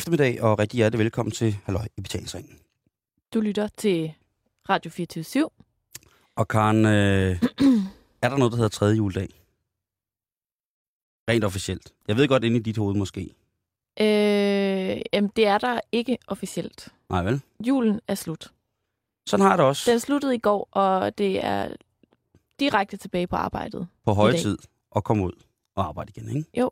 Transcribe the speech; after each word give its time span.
Eftermiddag 0.00 0.42
og 0.42 0.58
rigtig 0.58 0.76
hjertelig 0.76 0.98
velkommen 0.98 1.32
til 1.32 1.56
Halløj 1.64 1.86
i 1.96 2.00
betalingsringen. 2.00 2.58
Du 3.34 3.40
lytter 3.40 3.68
til 3.68 4.12
Radio 4.68 4.90
24 4.90 5.50
Og 6.36 6.48
Karen, 6.48 6.84
øh, 6.84 7.42
er 8.22 8.28
der 8.28 8.36
noget, 8.36 8.52
der 8.52 8.56
hedder 8.56 8.68
tredje 8.68 8.96
juledag? 8.96 9.28
Rent 11.30 11.44
officielt. 11.44 11.92
Jeg 12.08 12.16
ved 12.16 12.28
godt 12.28 12.44
inde 12.44 12.56
i 12.56 12.60
dit 12.60 12.76
hoved 12.76 12.94
måske. 12.96 13.20
øh, 14.00 15.00
jamen, 15.12 15.30
det 15.36 15.46
er 15.46 15.58
der 15.58 15.80
ikke 15.92 16.18
officielt. 16.26 16.88
Nej 17.08 17.22
vel? 17.22 17.40
Julen 17.66 18.00
er 18.08 18.14
slut. 18.14 18.52
Sådan 19.26 19.42
har 19.42 19.50
jeg 19.50 19.58
det 19.58 19.66
også 19.66 19.90
Den 19.90 20.00
sluttede 20.00 20.34
i 20.34 20.38
går, 20.38 20.68
og 20.70 21.18
det 21.18 21.44
er 21.44 21.74
direkte 22.60 22.96
tilbage 22.96 23.26
på 23.26 23.36
arbejdet. 23.36 23.88
på 24.04 24.12
høje 24.12 24.38
tid 24.38 24.58
at 24.96 25.04
komme 25.04 25.24
ud 25.24 25.32
og 25.74 25.84
arbejde 25.84 26.12
igen, 26.16 26.36
ikke? 26.36 26.50
Jo. 26.60 26.70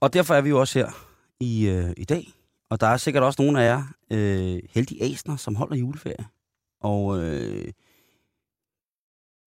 Og 0.00 0.12
derfor 0.12 0.34
er 0.34 0.40
vi 0.40 0.48
jo 0.48 0.60
også 0.60 0.78
her 0.78 1.07
i, 1.40 1.68
øh, 1.68 1.92
i 1.96 2.04
dag. 2.04 2.32
Og 2.70 2.80
der 2.80 2.86
er 2.86 2.96
sikkert 2.96 3.22
også 3.22 3.42
nogle 3.42 3.62
af 3.62 3.66
jer 3.68 3.82
øh, 4.10 4.62
heldige 4.70 5.02
æsner, 5.02 5.36
som 5.36 5.54
holder 5.54 5.76
juleferie. 5.76 6.26
Og 6.80 7.18
øh, 7.22 7.72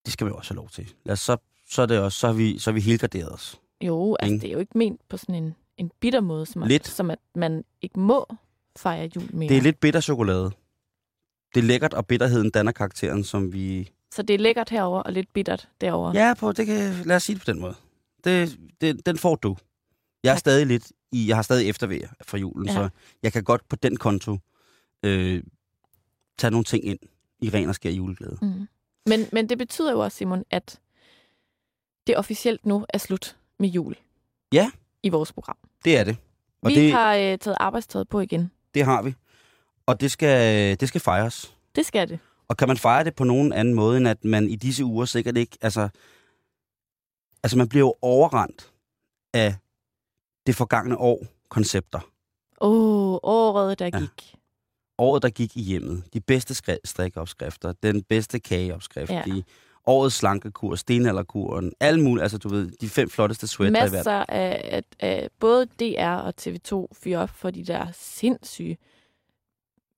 det 0.04 0.12
skal 0.12 0.26
vi 0.26 0.32
også 0.32 0.52
have 0.54 0.56
lov 0.56 0.68
til. 0.70 0.92
Lad 1.04 1.12
os, 1.12 1.20
så, 1.20 1.36
så, 1.70 1.82
er 1.82 1.86
det 1.86 1.98
også, 1.98 2.18
så, 2.18 2.26
har 2.26 2.34
vi, 2.34 2.58
så 2.58 2.70
har 2.70 2.74
vi 2.74 2.80
helt 2.80 3.00
garderet 3.00 3.32
os. 3.32 3.60
Jo, 3.80 4.16
altså 4.20 4.34
det 4.42 4.48
er 4.48 4.52
jo 4.52 4.58
ikke 4.58 4.78
ment 4.78 5.00
på 5.08 5.16
sådan 5.16 5.34
en, 5.34 5.54
en 5.76 5.90
bitter 6.00 6.20
måde, 6.20 6.46
som 6.46 6.62
Lidt. 6.62 6.82
at, 6.82 6.88
som 6.88 7.10
at 7.10 7.18
man 7.34 7.64
ikke 7.82 8.00
må 8.00 8.26
fejre 8.76 9.10
jul 9.16 9.34
mere. 9.36 9.48
Det 9.48 9.56
er 9.56 9.62
lidt 9.62 9.80
bitter 9.80 10.00
chokolade. 10.00 10.50
Det 11.54 11.60
er 11.60 11.64
lækkert, 11.64 11.94
og 11.94 12.06
bitterheden 12.06 12.50
danner 12.50 12.72
karakteren, 12.72 13.24
som 13.24 13.52
vi... 13.52 13.90
Så 14.12 14.22
det 14.22 14.34
er 14.34 14.38
lækkert 14.38 14.70
herover 14.70 15.02
og 15.02 15.12
lidt 15.12 15.32
bittert 15.32 15.68
derover. 15.80 16.12
Ja, 16.14 16.34
på, 16.38 16.52
det 16.52 16.66
kan, 16.66 16.94
lad 17.04 17.16
os 17.16 17.22
sige 17.22 17.34
det 17.34 17.44
på 17.44 17.52
den 17.52 17.60
måde. 17.60 17.74
Det, 18.24 18.58
det, 18.80 19.06
den 19.06 19.18
får 19.18 19.34
du. 19.36 19.56
Jeg 20.24 20.30
er 20.30 20.34
Tak. 20.34 20.38
stadig 20.38 20.66
lidt 20.66 20.92
i, 21.12 21.28
jeg 21.28 21.36
har 21.36 21.42
stadig 21.42 21.68
eftervejr 21.68 22.08
fra 22.26 22.38
julen, 22.38 22.66
Ja. 22.66 22.72
ja. 22.72 22.78
så 22.78 22.88
jeg 23.22 23.32
kan 23.32 23.44
godt 23.44 23.68
på 23.68 23.76
den 23.76 23.96
konto 23.96 24.38
øh, 25.02 25.42
tage 26.38 26.50
nogle 26.50 26.64
ting 26.64 26.84
ind 26.84 26.98
i 27.42 27.50
ren 27.50 27.68
og 27.68 27.74
skær 27.74 27.90
juleglæde. 27.90 28.38
Mm. 28.42 28.68
Men, 29.06 29.26
men 29.32 29.48
det 29.48 29.58
betyder 29.58 29.92
jo 29.92 29.98
også, 30.00 30.18
Simon, 30.18 30.44
at 30.50 30.80
det 32.06 32.16
officielt 32.16 32.66
nu 32.66 32.86
er 32.88 32.98
slut 32.98 33.36
med 33.58 33.68
jul. 33.68 33.96
Ja. 34.52 34.70
I 35.02 35.08
vores 35.08 35.32
program. 35.32 35.56
Det 35.84 35.98
er 35.98 36.04
det. 36.04 36.16
Og 36.62 36.70
Vi 36.70 36.74
det, 36.74 36.92
har 36.92 37.14
øh, 37.14 37.38
taget 37.38 37.56
arbejdstøjet 37.60 38.08
på 38.08 38.20
igen. 38.20 38.50
det 38.74 38.84
har 38.84 39.02
vi. 39.02 39.14
Og 39.86 40.00
det 40.00 40.10
skal, 40.10 40.80
det 40.80 40.88
skal 40.88 41.00
fejres. 41.00 41.54
Det 41.76 41.86
skal 41.86 42.08
det. 42.08 42.18
Og 42.48 42.56
kan 42.56 42.68
man 42.68 42.76
fejre 42.76 43.04
det 43.04 43.14
på 43.14 43.24
nogen 43.24 43.52
anden 43.52 43.74
måde, 43.74 43.96
end 43.96 44.08
at 44.08 44.24
man 44.24 44.48
i 44.48 44.56
disse 44.56 44.84
uger 44.84 45.04
sikkert 45.04 45.36
ikke... 45.36 45.58
Altså, 45.60 45.88
altså 47.42 47.58
man 47.58 47.68
bliver 47.68 47.86
jo 47.86 47.94
overrendt 48.02 48.72
af 49.32 49.54
det 50.50 50.56
forgangne 50.56 50.96
år 50.98 51.26
koncepter. 51.48 52.00
Åh, 52.60 52.70
oh, 53.12 53.18
året, 53.22 53.78
der 53.78 53.90
Ja. 53.94 53.98
gik. 54.00 54.34
Året, 54.98 55.22
der 55.22 55.28
gik 55.30 55.56
i 55.56 55.60
hjemmet. 55.60 56.04
De 56.14 56.20
bedste 56.20 56.54
skri- 56.54 56.80
strikkeopskrifter. 56.84 57.72
Den 57.82 58.02
bedste 58.02 58.38
kageopskrift. 58.40 59.10
Ja. 59.12 59.22
De, 59.26 59.42
årets 59.86 60.16
slankekur, 60.16 60.74
stenalderkuren. 60.74 61.72
Alle 61.80 62.02
mulige, 62.02 62.22
altså 62.22 62.38
du 62.38 62.48
ved, 62.48 62.70
de 62.80 62.88
fem 62.88 63.10
flotteste 63.10 63.46
sweater 63.46 63.76
i 63.76 63.80
verden. 63.80 63.92
Masser 63.92 64.24
af, 64.28 64.60
af, 64.64 64.82
af 65.00 65.28
både 65.40 65.66
DR 65.66 66.06
og 66.14 66.34
TV2 66.40 66.86
fyrer 66.92 67.18
op 67.18 67.28
for 67.30 67.50
de 67.50 67.64
der 67.64 67.86
sindssyge 67.94 68.76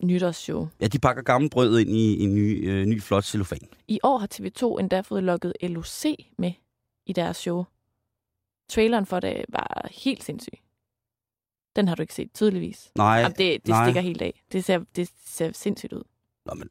nytårsshow. 0.02 0.68
Ja, 0.80 0.86
de 0.86 0.98
pakker 0.98 1.22
gammel 1.22 1.50
brød 1.50 1.78
ind 1.78 1.90
i 1.90 2.22
en 2.24 2.34
ny, 2.34 2.68
øh, 2.70 2.86
ny 2.86 3.02
flot 3.02 3.24
cellofan. 3.24 3.68
I 3.88 3.98
år 4.02 4.18
har 4.18 4.28
TV2 4.34 4.78
endda 4.80 5.00
fået 5.00 5.22
lukket 5.22 5.52
LOC 5.62 6.04
med 6.38 6.52
i 7.06 7.12
deres 7.12 7.36
show. 7.36 7.64
Traileren 8.68 9.06
for 9.06 9.20
det 9.20 9.44
var 9.48 9.88
helt 9.90 10.24
sindssyg. 10.24 10.58
Den 11.76 11.88
har 11.88 11.94
du 11.94 12.02
ikke 12.02 12.14
set, 12.14 12.32
tydeligvis. 12.34 12.90
Nej, 12.96 13.06
Jamen, 13.18 13.30
det 13.38 13.38
det 13.38 13.68
nej. 13.68 13.86
stikker 13.86 14.00
helt 14.00 14.22
af. 14.22 14.42
Det 14.52 14.64
ser, 14.64 14.84
det 14.96 15.10
ser 15.26 15.52
sindssygt 15.52 15.92
ud. 15.92 16.02
Nå, 16.46 16.54
men 16.54 16.68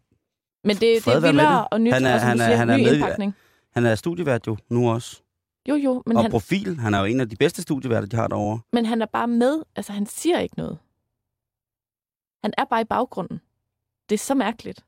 Men 0.63 0.75
det, 0.75 0.81
det 1.05 1.07
er 1.07 1.19
vildere 1.19 1.67
og 1.67 1.81
nyt, 1.81 1.93
Han 1.93 2.05
er- 2.05 2.13
og 2.13 2.21
han 2.21 2.39
er- 2.39 2.45
siger, 2.45 2.55
han 2.57 2.69
er 2.69 2.77
ny 2.77 2.83
med- 2.83 2.93
indpakning. 2.93 3.33
han 3.71 3.85
er 3.85 3.95
studievært 3.95 4.47
jo 4.47 4.57
nu 4.69 4.89
også. 4.91 5.21
Jo, 5.69 5.75
jo, 5.75 6.03
men 6.05 6.17
og 6.17 6.23
han, 6.23 6.31
profil, 6.31 6.77
han 6.79 6.93
er 6.93 6.99
jo 6.99 7.05
en 7.05 7.19
af 7.19 7.29
de 7.29 7.35
bedste 7.35 7.61
studieværter, 7.61 8.07
de 8.07 8.15
har 8.15 8.27
derovre. 8.27 8.59
men 8.73 8.85
han 8.85 9.01
er 9.01 9.05
bare 9.05 9.27
med. 9.27 9.63
Altså, 9.75 9.91
han 9.93 10.05
siger 10.05 10.39
ikke 10.39 10.55
noget. 10.57 10.77
Han 12.43 12.53
er 12.57 12.65
bare 12.65 12.81
i 12.81 12.85
baggrunden. 12.85 13.41
Det 14.09 14.15
er 14.15 14.19
så 14.19 14.35
mærkeligt. 14.35 14.85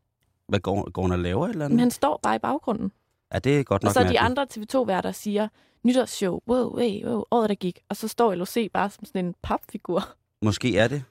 Hvad 0.47 0.59
går, 0.59 0.89
går 0.91 1.01
han 1.01 1.11
og 1.11 1.19
laver 1.19 1.45
et 1.45 1.49
eller 1.49 1.65
Men 1.65 1.71
andet? 1.71 1.79
han 1.79 1.91
står 1.91 2.19
bare 2.23 2.35
i 2.35 2.39
baggrunden. 2.39 2.91
Ja, 3.33 3.39
det 3.39 3.59
er 3.59 3.63
godt 3.63 3.83
nok 3.83 3.87
Og 3.89 3.93
så 3.93 3.99
de 3.99 4.03
mærkeligt. 4.03 4.21
andre 4.21 4.47
TV2-værter 4.53 5.11
siger, 5.11 5.47
nytårsshow, 5.83 6.41
wow, 6.47 6.75
wow, 6.75 7.03
wow, 7.05 7.23
året 7.31 7.49
der 7.49 7.55
gik. 7.55 7.79
Og 7.89 7.95
så 7.95 8.07
står 8.07 8.35
LOC 8.35 8.57
bare 8.73 8.89
som 8.89 9.05
sådan 9.05 9.25
en 9.25 9.35
papfigur. 9.41 10.15
Måske 10.41 10.77
er 10.77 10.87
det. 10.87 11.03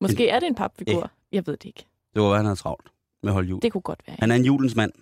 Måske 0.00 0.28
er 0.28 0.40
det 0.40 0.46
en 0.46 0.54
papfigur. 0.54 1.10
Jeg 1.32 1.46
ved 1.46 1.56
det 1.56 1.64
ikke. 1.64 1.86
Det 2.14 2.22
var, 2.22 2.28
hvad 2.28 2.38
han 2.38 2.46
havde 2.46 2.56
travlt 2.56 2.92
med 3.22 3.30
at 3.30 3.34
holde 3.34 3.48
jul. 3.48 3.62
Det 3.62 3.72
kunne 3.72 3.82
godt 3.82 4.02
være. 4.06 4.16
Han 4.20 4.30
er 4.30 4.36
en 4.36 4.44
julens 4.44 4.76
mand. 4.76 4.92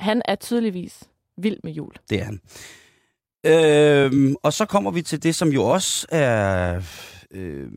Han 0.00 0.22
er 0.24 0.34
tydeligvis 0.34 1.02
vild 1.36 1.58
med 1.64 1.72
jul. 1.72 1.92
Det 2.10 2.20
er 2.20 2.24
han. 2.24 2.40
Øhm, 3.46 4.36
og 4.42 4.52
så 4.52 4.66
kommer 4.66 4.90
vi 4.90 5.02
til 5.02 5.22
det, 5.22 5.34
som 5.34 5.48
jo 5.48 5.64
også 5.64 6.06
er, 6.10 6.82
øh, 7.30 7.70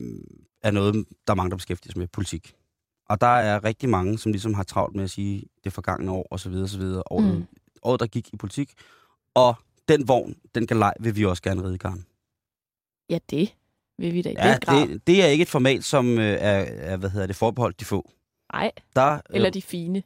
er 0.62 0.70
noget, 0.70 0.94
der 1.26 1.32
er 1.32 1.34
mange, 1.34 1.50
der 1.50 1.56
beskæftiger 1.56 1.92
sig 1.92 1.98
med, 1.98 2.08
politik. 2.08 2.54
Og 3.08 3.20
der 3.20 3.26
er 3.26 3.64
rigtig 3.64 3.88
mange, 3.88 4.18
som 4.18 4.32
ligesom 4.32 4.54
har 4.54 4.62
travlt 4.62 4.96
med 4.96 5.04
at 5.04 5.10
sige 5.10 5.44
det 5.64 5.72
forgangne 5.72 6.12
år, 6.12 6.26
og 6.30 6.40
så 6.40 6.48
videre, 6.48 6.64
og 6.64 6.68
så 6.68 6.78
videre. 6.78 7.02
Året, 7.10 7.34
mm. 7.34 7.46
året, 7.82 8.00
der 8.00 8.06
gik 8.06 8.32
i 8.32 8.36
politik. 8.36 8.72
Og 9.36 9.54
den 9.88 10.08
vogn, 10.08 10.36
den 10.54 10.66
galej, 10.66 10.94
vil 11.00 11.16
vi 11.16 11.24
også 11.24 11.42
gerne 11.42 11.62
ride 11.64 11.74
i 11.74 11.78
gang. 11.78 12.06
Ja, 13.10 13.18
det 13.30 13.54
vil 13.98 14.14
vi 14.14 14.22
da 14.22 14.28
i 14.30 14.34
Ja, 14.38 14.52
den 14.52 14.60
grad. 14.60 14.88
det, 14.88 15.06
det 15.06 15.22
er 15.22 15.26
ikke 15.26 15.42
et 15.42 15.48
format, 15.48 15.84
som 15.84 16.18
øh, 16.18 16.24
er, 16.24 16.58
er, 16.90 16.96
hvad 16.96 17.10
hedder 17.10 17.26
det, 17.26 17.36
forbeholdt 17.36 17.80
de 17.80 17.84
få. 17.84 18.10
Nej, 18.52 18.72
Der, 18.96 19.14
øh, 19.14 19.20
eller 19.30 19.50
de 19.50 19.62
fine. 19.62 20.02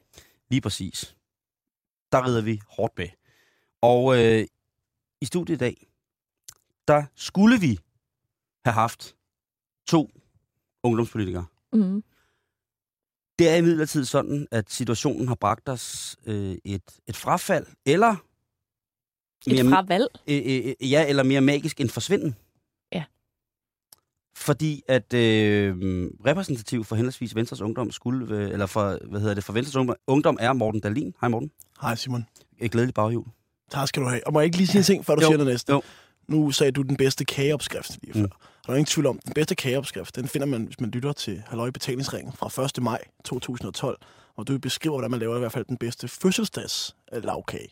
Lige 0.49 0.61
præcis. 0.61 1.15
Der 2.11 2.25
rider 2.27 2.41
vi 2.41 2.61
hårdt 2.67 2.97
med. 2.97 3.07
Og 3.81 4.17
øh, 4.19 4.47
i 5.21 5.25
studiet 5.25 5.55
i 5.55 5.59
dag, 5.59 5.87
der 6.87 7.03
skulle 7.15 7.59
vi 7.59 7.79
have 8.65 8.73
haft 8.73 9.15
to 9.87 10.09
ungdomspolitikere. 10.83 11.45
Mm. 11.73 12.03
Det 13.39 13.49
er 13.49 13.55
imidlertid 13.55 14.05
sådan, 14.05 14.47
at 14.51 14.71
situationen 14.71 15.27
har 15.27 15.35
bragt 15.35 15.69
os 15.69 16.17
øh, 16.25 16.57
et, 16.65 16.99
et 17.07 17.15
frafald, 17.15 17.65
eller 17.85 18.15
Et 19.47 19.65
mere, 19.65 19.73
fravalg. 19.75 20.07
øh, 20.27 20.41
øh, 20.81 20.91
ja, 20.91 21.07
eller 21.07 21.23
mere 21.23 21.41
magisk 21.41 21.81
en 21.81 21.89
forsvinden. 21.89 22.35
Ja. 22.93 23.03
Fordi 24.37 24.83
at 24.87 25.13
øh, 25.13 25.75
repræsentativ 26.25 26.83
for 26.83 26.95
henholdsvis 26.95 27.35
Venstres 27.35 27.61
Ungdom 27.61 27.91
skulle, 27.91 28.35
øh, 28.35 28.49
eller 28.51 28.65
for, 28.65 28.99
hvad 29.09 29.19
hedder 29.19 29.33
det, 29.35 29.43
for 29.43 29.53
Venstres 29.53 29.75
Ungdom, 29.75 29.95
ungdom 30.07 30.37
er 30.39 30.53
Morten 30.53 30.79
Dalin. 30.81 31.13
Hej 31.21 31.29
Morten. 31.29 31.51
Hej 31.81 31.95
Simon. 31.95 32.25
Et 32.59 32.71
glædeligt 32.71 32.95
baghjul. 32.95 33.25
Tak 33.71 33.87
skal 33.87 34.03
du 34.03 34.07
have. 34.07 34.27
Og 34.27 34.33
må 34.33 34.39
jeg 34.39 34.45
ikke 34.45 34.57
lige 34.57 34.67
sige 34.67 34.79
en 34.79 34.83
ting, 34.83 35.05
før 35.05 35.15
du 35.15 35.21
Jo, 35.21 35.27
siger 35.27 35.37
det 35.37 35.45
næste? 35.47 35.73
jo. 35.73 35.81
Nu 36.27 36.51
sagde 36.51 36.71
du 36.71 36.81
den 36.81 36.97
bedste 36.97 37.25
kageopskrift 37.25 37.97
lige 38.03 38.13
før. 38.13 38.19
Mm. 38.19 38.31
Og 38.31 38.67
der 38.67 38.73
er 38.73 38.77
ingen 38.77 38.85
tvivl 38.85 39.05
om, 39.07 39.19
den 39.25 39.33
bedste 39.33 39.55
kageopskrift, 39.55 40.15
den 40.15 40.27
finder 40.27 40.47
man, 40.47 40.63
hvis 40.65 40.79
man 40.79 40.89
lytter 40.89 41.11
til 41.13 41.43
Halløj 41.47 41.69
Betalingsringen 41.71 42.33
fra 42.33 42.63
1. 42.77 42.83
maj 42.83 43.01
2012, 43.25 43.97
hvor 44.35 44.43
du 44.43 44.57
beskriver, 44.59 44.95
hvordan 44.95 45.11
man 45.11 45.19
laver 45.19 45.35
i 45.35 45.39
hvert 45.39 45.51
fald 45.51 45.65
den 45.65 45.77
bedste 45.77 46.07
fødselsdags 46.07 46.95
lavkage. 47.13 47.67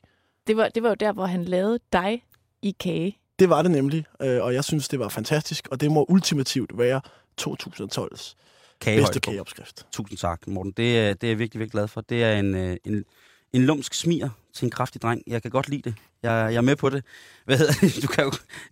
Det 0.50 0.58
var, 0.58 0.68
det 0.68 0.84
var 0.84 0.90
jo 0.90 0.96
der, 0.96 1.12
hvor 1.12 1.26
han 1.26 1.46
lavede 1.46 1.80
dig 1.94 2.24
i 2.62 2.76
kage. 2.80 3.18
Det 3.40 3.50
var 3.50 3.62
det 3.62 3.72
nemlig, 3.72 4.06
øh, 4.22 4.44
og 4.44 4.54
jeg 4.54 4.64
synes, 4.64 4.88
det 4.88 5.00
var 5.00 5.10
fantastisk, 5.10 5.68
og 5.72 5.82
det 5.82 5.92
må 5.92 6.06
ultimativt 6.10 6.78
være 6.78 7.02
2012's 7.42 8.36
Kagehøjde 8.82 9.06
bedste 9.06 9.20
kageopskrift. 9.20 9.86
Tusind 9.92 10.18
tak, 10.18 10.48
Morten. 10.48 10.72
Det 10.72 11.00
er, 11.00 11.14
det 11.14 11.24
er 11.24 11.32
jeg 11.32 11.40
virkelig, 11.40 11.60
virkelig 11.60 11.72
glad 11.72 11.88
for. 11.88 12.02
Det 12.02 12.24
er 12.24 12.40
en, 12.40 12.56
øh, 12.56 12.78
en, 12.86 13.06
en 13.54 13.62
lumsk 13.62 13.94
smier 13.94 14.30
til 14.54 14.66
en 14.66 14.72
kraftig 14.72 15.02
dreng. 15.02 15.24
Jeg 15.28 15.42
kan 15.42 15.52
godt 15.52 15.70
lide 15.70 15.82
det. 15.82 15.96
Jeg, 16.24 16.32
jeg 16.32 16.56
er 16.56 16.62
med 16.62 16.76
på 16.76 16.90
det. 16.90 17.04
Hvad 17.46 17.58
hedder? 17.58 18.02
Du, 18.02 18.08
kan 18.08 18.24
jo, 18.24 18.32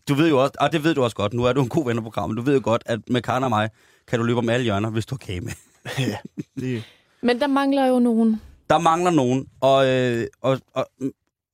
du 0.09 0.13
ved 0.13 0.29
jo 0.29 0.43
også, 0.43 0.53
og 0.59 0.71
det 0.71 0.83
ved 0.83 0.95
du 0.95 1.03
også 1.03 1.15
godt, 1.15 1.33
nu 1.33 1.43
er 1.43 1.53
du 1.53 1.61
en 1.61 1.69
god 1.69 1.85
ven 1.85 1.97
af 1.97 2.03
programmet. 2.03 2.37
Du 2.37 2.41
ved 2.41 2.53
jo 2.53 2.61
godt, 2.63 2.83
at 2.85 2.99
med 3.09 3.21
Karen 3.21 3.43
og 3.43 3.49
mig 3.49 3.69
kan 4.07 4.19
du 4.19 4.25
løbe 4.25 4.39
om 4.39 4.49
alle 4.49 4.63
hjørner, 4.63 4.89
hvis 4.89 5.05
du 5.05 5.15
har 5.15 5.17
kage 5.25 5.41
med. 5.41 5.51
ja, 5.99 6.17
det, 6.55 6.83
Men 7.21 7.39
der 7.39 7.47
mangler 7.47 7.85
jo 7.85 7.99
nogen. 7.99 8.41
Der 8.69 8.77
mangler 8.77 9.11
nogen, 9.11 9.47
og, 9.61 9.87
øh, 9.87 10.27
og, 10.41 10.59
og, 10.73 10.87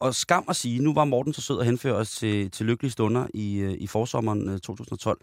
og 0.04 0.16
skam 0.16 0.46
at 0.50 0.56
sige, 0.56 0.80
nu 0.84 0.94
var 0.94 1.06
Morten 1.06 1.34
så 1.34 1.42
sød 1.42 1.60
at 1.60 1.66
henføre 1.66 1.94
os 1.96 2.12
til, 2.16 2.52
til 2.52 2.66
lykkelige 2.66 2.92
stunder 2.92 3.28
i, 3.34 3.58
øh, 3.58 3.74
i 3.80 3.88
forsommeren 3.88 4.50
øh, 4.50 4.60
2012. 4.60 5.22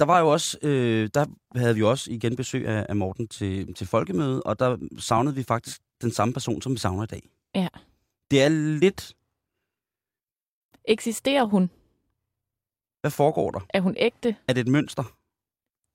Der 0.00 0.04
var 0.04 0.20
jo 0.20 0.28
også, 0.32 0.58
øh, 0.62 1.10
der 1.14 1.26
havde 1.58 1.74
vi 1.74 1.82
også 1.82 2.10
igen 2.12 2.36
besøg 2.36 2.66
af, 2.66 2.86
af 2.88 2.96
Morten 2.96 3.28
til, 3.28 3.74
til 3.74 3.86
folkemøde, 3.86 4.42
og 4.42 4.58
der 4.58 4.76
savnede 4.98 5.34
vi 5.34 5.42
faktisk 5.42 5.80
den 6.02 6.10
samme 6.10 6.34
person, 6.34 6.62
som 6.62 6.72
vi 6.72 6.78
savner 6.78 7.02
i 7.02 7.06
dag. 7.06 7.28
Ja. 7.54 7.68
Det 8.30 8.42
er 8.42 8.48
lidt, 8.78 9.14
Eksisterer 10.84 11.44
hun? 11.44 11.70
hvad 13.00 13.10
foregår 13.10 13.50
der? 13.50 13.60
Er 13.74 13.80
hun 13.80 13.94
ægte? 13.98 14.36
Er 14.48 14.52
det 14.52 14.60
et 14.60 14.68
mønster 14.68 15.16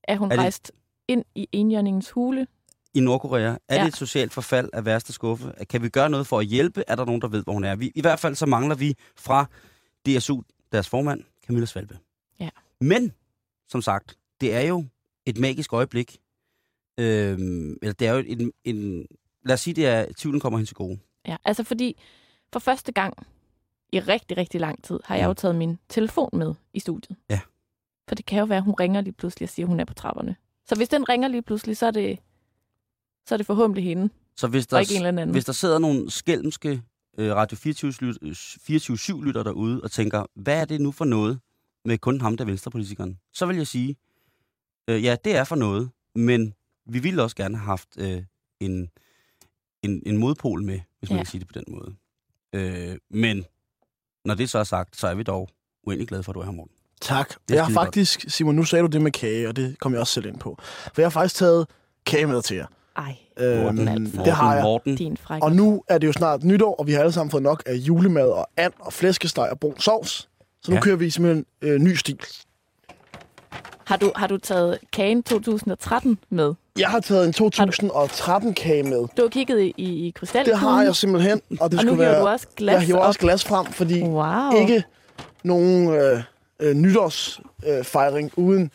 Er 0.04 0.18
hun 0.18 0.32
Er 0.32 0.36
det- 0.36 0.40
rejst 0.42 0.72
ind 1.08 1.24
i 1.36 1.48
enhjørningens 1.52 2.12
hule? 2.12 2.48
I 2.94 3.00
Nordkorea? 3.00 3.56
Er 3.68 3.76
Ja. 3.76 3.82
det 3.82 3.88
et 3.88 3.96
socialt 3.96 4.34
forfald 4.34 4.70
af 4.74 4.86
værste 4.86 5.14
skuffe? 5.14 5.54
Kan 5.70 5.82
vi 5.84 5.90
gøre 5.90 6.10
noget 6.10 6.28
for 6.28 6.40
at 6.40 6.46
hjælpe? 6.46 6.84
Er 6.88 6.96
der 6.96 7.06
nogen, 7.06 7.22
der 7.22 7.28
ved, 7.28 7.44
hvor 7.44 7.54
hun 7.54 7.64
er? 7.64 7.76
Vi, 7.76 7.92
I 7.96 8.02
hvert 8.02 8.20
fald 8.20 8.36
så 8.36 8.46
mangler 8.46 8.76
vi 8.76 8.96
fra 9.16 9.46
DSU, 10.06 10.42
deres 10.72 10.90
formand, 10.90 11.24
Camilla 11.48 11.66
Svalbe. 11.66 11.98
Ja. 12.40 12.50
Men 12.82 13.14
som 13.68 13.82
sagt, 13.82 14.18
det 14.42 14.54
er 14.56 14.62
jo 14.62 14.86
et 15.26 15.38
magisk 15.38 15.74
øjeblik. 15.74 16.18
Øhm, 17.00 17.78
eller 17.82 17.94
det 17.94 18.08
er 18.08 18.14
jo 18.14 18.24
en, 18.28 18.52
en... 18.64 19.08
Lad 19.46 19.54
os 19.54 19.62
sige, 19.62 19.74
det 19.74 19.88
er, 19.88 20.06
tvivlen 20.18 20.40
kommer 20.42 20.60
hen 20.60 20.66
til 20.66 20.76
gode. 20.76 21.00
Ja, 21.28 21.38
altså 21.46 21.64
fordi 21.64 21.98
for 22.54 22.60
første 22.60 22.92
gang 22.92 23.28
i 23.94 24.00
rigtig, 24.00 24.38
rigtig 24.38 24.62
lang 24.62 24.84
tid 24.84 25.00
har 25.06 25.16
jeg 25.16 25.26
jo 25.26 25.30
Mm. 25.30 25.36
taget 25.36 25.56
min 25.56 25.80
telefon 25.90 26.30
med 26.34 26.54
i 26.74 26.80
studiet. 26.80 27.18
Ja. 27.30 27.40
For 28.08 28.16
det 28.16 28.26
kan 28.26 28.40
jo 28.40 28.46
være, 28.46 28.58
at 28.58 28.64
hun 28.64 28.74
ringer 28.80 29.02
lige 29.02 29.14
pludselig 29.14 29.46
og 29.46 29.50
siger, 29.50 29.66
at 29.66 29.70
hun 29.70 29.80
er 29.80 29.86
på 29.86 29.94
trapperne. 29.94 30.36
Så 30.66 30.76
hvis 30.76 30.90
den 30.90 31.10
ringer 31.10 31.28
lige 31.28 31.42
pludselig, 31.42 31.78
så 31.78 31.86
er 31.86 31.92
det, 31.92 32.20
så 33.28 33.36
er 33.36 33.38
det 33.38 33.46
forhåbentlig 33.46 33.84
hende, 33.84 34.10
Så 34.36 34.48
hvis 34.48 34.66
og 34.66 34.72
der, 34.72 34.80
ikke 34.80 34.96
en 34.96 35.06
eller 35.06 35.22
anden. 35.22 35.34
hvis 35.34 35.46
der 35.46 35.54
sidder 35.54 35.80
nogle 35.80 36.12
skælmske 36.12 36.82
øh, 37.18 37.36
Radio 37.36 37.58
24-7-lytter 37.58 39.44
derude 39.44 39.82
og 39.84 39.92
tænker, 39.92 40.26
hvad 40.36 40.62
er 40.62 40.66
det 40.66 40.82
nu 40.82 40.92
for 40.92 41.06
noget 41.06 41.40
med 41.86 41.98
kun 41.98 42.22
ham, 42.22 42.38
der 42.38 42.44
er 42.44 42.48
venstrepolitikeren? 42.48 43.20
Så 43.34 43.46
vil 43.46 43.58
jeg 43.58 43.68
sige, 43.68 43.96
øh, 44.90 45.04
ja, 45.04 45.16
det 45.26 45.36
er 45.36 45.44
for 45.44 45.56
noget, 45.56 45.90
men 46.16 46.54
vi 46.90 47.00
ville 47.00 47.24
også 47.24 47.36
gerne 47.36 47.58
have 47.58 47.66
haft 47.66 47.90
øh, 47.98 48.24
en, 48.60 48.90
en, 49.84 50.04
en 50.06 50.18
modpol 50.18 50.64
med, 50.64 50.80
hvis 51.00 51.10
man 51.10 51.18
Ja. 51.18 51.24
kan 51.24 51.32
sige 51.32 51.40
det 51.40 51.48
på 51.48 51.54
den 51.60 51.64
måde. 51.68 51.96
Øh, 52.54 52.98
men 53.12 53.46
når 54.26 54.36
det 54.36 54.50
så 54.50 54.60
er 54.60 54.64
sagt, 54.64 54.98
så 54.98 55.08
er 55.08 55.16
vi 55.16 55.24
dog 55.24 55.50
uendelig 55.84 56.08
glade 56.08 56.24
for, 56.24 56.32
at 56.32 56.36
du 56.36 56.40
er 56.40 56.46
her, 56.46 56.52
Morten. 56.52 56.74
Tak. 57.02 57.34
Jeg 57.50 57.66
har 57.66 57.74
faktisk, 57.74 58.26
Simon, 58.28 58.56
nu 58.56 58.64
sagde 58.64 58.84
du 58.84 58.88
det 58.88 59.02
med 59.02 59.12
kage, 59.12 59.48
og 59.48 59.56
det 59.56 59.80
kom 59.80 59.92
jeg 59.92 60.00
også 60.02 60.14
selv 60.14 60.26
ind 60.26 60.40
på. 60.40 60.58
For 60.62 60.92
jeg 61.02 61.06
har 61.06 61.10
faktisk 61.10 61.36
taget 61.36 61.68
kage 62.06 62.28
med 62.28 62.42
til 62.42 62.58
jer. 62.58 62.68
Ej, 62.98 63.16
Øhm, 63.40 63.88
altså. 63.88 64.22
det 64.26 64.34
har 64.34 64.54
jeg. 64.54 64.64
Morten, 64.64 64.96
din 64.96 65.18
fræk. 65.18 65.44
Og 65.44 65.52
nu 65.52 65.84
er 65.88 65.98
det 65.98 66.08
jo 66.08 66.14
snart 66.14 66.44
nytår, 66.44 66.76
og 66.76 66.88
vi 66.88 66.92
har 66.94 67.00
alle 67.00 67.12
sammen 67.12 67.32
fået 67.32 67.44
nok 67.44 67.64
af 67.66 67.74
julemad 67.74 68.28
og 68.30 68.48
and 68.58 68.74
og 68.80 68.94
flæskesteg 68.94 69.50
og 69.52 69.60
brun 69.60 69.80
sovs. 69.80 70.30
Så 70.62 70.72
nu 70.72 70.76
Ja. 70.76 70.82
kører 70.82 70.96
vi 70.96 71.10
simpelthen 71.10 71.46
øh, 71.62 71.80
ny 71.80 71.96
stil. 71.96 72.20
Har 73.86 73.98
du, 73.98 74.12
har 74.16 74.28
du 74.28 74.38
taget 74.38 74.78
kagen 74.94 75.24
2013 75.24 76.18
med? 76.30 76.54
Jeg 76.80 76.90
har 76.90 77.00
taget 77.00 77.26
en 77.26 77.34
2013-kage 77.48 78.84
med. 78.84 78.98
Du 79.18 79.22
har 79.22 79.28
kigget 79.30 79.62
i, 79.62 79.74
i 79.78 80.12
krystalkuglen, 80.16 80.54
Det 80.54 80.60
har 80.70 80.84
jeg 80.84 80.96
simpelthen, 80.96 81.42
og 81.60 81.72
det 81.72 81.80
og 81.80 81.86
nu 81.86 81.92
skulle 81.92 82.04
hiver 82.04 82.12
være... 82.12 82.22
du 82.22 82.28
også 82.28 82.48
glas 82.58 82.74
jeg 82.74 82.82
hiver 82.82 83.00
op. 83.00 83.08
også 83.08 83.20
glas 83.20 83.46
frem, 83.46 83.66
fordi 83.66 84.02
Wow. 84.04 84.62
ikke 84.62 84.84
nogen 85.44 85.90
øh, 85.94 86.22
øh, 86.60 86.74
nytårsfejring 86.76 87.78
øh, 87.80 87.84
fejring 87.84 88.32
uden 88.36 88.72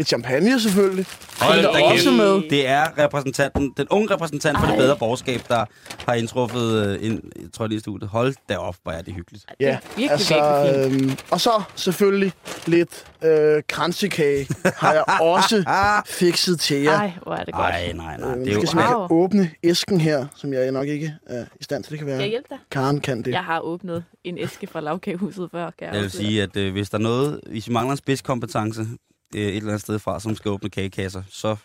lidt 0.00 0.08
champagne 0.08 0.60
selvfølgelig. 0.60 1.06
Hold 1.40 1.56
da 1.56 1.62
der 1.62 1.68
er 1.78 1.82
også 1.92 2.10
med. 2.10 2.50
Det 2.50 2.66
er 2.68 2.98
repræsentanten, 2.98 3.72
den 3.76 3.86
unge 3.90 4.14
repræsentant 4.14 4.58
for 4.58 4.66
det 4.66 4.72
Ej. 4.72 4.78
bedre 4.78 4.96
borgerskab, 4.96 5.40
der 5.48 5.64
har 6.06 6.14
indtruffet 6.14 6.86
øh, 6.86 7.06
en, 7.06 7.12
jeg 7.36 7.52
tror 7.52 7.66
lige 7.66 7.76
i 7.76 7.80
studiet. 7.80 8.10
Hold 8.10 8.34
da 8.48 8.56
op, 8.56 8.76
hvor 8.82 8.92
er 8.92 9.02
det 9.02 9.14
hyggeligt. 9.14 9.44
Det 9.60 9.66
er 9.68 9.70
Ja, 9.70 9.78
virkelig, 9.96 10.10
altså, 10.10 10.34
virkelig 10.34 10.92
fint. 10.92 11.02
øhm, 11.10 11.16
og 11.30 11.40
så 11.40 11.62
selvfølgelig 11.76 12.32
lidt 12.66 13.04
øh, 13.24 13.62
kransekage 13.68 14.46
har 14.64 14.92
jeg 14.92 15.04
også 15.34 15.64
fikset 16.06 16.60
til 16.60 16.76
jer. 16.82 16.90
Ej, 16.98 17.12
hvor 17.22 17.34
er 17.34 17.44
det 17.44 17.54
godt. 17.54 17.62
Nej, 17.68 17.92
nej, 17.92 18.16
nej. 18.16 18.30
Øh, 18.30 18.36
Det 18.44 18.48
er 18.48 18.54
jo, 18.54 18.66
skal 18.66 18.80
Wow. 18.94 19.06
åbne 19.10 19.50
æsken 19.64 20.00
her, 20.00 20.26
som 20.36 20.52
jeg 20.52 20.72
nok 20.72 20.86
ikke 20.88 21.14
er 21.26 21.44
i 21.60 21.64
stand 21.64 21.84
til. 21.84 21.90
Det 21.90 21.98
kan 21.98 22.06
være, 22.06 22.18
jeg 22.20 22.28
hjælpe 22.28 22.46
dig? 22.50 22.58
Karen 22.70 23.00
kan 23.00 23.22
det. 23.22 23.30
Jeg 23.32 23.44
har 23.44 23.60
åbnet 23.60 24.04
en 24.24 24.38
æske 24.38 24.66
fra 24.66 24.80
lavkagehuset 24.80 25.48
før, 25.52 25.70
kan 25.78 25.86
jeg, 25.86 25.94
jeg 25.94 26.02
vil 26.02 26.10
sige, 26.10 26.42
at 26.42 26.56
øh, 26.56 26.72
hvis 26.72 26.90
der 26.90 26.98
er 26.98 27.02
noget, 27.02 27.40
hvis 27.50 27.68
I 27.68 27.70
mangler 27.70 27.90
en 27.92 27.96
spidskompetence 27.96 28.86
øh, 29.34 29.40
et 29.42 29.56
eller 29.56 29.68
andet 29.68 29.80
sted 29.80 29.98
fra, 29.98 30.20
som 30.20 30.34
skal 30.36 30.50
åbne 30.50 30.70
kagekasser, 30.70 31.22
så 31.28 31.56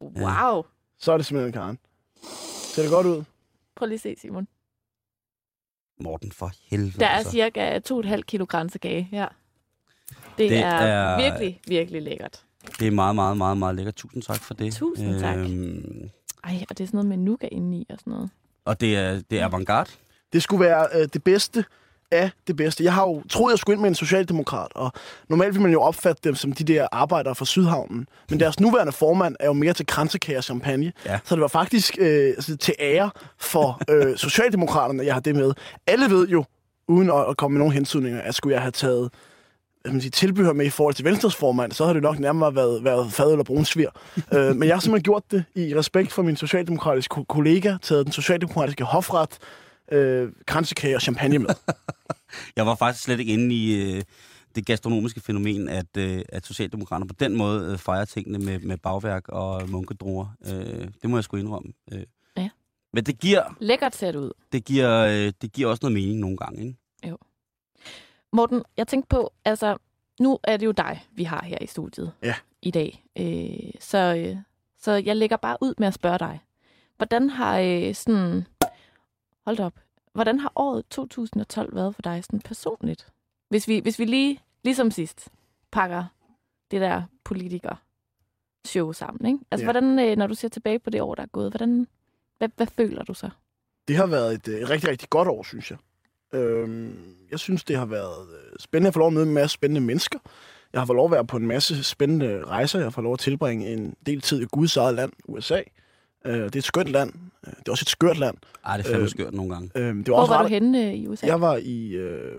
Wow. 0.00 0.62
Så 0.98 1.12
er 1.12 1.16
det 1.16 1.26
simpelthen 1.26 1.52
Karen. 1.52 1.78
Ser 2.74 2.82
det 2.82 2.90
godt 2.90 3.06
ud? 3.06 3.24
Prøv 3.76 3.86
lige 3.86 3.94
at 3.96 4.00
se, 4.00 4.16
Simon. 4.20 4.48
Morten 6.00 6.32
for 6.32 6.50
helvede. 6.70 7.00
Der 7.00 7.06
er 7.06 7.10
altså. 7.10 7.30
cirka 7.32 7.78
2,5 7.90 8.20
kilo 8.22 8.44
kransekage 8.44 9.02
her. 9.10 9.28
Det, 10.38 10.50
Det 10.50 10.58
er, 10.58 10.66
er- 10.66 11.16
virkelig, 11.22 11.60
virkelig 11.68 12.02
lækkert. 12.02 12.44
Det 12.78 12.86
er 12.86 12.90
meget, 12.90 13.14
meget, 13.14 13.36
meget, 13.36 13.56
meget 13.56 13.76
lækkert. 13.76 13.94
Tusind 13.94 14.22
tak 14.22 14.36
for 14.40 14.54
det. 14.54 14.74
Tusind 14.74 15.20
tak. 15.20 15.36
Øhm, 15.38 16.10
Ej, 16.44 16.64
og 16.70 16.78
det 16.78 16.84
er 16.84 16.86
sådan 16.88 16.96
noget 16.98 17.06
med 17.08 17.16
nougat 17.16 17.48
indeni 17.52 17.86
og 17.90 17.98
sådan 17.98 18.10
noget. 18.12 18.30
og 18.64 18.80
det 18.80 18.96
er, 18.96 19.20
det 19.30 19.40
er 19.40 19.44
avantgarde. 19.44 19.90
Det 20.32 20.42
skulle 20.42 20.64
være 20.64 20.88
øh, 20.94 21.08
det 21.12 21.24
bedste 21.24 21.64
af 22.12 22.30
det 22.46 22.56
bedste. 22.56 22.84
Jeg 22.84 22.94
har 22.94 23.02
jo 23.02 23.22
troet, 23.30 23.50
jeg 23.50 23.58
skulle 23.58 23.74
ind 23.74 23.80
med 23.80 23.88
en 23.88 23.94
socialdemokrat, 23.94 24.68
og 24.74 24.92
normalt 25.28 25.54
vil 25.54 25.62
man 25.62 25.72
jo 25.72 25.80
opfatte 25.80 26.20
dem 26.24 26.34
som 26.34 26.52
de 26.52 26.64
der 26.64 26.86
arbejdere 26.92 27.34
fra 27.34 27.44
Sydhavnen. 27.44 28.06
Men 28.30 28.40
deres 28.40 28.60
nuværende 28.60 28.92
formand 28.92 29.36
er 29.40 29.46
jo 29.46 29.52
mere 29.52 29.72
til 29.72 29.86
kransekage 29.86 30.38
og 30.38 30.44
champagne. 30.44 30.92
Ja. 31.06 31.18
Så 31.24 31.34
det 31.34 31.42
var 31.42 31.48
faktisk 31.48 31.96
øh, 32.00 32.26
altså, 32.28 32.56
til 32.56 32.74
ære 32.78 33.10
for 33.40 33.80
øh, 33.90 34.16
socialdemokraterne, 34.16 35.04
jeg 35.04 35.14
har 35.14 35.20
det 35.20 35.36
med. 35.36 35.52
Alle 35.86 36.10
ved 36.10 36.28
jo, 36.28 36.44
uden 36.88 37.10
at, 37.10 37.28
at 37.28 37.36
komme 37.36 37.54
med 37.54 37.58
nogen 37.58 37.74
hensydninger, 37.74 38.20
at 38.20 38.34
skulle 38.34 38.54
jeg 38.54 38.62
have 38.62 38.72
taget 38.72 39.10
man 39.84 40.00
sige, 40.00 40.10
tilbehør 40.10 40.52
med 40.52 40.66
i 40.66 40.70
forhold 40.70 40.94
til 40.94 41.04
Venstres 41.04 41.34
formand, 41.36 41.72
så 41.72 41.84
havde 41.84 41.94
det 41.94 42.02
nok 42.02 42.18
nærmere 42.18 42.54
været, 42.54 42.84
været 42.84 43.12
fad 43.12 43.30
eller 43.30 43.44
brunsvir. 43.44 43.88
øh, 44.34 44.56
men 44.56 44.68
jeg 44.68 44.76
har 44.76 44.80
simpelthen 44.80 45.02
gjort 45.02 45.22
det 45.30 45.44
i 45.54 45.76
respekt 45.78 46.12
for 46.12 46.22
min 46.22 46.36
socialdemokratiske 46.36 47.12
ko- 47.12 47.24
kollega, 47.28 47.76
taget 47.82 48.04
den 48.04 48.12
socialdemokratiske 48.12 48.84
hofret, 48.84 49.38
øh, 49.92 50.32
kransekage 50.46 50.96
og 50.96 51.02
champagne 51.02 51.38
med. 51.38 51.48
Jeg 52.56 52.66
var 52.66 52.74
faktisk 52.74 53.04
slet 53.04 53.20
ikke 53.20 53.32
inde 53.32 53.54
i 53.54 53.82
øh, 53.96 54.02
det 54.54 54.66
gastronomiske 54.66 55.20
fænomen, 55.20 55.68
at, 55.68 55.96
øh, 55.96 56.22
at 56.28 56.46
Socialdemokraterne 56.46 57.08
på 57.08 57.14
den 57.20 57.36
måde 57.36 57.72
øh, 57.72 57.78
fejrer 57.78 58.04
tingene 58.04 58.38
med, 58.38 58.58
med 58.58 58.76
bagværk 58.78 59.28
og 59.28 59.68
munkedruer. 59.68 60.26
Øh, 60.46 60.88
det 61.02 61.10
må 61.10 61.16
jeg 61.16 61.24
sgu 61.24 61.36
indrømme. 61.36 61.72
Øh. 61.92 62.02
Ja. 62.36 62.48
Men 62.92 63.04
det 63.04 63.18
giver, 63.20 63.56
Lækkert 63.60 63.96
ser 63.96 64.12
det 64.12 64.18
ud. 64.18 64.32
det, 64.52 64.64
giver, 64.64 64.98
øh, 64.98 65.32
det 65.42 65.52
giver 65.52 65.68
også 65.70 65.80
noget 65.82 65.92
mening 65.94 66.18
nogle 66.18 66.36
gange. 66.36 66.62
Ikke? 67.02 67.16
Morten, 68.32 68.62
jeg 68.76 68.88
tænkte 68.88 69.08
på, 69.08 69.32
altså, 69.44 69.76
nu 70.20 70.38
er 70.44 70.56
det 70.56 70.66
jo 70.66 70.72
dig, 70.72 71.06
vi 71.12 71.24
har 71.24 71.44
her 71.44 71.58
i 71.60 71.66
studiet 71.66 72.12
Ja. 72.22 72.34
i 72.62 72.70
dag. 72.70 73.04
Øh, 73.18 73.70
så, 73.80 73.98
øh, 74.16 74.36
så 74.78 74.92
jeg 74.92 75.16
lægger 75.16 75.36
bare 75.36 75.56
ud 75.60 75.74
med 75.78 75.88
at 75.88 75.94
spørge 75.94 76.18
dig. 76.18 76.40
Hvordan 76.96 77.30
har 77.30 77.58
øh, 77.58 77.94
sådan... 77.94 78.46
Hold 79.46 79.60
op. 79.60 79.72
Hvordan 80.12 80.38
har 80.38 80.52
året 80.56 80.84
2012 80.90 81.74
været 81.74 81.94
for 81.94 82.02
dig 82.02 82.24
sådan 82.24 82.40
personligt? 82.40 83.06
Hvis 83.48 83.68
vi, 83.68 83.78
hvis 83.78 83.98
vi 83.98 84.04
lige, 84.04 84.40
ligesom 84.64 84.90
sidst, 84.90 85.28
pakker 85.72 86.04
det 86.70 86.80
der 86.80 87.02
politiker 87.24 87.74
show 88.66 88.92
sammen, 88.92 89.26
ikke? 89.26 89.44
Altså, 89.50 89.64
Ja. 89.64 89.72
hvordan, 89.72 89.98
øh, 89.98 90.16
når 90.16 90.26
du 90.26 90.34
ser 90.34 90.48
tilbage 90.48 90.78
på 90.78 90.90
det 90.90 91.00
år, 91.00 91.14
der 91.14 91.22
er 91.22 91.26
gået, 91.26 91.50
hvordan, 91.52 91.86
hvad, 92.38 92.48
hvad 92.56 92.66
føler 92.66 93.04
du 93.04 93.14
så? 93.14 93.30
Det 93.88 93.96
har 93.96 94.06
været 94.06 94.34
et 94.34 94.48
øh, 94.48 94.68
rigtig, 94.70 94.90
rigtig 94.90 95.10
godt 95.10 95.28
år, 95.28 95.42
synes 95.42 95.70
jeg. 95.70 95.78
Øhm, 96.34 97.16
jeg 97.30 97.38
synes, 97.38 97.64
det 97.64 97.76
har 97.76 97.86
været 97.86 98.28
øh, 98.34 98.52
spændende 98.60 98.88
at 98.88 98.94
få 98.94 98.98
lov 98.98 99.06
at 99.06 99.12
møde 99.12 99.26
en 99.26 99.32
masse 99.34 99.54
spændende 99.54 99.80
mennesker. 99.80 100.18
Jeg 100.72 100.80
har 100.80 100.86
fået 100.86 100.96
lov 100.96 101.04
at 101.04 101.10
være 101.10 101.26
på 101.26 101.36
en 101.36 101.46
masse 101.46 101.84
spændende 101.84 102.44
rejser. 102.44 102.78
Jeg 102.78 102.86
har 102.86 102.90
fået 102.90 103.02
lov 103.02 103.12
at 103.12 103.18
tilbringe 103.18 103.72
en 103.72 103.94
del 104.06 104.20
tid 104.20 104.42
i 104.42 104.44
Guds 104.44 104.76
eget 104.76 104.94
land, 104.94 105.12
USA. 105.28 105.62
Øh, 106.24 106.34
det 106.44 106.54
er 106.54 106.58
et 106.58 106.64
skønt 106.64 106.88
land. 106.88 107.12
Øh, 107.46 107.52
Det 107.58 107.68
er 107.68 107.72
også 107.72 107.84
et 107.84 107.88
skørt 107.88 108.18
land. 108.18 108.36
Ej, 108.66 108.76
det 108.76 108.86
er 108.86 108.90
fandme 108.90 109.04
Øh, 109.04 109.10
skørt 109.10 109.34
nogle 109.34 109.54
gange. 109.54 109.70
Øh, 109.74 109.82
det 109.94 109.96
var 109.96 110.02
Hvor 110.12 110.16
også 110.20 110.32
var 110.32 110.38
rart, 110.38 110.44
du 110.44 110.48
henne 110.48 110.86
øh, 110.86 110.94
i 110.94 111.06
USA? 111.08 111.26
Jeg 111.26 111.40
var 111.40 111.56
i 111.62 111.88
øh, 111.92 112.32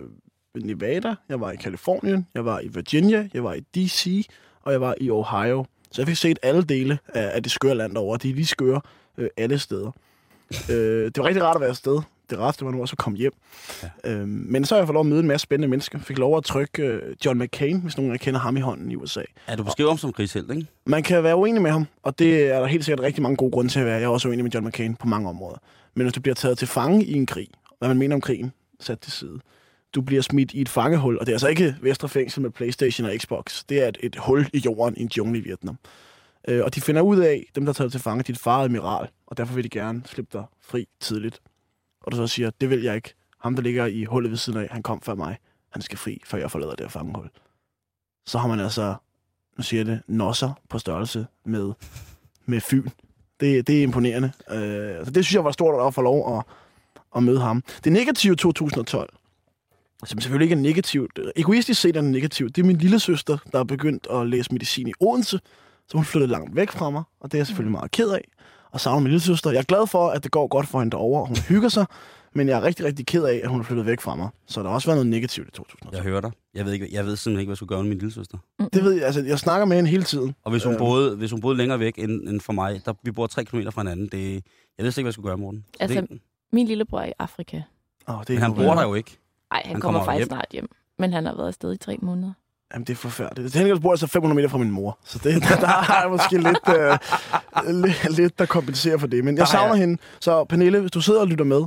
Nevada, 0.55 1.15
jeg 1.29 1.39
var 1.41 1.51
i 1.51 1.55
Kalifornien, 1.55 2.27
jeg 2.33 2.45
var 2.45 2.59
i 2.59 2.67
Virginia, 2.67 3.29
jeg 3.33 3.43
var 3.43 3.53
i 3.53 3.59
D.C., 3.59 4.27
og 4.61 4.71
jeg 4.71 4.81
var 4.81 4.95
i 5.01 5.09
Ohio. 5.09 5.65
Så 5.91 6.01
jeg 6.01 6.07
fik 6.07 6.17
set 6.17 6.39
alle 6.43 6.63
dele 6.63 6.99
af, 7.07 7.31
af 7.35 7.43
det 7.43 7.51
skøre 7.51 7.75
land 7.75 7.97
over. 7.97 8.17
De 8.17 8.29
er 8.29 8.33
lige 8.33 8.45
skøre 8.45 8.81
øh, 9.17 9.29
alle 9.37 9.59
steder. 9.59 9.91
øh, 10.69 11.05
det 11.05 11.17
var 11.17 11.25
rigtig 11.25 11.43
rart 11.43 11.55
at 11.55 11.61
være 11.61 11.69
afsted. 11.69 12.01
Det 12.29 12.39
rareste 12.39 12.65
var 12.65 12.71
nu 12.71 12.81
også 12.81 12.93
at 12.93 12.97
komme 12.97 13.17
hjem. 13.17 13.31
Ja. 13.83 13.89
Ja. 14.03 14.11
Øh, 14.11 14.27
men 14.27 14.65
så 14.65 14.75
har 14.75 14.79
jeg 14.79 14.87
fået 14.87 14.93
lov 14.93 14.99
at 15.01 15.05
møde 15.05 15.19
en 15.19 15.27
masse 15.27 15.43
spændende 15.43 15.67
mennesker. 15.67 15.99
Fik 15.99 16.17
lov 16.17 16.37
at 16.37 16.43
trykke 16.43 16.83
øh, 16.83 17.15
John 17.25 17.39
McCain, 17.39 17.81
hvis 17.81 17.97
nogen 17.97 18.17
kender 18.17 18.39
ham 18.39 18.57
i 18.57 18.59
hånden 18.59 18.91
i 18.91 18.95
USA. 18.95 19.21
Er 19.47 19.55
du 19.55 19.63
beskriver 19.63 19.89
ham 19.89 19.97
som 19.97 20.13
krigshelt, 20.13 20.51
ikke? 20.51 20.67
Man 20.85 21.03
kan 21.03 21.23
være 21.23 21.35
uenig 21.35 21.61
med 21.61 21.71
ham, 21.71 21.85
og 22.03 22.19
det 22.19 22.43
er 22.43 22.59
der 22.59 22.65
helt 22.65 22.85
sikkert 22.85 23.05
rigtig 23.05 23.23
mange 23.23 23.35
gode 23.35 23.51
grunde 23.51 23.71
til 23.71 23.79
at 23.79 23.85
være. 23.85 23.95
Jeg 23.95 24.03
er 24.03 24.07
også 24.07 24.27
uenig 24.27 24.43
med 24.43 24.51
John 24.51 24.67
McCain 24.67 24.95
på 24.95 25.07
mange 25.07 25.29
områder. 25.29 25.57
Men 25.95 26.05
hvis 26.05 26.13
du 26.13 26.21
bliver 26.21 26.35
taget 26.35 26.57
til 26.57 26.67
fange 26.67 27.05
i 27.05 27.13
en 27.13 27.25
krig, 27.25 27.47
hvad 27.79 27.87
man 27.87 27.97
mener 27.97 28.15
om 28.15 28.21
krigen, 28.21 28.53
sat 28.79 28.99
til 28.99 29.11
side. 29.11 29.39
Du 29.95 30.01
bliver 30.01 30.21
smidt 30.21 30.53
i 30.53 30.61
et 30.61 30.69
fangehul, 30.69 31.17
og 31.17 31.25
det 31.25 31.31
er 31.31 31.35
altså 31.35 31.47
ikke 31.47 31.75
Vestre 31.81 32.09
Fængsel 32.09 32.41
med 32.41 32.49
Playstation 32.49 33.07
og 33.07 33.13
Xbox. 33.17 33.63
Det 33.69 33.83
er 33.83 33.87
et, 33.87 33.97
et 34.03 34.15
hul 34.15 34.49
i 34.53 34.57
jorden 34.57 34.97
i 34.97 35.01
en 35.01 35.09
jungle 35.17 35.39
i 35.39 35.41
Vietnam. 35.41 35.77
Øh, 36.47 36.63
og 36.63 36.75
de 36.75 36.81
finder 36.81 37.01
ud 37.01 37.17
af, 37.17 37.45
dem 37.55 37.65
der 37.65 37.69
er 37.69 37.73
taget 37.73 37.91
til 37.91 38.01
fange, 38.01 38.23
dit 38.23 38.37
far 38.37 38.59
er 38.59 38.63
admiral, 38.63 39.07
og 39.27 39.37
derfor 39.37 39.53
vil 39.53 39.63
de 39.63 39.69
gerne 39.69 40.01
slippe 40.05 40.37
dig 40.37 40.43
fri 40.61 40.87
tidligt. 40.99 41.39
Og 42.03 42.11
du 42.11 42.17
så 42.17 42.27
siger, 42.27 42.51
det 42.61 42.69
vil 42.69 42.81
jeg 42.81 42.95
ikke. 42.95 43.13
Ham, 43.39 43.55
der 43.55 43.61
ligger 43.61 43.85
i 43.85 44.03
hullet 44.03 44.31
ved 44.31 44.37
siden 44.37 44.59
af, 44.59 44.67
han 44.71 44.83
kom 44.83 45.01
før 45.01 45.15
mig. 45.15 45.37
Han 45.69 45.81
skal 45.81 45.97
fri, 45.97 46.21
før 46.25 46.37
jeg 46.37 46.51
forlader 46.51 46.75
det 46.75 46.79
her 46.79 46.89
fangehul. 46.89 47.29
Så 48.25 48.37
har 48.37 48.47
man 48.47 48.59
altså 48.59 48.95
nu 49.57 49.63
siger 49.63 49.79
jeg 49.79 49.87
det, 49.87 50.01
nosser 50.07 50.51
på 50.69 50.79
størrelse 50.79 51.27
med, 51.45 51.73
med 52.45 52.61
Fyn. 52.61 52.87
Det, 53.39 53.67
det 53.67 53.79
er 53.79 53.83
imponerende. 53.83 54.31
Øh, 54.49 55.05
så 55.05 55.11
det 55.11 55.25
synes 55.25 55.33
jeg 55.33 55.43
var 55.43 55.51
stort 55.51 55.87
at 55.87 55.93
få 55.93 56.01
lov 56.01 56.37
at, 56.37 56.43
at 57.15 57.23
møde 57.23 57.39
ham. 57.39 57.63
Det 57.83 57.91
negative 57.91 58.35
2012, 58.35 59.13
som 60.05 60.21
selvfølgelig 60.21 60.45
ikke 60.45 60.55
er 60.55 60.59
negativt, 60.59 61.19
egoistisk 61.35 61.81
set 61.81 61.95
er 61.97 62.01
det 62.01 62.11
negativt, 62.11 62.55
det 62.55 62.61
er 62.61 62.65
min 62.65 62.77
lille 62.77 62.99
søster, 62.99 63.37
der 63.51 63.59
er 63.59 63.63
begyndt 63.63 64.07
at 64.11 64.27
læse 64.27 64.53
medicin 64.53 64.87
i 64.87 64.93
Odense, 64.99 65.39
så 65.87 65.97
hun 65.97 66.05
flyttede 66.05 66.31
langt 66.31 66.55
væk 66.55 66.71
fra 66.71 66.89
mig, 66.89 67.03
og 67.19 67.31
det 67.31 67.37
er 67.37 67.39
jeg 67.39 67.47
selvfølgelig 67.47 67.71
meget 67.71 67.91
ked 67.91 68.09
af, 68.09 68.27
og 68.73 68.79
savner 68.81 68.99
min 68.99 69.07
lille 69.11 69.21
søster. 69.21 69.49
Jeg 69.51 69.59
er 69.59 69.63
glad 69.63 69.87
for, 69.87 70.09
at 70.09 70.23
det 70.23 70.31
går 70.31 70.47
godt 70.47 70.67
for 70.67 70.79
hende 70.79 70.91
derovre, 70.91 71.21
og 71.21 71.27
hun 71.27 71.37
hygger 71.37 71.69
sig, 71.69 71.85
Men 72.35 72.47
jeg 72.47 72.57
er 72.57 72.63
rigtig, 72.63 72.85
rigtig 72.85 73.05
ked 73.05 73.23
af, 73.23 73.41
at 73.43 73.49
hun 73.49 73.59
er 73.59 73.63
flyttet 73.63 73.85
væk 73.85 74.01
fra 74.01 74.15
mig. 74.15 74.29
Så 74.47 74.61
der 74.61 74.67
har 74.67 74.75
også 74.75 74.87
været 74.87 74.97
noget 74.97 75.07
negativt 75.09 75.47
i 75.47 75.51
2012. 75.51 75.95
Jeg 75.95 76.03
hører 76.03 76.21
dig. 76.21 76.31
Jeg 76.53 76.65
ved, 76.65 76.73
ikke, 76.73 76.89
jeg 76.91 77.05
ved 77.05 77.15
simpelthen 77.15 77.39
ikke, 77.39 77.47
hvad 77.47 77.51
jeg 77.51 77.57
skulle 77.57 77.67
gøre 77.67 77.83
med 77.83 77.89
min 77.89 77.97
lille 77.97 78.13
søster. 78.13 78.37
Det 78.73 78.83
ved 78.83 78.91
jeg, 78.93 79.03
altså, 79.05 79.21
jeg 79.23 79.39
snakker 79.39 79.65
med 79.65 79.75
hende 79.75 79.89
hele 79.89 80.03
tiden. 80.03 80.35
Og 80.43 80.51
hvis 80.51 80.63
hun, 80.63 80.73
Øh. 80.73 80.79
boede, 80.79 81.15
hvis 81.15 81.31
hun 81.31 81.41
boede 81.41 81.57
længere 81.57 81.79
væk 81.79 81.93
end, 81.97 82.11
end 82.29 82.41
for 82.41 82.53
mig, 82.53 82.81
der, 82.85 82.93
vi 83.03 83.11
bor 83.11 83.27
tre 83.27 83.45
kilometer 83.45 83.71
fra 83.71 83.81
hinanden, 83.81 84.07
det, 84.07 84.33
jeg 84.77 84.83
ved 84.83 84.91
slet 84.91 84.97
ikke, 84.97 85.03
hvad 85.05 85.09
jeg 85.09 85.13
skulle 85.13 85.27
gøre, 85.29 85.37
Morten. 85.37 85.65
Så 85.73 85.77
Altså, 85.83 86.01
det, 86.01 86.19
Min 86.51 86.67
lillebror 86.67 86.99
er 86.99 87.05
i 87.05 87.11
Afrika. 87.19 87.61
Oh, 88.07 88.19
det 88.19 88.29
men 88.29 88.37
er 88.37 88.41
han 88.41 88.51
helt 88.55 88.67
bor 88.67 88.73
der 88.75 88.81
jo 88.87 88.93
ikke. 88.93 89.17
Nej, 89.51 89.61
han, 89.65 89.71
Han 89.71 89.81
kommer, 89.81 89.99
kommer 89.99 90.11
faktisk 90.11 90.19
hjem. 90.29 90.29
snart 90.29 90.47
hjem. 90.51 90.69
Men 90.99 91.13
han 91.13 91.25
har 91.25 91.35
været 91.35 91.47
afsted 91.47 91.73
i 91.73 91.77
tre 91.77 91.97
måneder. 92.01 92.33
Jamen, 92.73 92.85
det 92.85 92.93
er 92.93 92.97
forfærdeligt. 92.97 93.51
Til 93.51 93.61
gengæld 93.61 93.79
bor 93.79 93.91
jeg 93.93 93.99
så 93.99 94.07
500 94.07 94.35
meter 94.35 94.49
fra 94.49 94.57
min 94.57 94.71
mor. 94.71 94.99
Så 95.03 95.19
det, 95.23 95.41
der 95.61 95.67
har 95.67 96.01
jeg 96.01 96.11
måske 96.11 96.37
lidt, 96.37 96.69
øh, 96.69 97.83
lidt, 97.83 98.17
lidt, 98.17 98.39
der 98.39 98.45
kompenserer 98.45 98.97
for 98.97 99.07
det. 99.07 99.23
Men 99.25 99.35
Der 99.35 99.41
jeg 99.41 99.47
savner 99.47 99.75
hende. 99.75 99.97
Så 100.19 100.43
Pernille, 100.43 100.79
hvis 100.79 100.91
du 100.91 101.01
sidder 101.01 101.19
og 101.19 101.27
lytter 101.27 101.45
med, 101.45 101.63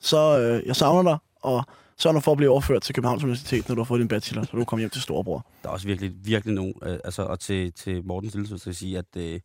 så 0.00 0.38
øh, 0.40 0.66
jeg 0.66 0.76
savner 0.76 1.10
dig. 1.10 1.18
Og 1.40 1.64
sørg 1.98 2.14
nu 2.14 2.20
for 2.20 2.32
at 2.32 2.36
blive 2.36 2.50
overført 2.50 2.82
til 2.82 2.94
Københavns 2.94 3.22
Universitet, 3.24 3.68
når 3.68 3.74
du 3.74 3.80
har 3.80 3.84
fået 3.86 3.98
din 3.98 4.08
bachelor, 4.08 4.42
så 4.42 4.56
du 4.56 4.64
kommer 4.64 4.80
hjem 4.80 4.90
til 4.90 5.02
storebror. 5.02 5.46
Der 5.62 5.68
er 5.68 5.72
også 5.72 5.86
virkelig, 5.86 6.12
virkelig 6.24 6.54
nogen, 6.54 6.74
øh, 6.82 6.98
altså, 7.04 7.22
og 7.22 7.40
til, 7.40 7.72
til 7.72 8.04
Mortens 8.04 8.34
lille 8.34 8.58
skal 8.58 8.70
jeg 8.70 8.74
sige, 8.74 8.98
at 8.98 9.16
øh, 9.16 9.40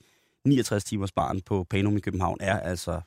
69 0.45 0.83
timers 0.83 1.11
barn 1.11 1.41
på 1.41 1.65
Panum 1.69 1.97
i 1.97 1.99
København 1.99 2.37
er 2.39 2.59
altså 2.59 3.01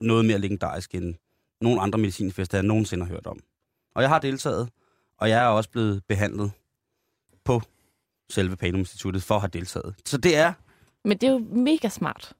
noget 0.00 0.24
mere 0.24 0.38
legendarisk 0.38 0.94
end 0.94 1.14
nogle 1.60 1.80
andre 1.80 1.98
medicinfester, 1.98 2.58
jeg 2.58 2.64
nogensinde 2.64 3.04
har 3.04 3.12
hørt 3.12 3.26
om. 3.26 3.38
Og 3.94 4.02
jeg 4.02 4.10
har 4.10 4.18
deltaget, 4.18 4.68
og 5.18 5.28
jeg 5.28 5.44
er 5.44 5.46
også 5.46 5.70
blevet 5.70 6.02
behandlet 6.08 6.50
på 7.44 7.62
selve 8.30 8.56
Panum 8.56 8.78
Instituttet 8.78 9.22
for 9.22 9.34
at 9.34 9.40
have 9.40 9.48
deltaget. 9.52 9.94
Så 10.04 10.18
det 10.18 10.36
er, 10.36 10.52
Men 11.04 11.18
det 11.18 11.26
er 11.26 11.30
jo 11.32 11.38
mega 11.38 11.88
smart. 11.88 12.32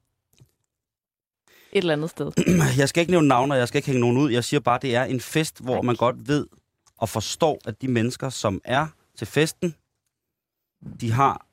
Et 1.73 1.77
eller 1.77 1.93
andet 1.93 2.09
sted. 2.09 2.31
jeg 2.77 2.89
skal 2.89 3.01
ikke 3.01 3.11
nævne 3.11 3.27
navne, 3.27 3.53
og 3.53 3.57
jeg 3.59 3.67
skal 3.67 3.77
ikke 3.77 3.87
hænge 3.87 4.01
nogen 4.01 4.17
ud. 4.17 4.31
Jeg 4.31 4.43
siger 4.43 4.59
bare, 4.59 4.79
det 4.81 4.95
er 4.95 5.03
en 5.03 5.19
fest, 5.19 5.59
hvor 5.63 5.75
Tak. 5.75 5.83
man 5.83 5.95
godt 5.95 6.27
ved 6.27 6.47
og 6.97 7.09
forstår, 7.09 7.59
at 7.65 7.81
de 7.81 7.87
mennesker, 7.87 8.29
som 8.29 8.61
er 8.63 8.87
til 9.17 9.27
festen, 9.27 9.75
de 11.01 11.11
har 11.11 11.45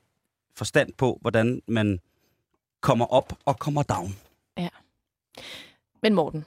forstand 0.55 0.93
på, 0.93 1.17
hvordan 1.21 1.61
man 1.67 1.99
kommer 2.81 3.05
op 3.05 3.33
og 3.45 3.59
kommer 3.59 3.83
down. 3.83 4.15
Men 6.03 6.13
Morten, 6.15 6.45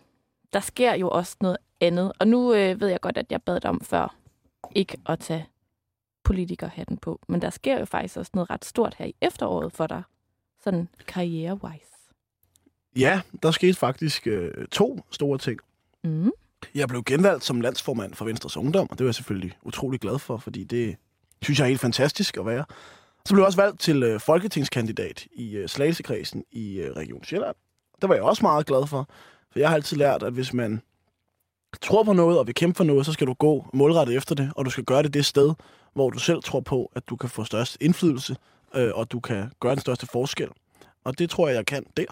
der 0.52 0.60
sker 0.60 0.94
jo 0.94 1.10
også 1.10 1.36
noget 1.40 1.56
andet. 1.80 2.12
Og 2.18 2.28
nu 2.28 2.54
øh, 2.54 2.80
ved 2.80 2.88
jeg 2.88 3.00
godt, 3.00 3.16
at 3.16 3.26
jeg 3.30 3.42
bad 3.42 3.60
dig 3.60 3.70
om 3.70 3.80
før 3.80 4.16
ikke 4.74 4.98
at 5.06 5.18
tage 5.18 5.46
politikerhatten 6.32 6.96
på. 6.96 7.20
Men 7.28 7.42
der 7.42 7.50
sker 7.50 7.78
jo 7.78 7.84
faktisk 7.84 8.16
også 8.16 8.30
noget 8.34 8.50
ret 8.50 8.64
stort 8.64 8.94
her 8.98 9.06
i 9.06 9.14
efteråret 9.20 9.72
for 9.72 9.86
dig. 9.86 10.02
Sådan 10.64 10.88
karriere-wise. 11.06 12.12
Ja, 12.96 13.20
der 13.42 13.50
skete 13.50 13.74
faktisk 13.74 14.26
øh, 14.26 14.66
to 14.70 15.00
store 15.10 15.38
ting. 15.38 15.60
Mm. 16.04 16.30
Jeg 16.74 16.88
blev 16.88 17.02
genvalgt 17.04 17.44
som 17.44 17.60
landsformand 17.60 18.14
for 18.14 18.24
Venstres 18.24 18.56
Ungdom, 18.56 18.90
og 18.90 18.98
det 18.98 19.04
var 19.04 19.08
jeg 19.08 19.14
selvfølgelig 19.14 19.52
utrolig 19.62 20.00
glad 20.00 20.18
for, 20.18 20.36
fordi 20.36 20.64
det 20.64 20.96
synes 21.42 21.58
jeg 21.58 21.64
er 21.64 21.68
helt 21.68 21.80
fantastisk 21.80 22.36
at 22.36 22.46
være. 22.46 22.64
Så 23.26 23.34
blev 23.34 23.42
jeg 23.42 23.46
også 23.46 23.60
valgt 23.60 23.80
til 23.80 24.02
øh, 24.02 24.20
folketingskandidat 24.20 25.26
i 25.32 25.56
øh, 25.56 25.68
Slagelsekredsen 25.68 26.44
i 26.52 26.78
øh, 26.78 26.96
Region 26.96 27.24
Sjælland. 27.24 27.54
Det 28.02 28.08
var 28.08 28.14
jeg 28.14 28.24
også 28.24 28.42
meget 28.42 28.66
glad 28.66 28.86
for, 28.86 29.08
for 29.52 29.58
jeg 29.58 29.68
har 29.68 29.76
altid 29.76 29.96
lært, 29.96 30.22
at 30.22 30.32
hvis 30.32 30.54
man 30.54 30.82
tror 31.80 32.02
på 32.02 32.12
noget 32.12 32.38
og 32.38 32.46
vil 32.46 32.54
kæmpe 32.54 32.76
for 32.76 32.84
noget, 32.84 33.06
så 33.06 33.12
skal 33.12 33.26
du 33.26 33.34
gå 33.34 33.66
målrettet 33.72 34.16
efter 34.16 34.34
det, 34.34 34.52
og 34.56 34.64
du 34.64 34.70
skal 34.70 34.84
gøre 34.84 35.02
det 35.02 35.14
det 35.14 35.24
sted, 35.24 35.54
hvor 35.94 36.10
du 36.10 36.18
selv 36.18 36.42
tror 36.42 36.60
på, 36.60 36.92
at 36.94 37.08
du 37.08 37.16
kan 37.16 37.30
få 37.30 37.44
størst 37.44 37.76
indflydelse, 37.80 38.36
øh, 38.74 38.90
og 38.94 39.12
du 39.12 39.20
kan 39.20 39.50
gøre 39.60 39.72
den 39.74 39.80
største 39.80 40.06
forskel. 40.06 40.48
Og 41.04 41.18
det 41.18 41.30
tror 41.30 41.48
jeg, 41.48 41.56
jeg 41.56 41.66
kan 41.66 41.86
der. 41.96 42.04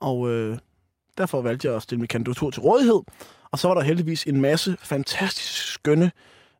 Og 0.00 0.30
øh, 0.30 0.58
derfor 1.18 1.42
valgte 1.42 1.68
jeg 1.68 1.76
at 1.76 1.82
stille 1.82 2.00
min 2.00 2.08
kandidatur 2.08 2.50
til 2.50 2.62
rådighed. 2.62 3.00
Og 3.50 3.58
så 3.58 3.68
var 3.68 3.74
der 3.74 3.82
heldigvis 3.82 4.24
en 4.26 4.40
masse 4.40 4.76
fantastisk 4.80 5.72
skønne 5.72 6.12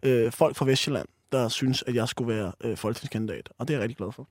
øh, 0.02 0.32
folk 0.32 0.56
fra 0.56 0.64
Vestjylland, 0.64 1.08
der 1.32 1.48
synes, 1.48 1.82
at 1.86 1.94
jeg 1.94 2.08
skulle 2.08 2.34
være 2.36 2.52
øh, 2.60 2.76
folketingskandidat. 2.76 3.48
Og 3.58 3.68
det 3.68 3.74
er 3.74 3.78
jeg 3.78 3.82
rigtig 3.82 3.96
glad 3.96 4.12
for. 4.12 4.28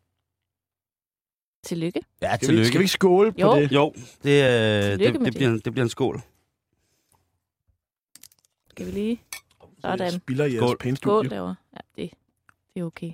Tillykke. 1.64 2.02
Ja, 2.22 2.36
Skal 2.42 2.58
vi, 2.58 2.66
skal 2.66 2.80
vi 2.80 2.84
ikke 2.84 2.92
skåle 2.94 3.32
på 3.32 3.40
Jo. 3.42 3.56
det? 3.56 3.72
Jo, 3.72 3.94
det, 4.24 4.44
øh, 4.44 4.84
Tillykke 4.92 5.14
det, 5.14 5.22
med 5.22 5.26
det, 5.32 5.34
bliver, 5.38 5.50
en- 5.50 5.60
det 5.60 5.74
bliver 5.74 5.84
en 5.84 5.90
skål. 5.90 6.22
Skal 8.70 8.86
vi 8.86 8.92
lige... 8.92 9.22
Jeg 9.84 9.98
Sådan. 9.98 10.12
spiller 10.12 10.46
jeres 10.46 10.58
Skål. 10.58 10.78
pæne 10.78 10.98
Skål 10.98 11.30
derovre. 11.30 11.56
Ja, 11.74 12.02
det, 12.04 12.12
det 12.76 12.82
er 12.82 12.86
okay. 12.86 13.12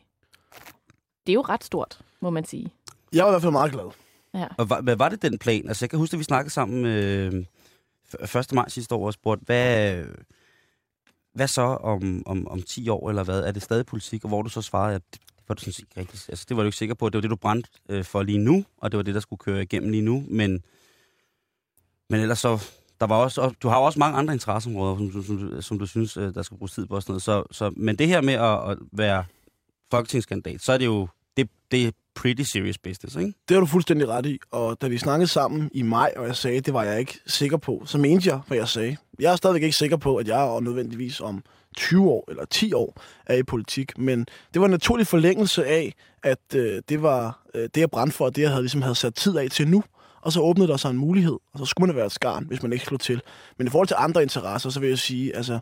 Det 1.26 1.32
er 1.32 1.34
jo 1.34 1.42
ret 1.42 1.64
stort, 1.64 2.00
må 2.20 2.30
man 2.30 2.46
sige. 2.46 2.72
Jeg 3.14 3.24
var 3.24 3.30
i 3.30 3.34
hvert 3.34 3.42
fald 3.42 3.52
meget 3.52 3.72
glad. 3.72 3.92
Ja. 4.34 4.48
Og 4.58 4.70
var, 4.70 4.82
hvad 4.82 4.96
var 4.96 5.10
det 5.10 5.22
den 5.22 5.38
plan? 5.38 5.68
Altså, 5.68 5.86
jeg 5.86 5.90
kan 5.90 6.00
huske, 6.00 6.14
at 6.16 6.20
vi 6.20 6.24
snakkede 6.24 6.54
sammen 6.54 6.86
øh, 6.86 7.46
f- 8.14 8.38
1. 8.40 8.54
maj 8.54 8.70
sidste 8.70 8.96
år 8.96 9.06
og 9.06 9.14
spurgte, 9.14 9.46
hvad, 9.46 10.04
hvad 11.34 11.48
så 11.48 11.62
om, 11.62 12.24
om, 12.26 12.48
om 12.48 12.62
10 12.62 12.90
år, 12.90 13.10
eller 13.10 13.24
hvad? 13.24 13.40
Er 13.44 13.52
det 13.52 13.62
stadig 13.62 13.86
politik? 13.86 14.24
Og 14.24 14.28
hvor 14.28 14.42
du 14.42 14.50
så 14.50 14.62
svarede, 14.62 14.96
at 14.96 15.02
det 15.12 15.20
var 15.48 15.56
du 15.56 15.60
sådan 15.62 15.74
set 15.74 15.80
ikke 15.84 16.00
rigtigt. 16.00 16.30
Altså, 16.30 16.46
det 16.50 16.58
var 16.58 16.64
du 16.64 16.68
ikke 16.68 16.78
sikker 16.78 16.96
på. 16.96 17.10
Det 17.10 17.16
var 17.18 17.22
det, 17.22 17.30
du 17.30 17.36
brændte 17.36 17.70
øh, 17.90 18.04
for 18.06 18.24
lige 18.24 18.38
nu, 18.38 18.66
og 18.78 18.92
det 18.92 18.98
var 18.98 19.04
det, 19.04 19.14
der 19.14 19.20
skulle 19.22 19.40
køre 19.40 19.62
igennem 19.64 19.90
lige 19.92 20.02
nu. 20.02 20.24
Men, 20.28 20.64
men 22.10 22.20
ellers 22.22 22.40
så... 22.40 22.64
Der 23.00 23.08
var 23.08 23.16
også, 23.16 23.42
og 23.42 23.56
du 23.64 23.68
har 23.68 23.78
jo 23.80 23.84
også 23.86 24.00
mange 24.00 24.18
andre 24.18 24.34
interesseområder, 24.34 24.96
som, 24.98 25.10
du- 25.12 25.24
som, 25.24 25.38
du- 25.38 25.62
som 25.62 25.80
du 25.80 25.86
synes, 25.86 26.18
øh, 26.18 26.34
der 26.34 26.42
skal 26.42 26.58
bruges 26.58 26.72
tid 26.72 26.86
på 26.86 26.96
og 26.96 27.02
sådan 27.02 27.12
noget. 27.12 27.22
Så, 27.24 27.44
så, 27.52 27.70
men 27.78 27.96
det 27.96 28.08
her 28.08 28.22
med 28.22 28.34
at, 28.34 28.72
at 28.72 28.78
være 28.92 29.26
folketingskandidat, 29.92 30.62
så 30.62 30.74
er 30.74 30.78
det 30.78 30.86
jo 30.86 31.08
det, 31.38 31.50
det 31.72 31.88
er 31.88 31.92
pretty 32.16 32.42
serious 32.42 32.78
business, 32.78 33.16
ikke? 33.16 33.34
Det 33.50 33.56
har 33.56 33.60
du 33.60 33.66
fuldstændig 33.66 34.08
ret 34.08 34.26
i. 34.26 34.40
Og 34.52 34.82
da 34.82 34.88
vi 34.88 34.98
snakkede 34.98 35.28
sammen 35.28 35.70
i 35.74 35.82
maj, 35.82 36.14
og 36.16 36.28
jeg 36.28 36.36
sagde, 36.36 36.62
det 36.62 36.74
var 36.74 36.84
jeg 36.84 37.00
ikke 37.00 37.20
sikker 37.28 37.58
på, 37.58 37.84
så 37.86 37.98
mente 37.98 38.30
jeg, 38.30 38.40
hvad 38.48 38.58
jeg 38.58 38.68
sagde. 38.68 38.98
Jeg 39.20 39.32
er 39.32 39.36
stadigvæk 39.36 39.64
ikke 39.64 39.78
sikker 39.78 39.98
på, 39.98 40.16
at 40.16 40.28
jeg 40.28 40.56
er 40.56 40.60
nødvendigvis 40.60 41.22
om 41.22 41.44
20 41.78 42.10
år 42.10 42.26
eller 42.28 42.46
10 42.46 42.74
år 42.74 43.02
er 43.26 43.36
i 43.36 43.44
politik. 43.44 43.98
Men 43.98 44.26
det 44.54 44.62
var 44.62 44.66
en 44.66 44.72
naturlig 44.72 45.08
forlængelse 45.08 45.66
af, 45.66 45.94
at 46.24 46.56
øh, 46.56 46.82
det 46.90 47.02
var 47.02 47.42
øh, 47.56 47.62
det, 47.62 47.78
jeg 47.78 47.90
brændte 47.90 48.18
for, 48.18 48.26
og 48.26 48.36
det, 48.36 48.42
jeg 48.42 48.50
havde, 48.50 48.62
ligesom 48.62 48.82
havde 48.82 48.96
sat 48.96 49.16
tid 49.16 49.38
af 49.38 49.50
til 49.50 49.68
nu. 49.68 49.84
Og 50.22 50.32
så 50.32 50.42
åbnede 50.42 50.68
der 50.68 50.78
sig 50.78 50.90
en 50.90 50.98
mulighed, 50.98 51.38
og 51.54 51.60
så 51.60 51.66
skulle 51.66 51.88
man 51.88 51.96
være 51.96 52.06
et 52.06 52.12
skarn, 52.12 52.46
hvis 52.46 52.64
man 52.64 52.74
ikke 52.74 52.86
slog 52.86 53.00
til. 53.00 53.22
Men 53.58 53.68
i 53.68 53.70
forhold 53.70 53.88
til 53.88 53.96
andre 54.00 54.24
interesser, 54.24 54.70
så 54.70 54.80
vil 54.80 54.90
jeg 54.90 55.00
sige, 55.00 55.36
altså, 55.36 55.60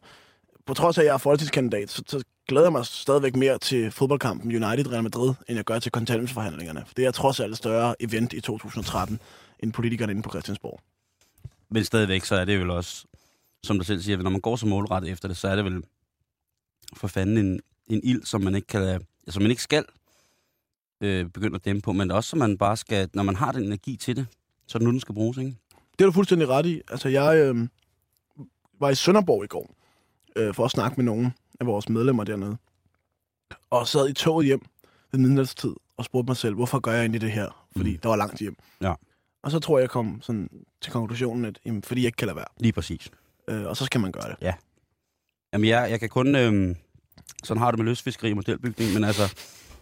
på 0.67 0.74
trods 0.74 0.97
af, 0.97 1.01
at 1.01 1.05
jeg 1.05 1.13
er 1.13 1.17
folketingskandidat, 1.17 1.89
så, 1.89 2.03
så 2.07 2.24
glæder 2.47 2.65
jeg 2.65 2.71
mig 2.71 2.86
stadigvæk 2.86 3.36
mere 3.36 3.57
til 3.57 3.91
fodboldkampen 3.91 4.63
United-Real 4.63 5.01
Madrid, 5.01 5.33
end 5.47 5.55
jeg 5.55 5.65
gør 5.65 5.79
til 5.79 5.91
kontanthjælpsforhandlingerne. 5.91 6.83
For 6.88 6.93
det 6.93 7.05
er 7.05 7.12
trods 7.12 7.39
alt 7.39 7.51
et 7.51 7.57
større 7.57 7.95
event 8.00 8.33
i 8.33 8.41
2013, 8.41 9.19
end 9.59 9.74
politikerne 9.74 10.12
inde 10.12 10.24
på 10.24 10.29
Christiansborg. 10.29 10.79
Men 11.69 11.83
stadigvæk, 11.83 12.24
så 12.24 12.36
er 12.36 12.45
det 12.45 12.59
vel 12.59 12.69
også, 12.69 13.05
som 13.63 13.77
du 13.77 13.83
selv 13.83 14.01
siger, 14.01 14.17
når 14.17 14.29
man 14.29 14.41
går 14.41 14.55
så 14.55 14.65
målrettet 14.65 15.12
efter 15.12 15.27
det, 15.27 15.38
så 15.38 15.47
er 15.47 15.55
det 15.55 15.65
vel 15.65 15.83
for 16.93 17.07
fanden 17.07 17.38
en, 17.38 17.59
en 17.88 18.01
ild, 18.03 18.24
som 18.24 18.41
man 18.41 18.55
ikke 18.55 18.67
kan 18.67 19.01
som 19.29 19.41
man 19.41 19.51
ikke 19.51 19.63
skal 19.63 19.86
øh, 21.01 21.25
begynde 21.25 21.55
at 21.55 21.65
dæmpe 21.65 21.81
på, 21.81 21.91
men 21.91 22.12
også, 22.12 22.29
som 22.29 22.39
man 22.39 22.57
bare 22.57 22.77
skal, 22.77 23.09
når 23.13 23.24
man 23.24 23.36
har 23.36 23.51
den 23.51 23.63
energi 23.63 23.95
til 23.95 24.15
det, 24.15 24.27
så 24.67 24.77
er 24.77 24.79
det 24.79 24.86
nu, 24.86 24.91
den 24.91 25.00
skal 25.00 25.15
bruges, 25.15 25.38
ikke? 25.38 25.55
Det 26.00 26.01
er 26.01 26.05
du 26.05 26.12
fuldstændig 26.12 26.47
ret 26.47 26.65
i. 26.65 26.81
Altså, 26.91 27.09
jeg 27.09 27.38
øh, 27.38 27.67
var 28.79 28.89
i 28.89 28.95
Sønderborg 28.95 29.43
i 29.43 29.47
går, 29.47 29.76
øh, 30.38 30.53
for 30.53 30.65
at 30.65 30.72
snakke 30.72 30.96
med 30.98 31.06
nogle 31.06 31.32
af 31.60 31.65
vores 31.65 31.89
medlemmer 31.89 32.24
dernede. 32.24 32.58
Og 33.70 33.88
sad 33.88 34.10
i 34.10 34.13
toget 34.13 34.46
hjem 34.46 34.65
ved 35.12 35.20
midnatstid 35.20 35.74
og 35.98 36.06
spurgte 36.06 36.29
mig 36.29 36.38
selv, 36.38 36.56
hvorfor 36.56 36.79
gør 36.79 36.91
jeg 36.91 37.01
egentlig 37.01 37.22
det 37.22 37.32
her? 37.32 37.67
Fordi 37.77 37.91
Mm. 37.91 37.98
der 38.00 38.10
var 38.10 38.15
langt 38.15 38.39
hjem. 38.39 38.56
Ja. 38.82 38.94
Og 39.44 39.51
så 39.51 39.60
tror 39.60 39.77
jeg, 39.77 39.82
jeg 39.82 39.89
kom 39.89 40.22
sådan 40.22 40.50
til 40.82 40.91
konklusionen, 40.91 41.46
at 41.46 41.60
jamen, 41.65 41.84
fordi 41.84 42.01
jeg 42.01 42.06
ikke 42.08 42.15
kan 42.15 42.25
lade 42.25 42.36
være. 42.36 42.46
Lige 42.60 42.74
præcis. 42.74 43.10
Øh, 43.48 43.65
og 43.65 43.77
så 43.77 43.86
skal 43.86 44.01
man 44.01 44.12
gøre 44.12 44.29
det. 44.29 44.53
Jamen, 45.53 45.70
jeg, 45.70 45.91
jeg 45.91 46.00
kan 46.00 46.10
kun... 46.10 46.36
Øh, 46.36 46.75
sådan 47.44 47.62
har 47.62 47.72
det 47.72 47.79
med 47.79 47.86
løsfiskeri 47.86 48.29
og 48.32 48.36
modelbygning, 48.36 48.94
men 48.94 49.03
altså... 49.03 49.36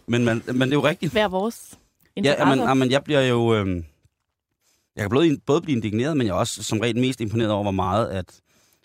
Men, 0.06 0.24
man, 0.24 0.42
men 0.46 0.60
det 0.60 0.70
er 0.70 0.76
jo 0.76 0.84
rigtigt. 0.84 1.12
Hver 1.12 1.28
vores 1.28 1.78
Ja, 2.16 2.44
men, 2.44 2.58
jamen, 2.58 2.90
jeg 2.90 3.04
bliver 3.04 3.20
jo... 3.20 3.54
Øh, 3.54 3.84
jeg 4.96 5.02
kan 5.02 5.10
både, 5.10 5.38
både 5.46 5.60
blive 5.60 5.76
indigneret, 5.76 6.16
men 6.16 6.26
jeg 6.26 6.32
er 6.32 6.36
også 6.36 6.62
som 6.62 6.80
regel 6.80 6.96
mest 6.98 7.20
imponeret 7.20 7.50
over, 7.50 7.62
hvor 7.62 7.70
meget, 7.70 8.08
at, 8.08 8.40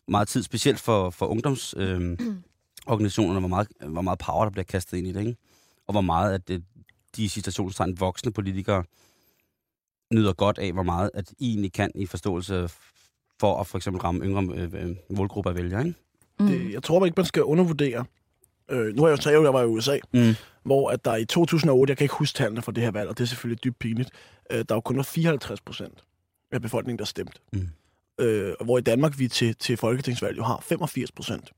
meget 0.08 0.28
tid, 0.28 0.44
specielt 0.44 0.80
for, 0.80 1.10
for 1.10 1.26
ungdomsorganisationerne, 1.26 2.38
øh, 2.38 2.44
organisationerne, 2.88 3.40
hvor, 3.40 3.50
meget, 3.50 3.68
hvor 3.82 4.02
meget 4.02 4.20
power, 4.20 4.44
der 4.44 4.52
bliver 4.52 4.64
kastet 4.64 4.98
ind 4.98 5.08
i 5.08 5.12
det, 5.12 5.20
ikke? 5.20 5.36
Og 5.88 5.92
hvor 5.94 6.02
meget, 6.02 6.34
at 6.34 6.48
det, 6.48 6.64
de 7.16 7.30
citationstegn 7.30 8.00
voksne 8.00 8.32
politikere 8.34 8.84
nyder 10.14 10.34
godt 10.34 10.58
af, 10.58 10.72
hvor 10.74 10.84
meget, 10.84 11.12
at 11.14 11.34
I 11.40 11.50
egentlig 11.50 11.74
kan 11.74 11.92
i 11.96 12.06
forståelse 12.06 12.70
for 13.40 13.60
at 13.60 13.68
for 13.68 13.78
eksempel 13.78 14.02
ramme 14.02 14.26
yngre 14.26 14.56
øh, 14.56 14.74
øh, 14.74 14.96
målgrupper 15.10 15.50
af 15.52 15.56
vælgere, 15.58 15.86
ikke? 15.88 16.00
Mm. 16.40 16.48
det. 16.48 16.74
Jeg 16.74 16.84
tror 16.84 17.06
ikke, 17.06 17.16
man 17.18 17.26
skal 17.26 17.44
undervurdere. 17.44 18.06
Øh, 18.72 18.96
nu 18.96 19.02
har 19.02 19.10
jeg 19.10 19.18
jo 19.18 19.22
taget, 19.22 19.44
jeg 19.44 19.54
var 19.54 19.62
i 19.62 19.66
USA, 19.66 19.98
Mm. 20.14 20.34
hvor 20.64 20.90
at 20.90 21.06
der 21.06 21.16
i 21.16 21.26
2008, 21.26 21.92
jeg 21.92 21.98
kan 21.98 22.06
ikke 22.06 22.16
huske 22.16 22.38
tallene 22.38 22.62
for 22.62 22.72
det 22.72 22.84
her 22.84 22.92
valg, 22.92 23.10
og 23.10 23.18
det 23.18 23.24
er 23.24 23.28
selvfølgelig 23.28 23.64
dybt 23.64 23.80
pinligt, 23.80 24.10
øh, 24.52 24.66
der 24.70 24.74
var 24.74 24.82
kun 24.82 24.98
var 24.98 25.04
54 25.04 25.62
procent 25.62 26.04
af 26.52 26.62
befolkningen, 26.62 27.00
der 27.00 27.06
stemte. 27.06 27.40
Mm. 27.54 27.70
Øh, 28.22 28.54
hvor 28.66 28.78
i 28.78 28.82
Danmark 28.82 29.20
vi 29.20 29.28
til, 29.28 29.56
til 29.56 29.78
folketingsvalg 29.78 30.38
jo 30.38 30.44
har 30.44 30.64
85 30.68 31.12
procent, 31.12 31.50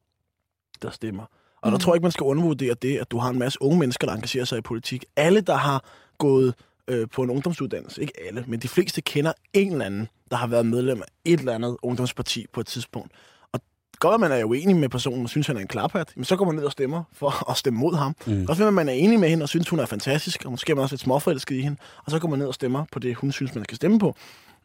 der 0.81 0.89
stemmer. 0.89 1.23
Og 1.61 1.71
der 1.71 1.77
Mm. 1.77 1.79
tror 1.79 1.93
jeg 1.93 1.95
ikke, 1.97 2.03
man 2.03 2.11
skal 2.11 2.23
undervurdere 2.23 2.73
det, 2.81 2.97
at 2.97 3.11
du 3.11 3.17
har 3.17 3.29
en 3.29 3.39
masse 3.39 3.61
unge 3.61 3.79
mennesker, 3.79 4.07
der 4.07 4.13
engagerer 4.13 4.45
sig 4.45 4.57
i 4.57 4.61
politik. 4.61 5.05
Alle, 5.15 5.41
der 5.41 5.55
har 5.55 5.83
gået 6.17 6.53
øh, 6.87 7.07
på 7.09 7.23
en 7.23 7.29
ungdomsuddannelse, 7.29 8.01
ikke 8.01 8.13
alle, 8.27 8.43
men 8.47 8.59
de 8.59 8.67
fleste 8.67 9.01
kender 9.01 9.33
en 9.53 9.71
eller 9.71 9.85
anden, 9.85 10.07
der 10.31 10.35
har 10.37 10.47
været 10.47 10.65
medlem 10.65 11.01
af 11.01 11.05
et 11.25 11.39
eller 11.39 11.53
andet 11.53 11.77
ungdomsparti 11.81 12.45
på 12.53 12.59
et 12.59 12.67
tidspunkt. 12.67 13.11
Og 13.53 13.59
godt, 13.99 14.13
at 14.13 14.19
man 14.19 14.31
er 14.31 14.43
uenig 14.43 14.75
med 14.75 14.89
personen 14.89 15.23
og 15.23 15.29
synes, 15.29 15.47
han 15.47 15.57
er 15.57 15.61
en 15.61 15.67
klaphat, 15.67 16.13
men 16.15 16.25
så 16.25 16.35
går 16.35 16.45
man 16.45 16.55
ned 16.55 16.63
og 16.63 16.71
stemmer 16.71 17.03
for 17.13 17.29
at 17.51 17.57
stemme 17.57 17.79
mod 17.79 17.95
ham. 17.95 18.15
Mm. 18.27 18.33
Mm. 18.33 18.45
Også 18.49 18.67
at 18.67 18.73
man 18.73 18.89
er 18.89 18.93
enig 18.93 19.19
med 19.19 19.29
hende 19.29 19.43
og 19.43 19.49
synes, 19.49 19.69
hun 19.69 19.79
er 19.79 19.85
fantastisk, 19.85 20.45
og 20.45 20.51
måske 20.51 20.71
er 20.71 20.75
man 20.75 20.83
også 20.83 20.93
lidt 20.93 21.01
småforelsket 21.01 21.55
i 21.55 21.61
hende, 21.61 21.77
og 22.05 22.11
så 22.11 22.19
går 22.19 22.27
man 22.27 22.39
ned 22.39 22.47
og 22.47 22.53
stemmer 22.53 22.85
på 22.91 22.99
det, 22.99 23.15
hun 23.15 23.31
synes, 23.31 23.55
man 23.55 23.63
skal 23.63 23.75
stemme 23.75 23.99
på. 23.99 24.15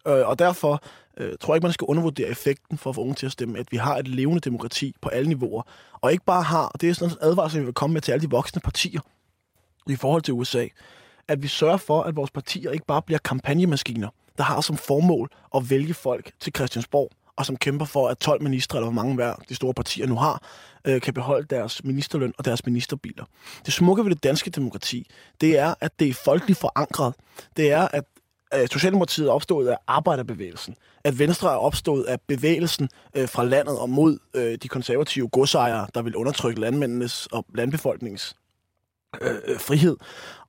Øh, 0.09 0.29
og 0.29 0.38
derfor 0.38 0.83
øh, 1.17 1.33
tror 1.41 1.55
jeg 1.55 1.57
ikke, 1.57 1.65
man 1.65 1.73
skal 1.73 1.85
undervurdere 1.85 2.29
effekten 2.29 2.79
for 2.79 2.91
at 2.91 2.95
få 2.95 3.00
unge 3.00 3.15
til 3.15 3.27
at 3.27 3.33
stemme, 3.33 3.59
at 3.59 3.73
vi 3.73 3.77
har 3.77 3.97
et 3.97 4.09
levende 4.09 4.41
demokrati 4.41 4.95
på 5.00 5.09
alle 5.09 5.29
niveauer, 5.29 5.62
og 5.93 6.12
ikke 6.12 6.25
bare 6.25 6.43
har, 6.43 6.67
og 6.67 6.81
det 6.81 6.88
er 6.88 6.95
sådan 6.95 7.12
en 7.12 7.19
advarsel, 7.21 7.61
vi 7.61 7.65
vil 7.65 7.75
komme 7.75 7.95
med 7.95 8.00
til 8.00 8.12
alle 8.12 8.23
de 8.23 8.31
voksne 8.31 8.61
partier 8.61 9.00
i 9.88 9.97
forhold 9.97 10.23
til 10.23 10.35
USA, 10.35 10.67
at 11.29 11.43
vi 11.43 11.49
sørger 11.49 11.77
for, 11.77 12.03
at 12.03 12.17
vores 12.17 12.31
partier 12.31 12.71
ikke 12.71 12.87
bare 12.87 13.03
bliver 13.03 13.19
kampagnemaskiner, 13.19 14.09
der 14.38 14.45
har 14.45 14.61
som 14.61 14.77
formål 14.77 15.31
at 15.55 15.71
vælge 15.71 15.95
folk 15.95 16.33
til 16.41 16.53
Christiansborg, 16.57 17.11
og 17.37 17.47
som 17.47 17.57
kæmper 17.57 17.85
for, 17.85 18.09
at 18.09 18.19
12 18.19 18.43
ministre, 18.43 18.79
eller 18.79 18.91
hvor 18.91 19.03
mange 19.03 19.15
hver 19.15 19.35
de 19.49 19.55
store 19.55 19.75
partier 19.75 20.07
nu 20.07 20.17
har, 20.17 20.43
øh, 20.85 21.00
kan 21.00 21.15
beholde 21.15 21.47
deres 21.50 21.85
ministerløn 21.85 22.35
og 22.38 22.45
deres 22.45 22.67
ministerbiler. 22.67 23.25
Det 23.67 23.73
smukke 23.73 24.05
ved 24.05 24.11
det 24.11 24.23
danske 24.23 24.50
demokrati, 24.50 25.11
det 25.41 25.59
er, 25.59 25.75
at 25.81 26.00
det 26.00 26.09
er 26.09 26.15
folkeligt 26.15 26.59
forankret. 26.59 27.15
Det 27.57 27.73
er, 27.73 27.88
at 27.88 28.05
at 28.50 28.73
Socialdemokratiet 28.73 29.28
er 29.28 29.33
opstået 29.33 29.69
af 29.69 29.76
arbejderbevægelsen. 29.87 30.75
At 31.05 31.19
Venstre 31.19 31.52
er 31.52 31.57
opstået 31.57 32.05
af 32.05 32.21
bevægelsen 32.21 32.88
øh, 33.14 33.28
fra 33.28 33.45
landet 33.45 33.78
og 33.78 33.90
mod 33.90 34.19
øh, 34.35 34.59
de 34.62 34.69
konservative 34.69 35.28
godsejere, 35.28 35.87
der 35.95 36.02
vil 36.02 36.17
undertrykke 36.17 36.61
landmændenes 36.61 37.26
og 37.26 37.47
landbefolkningens 37.55 38.37
øh, 39.21 39.35
øh 39.47 39.61
frihed. 39.61 39.97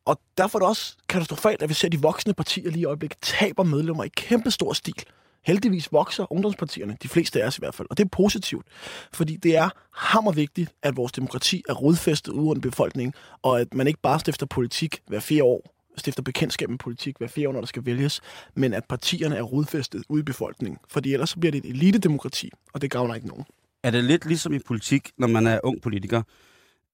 Og 0.06 0.20
derfor 0.38 0.58
er 0.58 0.60
det 0.60 0.70
også 0.70 0.96
katastrofalt, 1.10 1.62
at 1.62 1.70
vi 1.70 1.74
ser, 1.74 1.88
at 1.88 1.92
de 1.92 2.02
voksne 2.02 2.34
partier 2.34 2.72
lige 2.72 2.82
i 2.82 2.86
øjeblikket 2.86 3.18
taber 3.22 3.64
medlemmer 3.64 4.04
i 4.04 4.10
kæmpe 4.18 4.52
stor 4.52 4.74
stil. 4.74 5.04
Heldigvis 5.46 5.92
vokser 5.92 6.34
ungdomspartierne, 6.34 6.98
de 7.04 7.08
fleste 7.08 7.44
af 7.44 7.48
os 7.48 7.58
i 7.58 7.62
hvert 7.62 7.76
fald, 7.76 7.88
og 7.92 7.98
det 7.98 8.04
er 8.04 8.10
positivt, 8.10 8.66
fordi 9.14 9.36
det 9.36 9.58
er 9.58 9.70
hammervigtigt, 9.94 10.72
at 10.84 10.98
vores 10.98 11.12
demokrati 11.12 11.64
er 11.70 11.74
rodfæstet 11.74 12.32
ude 12.32 12.50
under 12.50 12.62
befolkningen, 12.62 13.14
og 13.42 13.62
at 13.62 13.74
man 13.74 13.88
ikke 13.88 14.00
bare 14.02 14.20
stifter 14.20 14.46
politik 14.46 15.02
hver 15.08 15.20
fire 15.20 15.44
år, 15.44 15.79
stifter 16.00 16.24
bekendtskab 16.24 16.70
med 16.70 16.78
politik 16.78 17.18
hver 17.18 17.28
fire 17.28 17.48
år, 17.50 17.54
når 17.54 17.60
der 17.60 17.68
skal 17.68 17.86
vælges, 17.86 18.22
men 18.56 18.74
at 18.74 18.86
partierne 18.86 19.36
er 19.36 19.42
rodfæstet 19.42 20.04
ude 20.10 20.20
i 20.20 20.24
befolkningen, 20.24 20.80
fordi 20.90 21.14
ellers 21.14 21.30
så 21.30 21.40
bliver 21.40 21.52
det 21.52 21.66
et 21.66 21.70
elitedemokrati, 21.70 22.52
og 22.74 22.82
det 22.82 22.92
gavner 22.92 23.16
ikke 23.16 23.28
nogen. 23.28 23.46
Er 23.84 23.92
det 23.92 24.04
lidt 24.04 24.26
ligesom 24.26 24.54
i 24.54 24.60
politik, 24.60 25.12
når 25.18 25.28
man 25.28 25.48
er 25.48 25.60
ung 25.64 25.82
politiker, 25.82 26.22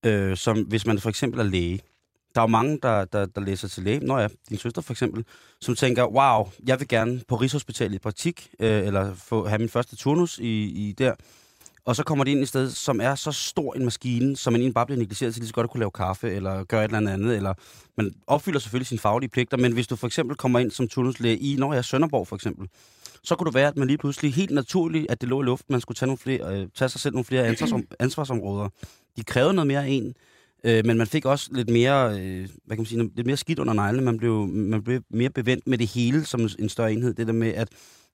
øh, 0.05 0.37
som 0.37 0.61
hvis 0.61 0.85
man 0.85 0.99
for 0.99 1.09
eksempel 1.09 1.39
er 1.39 1.43
læge? 1.43 1.79
Der 2.35 2.41
er 2.41 2.43
jo 2.43 2.47
mange, 2.47 2.79
der, 2.83 3.05
der, 3.05 3.25
der 3.25 3.41
læser 3.41 3.67
til 3.67 3.83
læge. 3.83 3.99
Nå 3.99 4.17
ja, 4.17 4.27
din 4.49 4.57
søster 4.57 4.81
for 4.81 4.93
eksempel, 4.93 5.25
som 5.61 5.75
tænker, 5.75 6.05
wow, 6.05 6.49
jeg 6.67 6.79
vil 6.79 6.87
gerne 6.87 7.21
på 7.27 7.35
Rigshospitalet 7.35 7.95
i 7.95 7.99
praktik, 7.99 8.49
øh, 8.59 8.87
eller 8.87 9.13
få, 9.13 9.47
have 9.47 9.59
min 9.59 9.69
første 9.69 9.95
turnus 9.95 10.39
i, 10.39 10.63
i 10.63 10.91
der. 10.91 11.15
Og 11.85 11.95
så 11.95 12.03
kommer 12.03 12.23
de 12.23 12.31
ind 12.31 12.39
i 12.39 12.43
et 12.43 12.47
sted, 12.47 12.69
som 12.69 13.01
er 13.01 13.15
så 13.15 13.31
stor 13.31 13.73
en 13.73 13.83
maskine, 13.83 14.37
som 14.37 14.53
man 14.53 14.61
egentlig 14.61 14.73
bare 14.73 14.85
bliver 14.85 14.99
negligeret 14.99 15.33
til 15.33 15.41
lige 15.41 15.47
så 15.47 15.53
godt 15.53 15.63
at 15.63 15.69
kunne 15.69 15.79
lave 15.79 15.91
kaffe, 15.91 16.31
eller 16.31 16.63
gøre 16.63 16.85
et 16.85 16.95
eller 16.95 17.11
andet, 17.11 17.35
eller 17.35 17.53
man 17.97 18.13
opfylder 18.27 18.59
selvfølgelig 18.59 18.87
sine 18.87 18.99
faglige 18.99 19.29
pligter, 19.29 19.57
men 19.57 19.73
hvis 19.73 19.87
du 19.87 19.95
for 19.95 20.07
eksempel 20.07 20.37
kommer 20.37 20.59
ind 20.59 20.71
som 20.71 20.87
turnuslæge 20.87 21.37
i, 21.37 21.55
når 21.55 21.73
jeg 21.73 21.77
er 21.77 21.81
Sønderborg 21.81 22.27
for 22.27 22.35
eksempel, 22.35 22.67
så 23.23 23.35
kunne 23.35 23.45
det 23.45 23.53
være, 23.53 23.67
at 23.67 23.77
man 23.77 23.87
lige 23.87 23.97
pludselig 23.97 24.33
helt 24.33 24.51
naturligt, 24.51 25.11
at 25.11 25.21
det 25.21 25.29
lå 25.29 25.41
i 25.41 25.45
luften, 25.45 25.73
man 25.73 25.81
skulle 25.81 25.95
tage, 25.95 26.07
nogle 26.07 26.17
flere, 26.17 26.61
øh, 26.61 26.67
tage 26.75 26.89
sig 26.89 27.01
selv 27.01 27.13
nogle 27.13 27.25
flere 27.25 27.47
ansvarsom, 27.47 27.87
ansvarsområder. 27.99 28.69
De 29.17 29.23
krævede 29.23 29.53
noget 29.53 29.67
mere 29.67 29.83
af 29.83 29.87
en, 29.89 30.15
øh, 30.63 30.85
men 30.85 30.97
man 30.97 31.07
fik 31.07 31.25
også 31.25 31.49
lidt 31.53 31.69
mere, 31.69 32.19
øh, 32.19 32.49
hvad 32.65 32.77
kan 32.77 32.81
man 32.81 32.85
sige, 32.85 33.11
lidt 33.15 33.27
mere 33.27 33.37
skidt 33.37 33.59
under 33.59 33.73
neglene. 33.73 34.05
Man 34.05 34.17
blev, 34.17 34.47
man 34.47 34.83
blev 34.83 35.01
mere 35.09 35.29
bevendt 35.29 35.67
med 35.67 35.77
det 35.77 35.87
hele 35.87 36.25
som 36.25 36.49
en 36.59 36.69
større 36.69 36.93
enhed. 36.93 37.13
Det 37.13 37.27
der 37.27 37.33
med, 37.33 37.53
at 37.53 37.69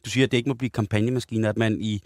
du 0.06 0.10
siger, 0.10 0.26
at 0.26 0.32
det 0.32 0.38
ikke 0.38 0.50
må 0.50 0.54
blive 0.56 0.70
kampagnemaskiner, 0.70 1.50
at 1.50 1.58
man 1.58 1.82
i, 1.82 2.02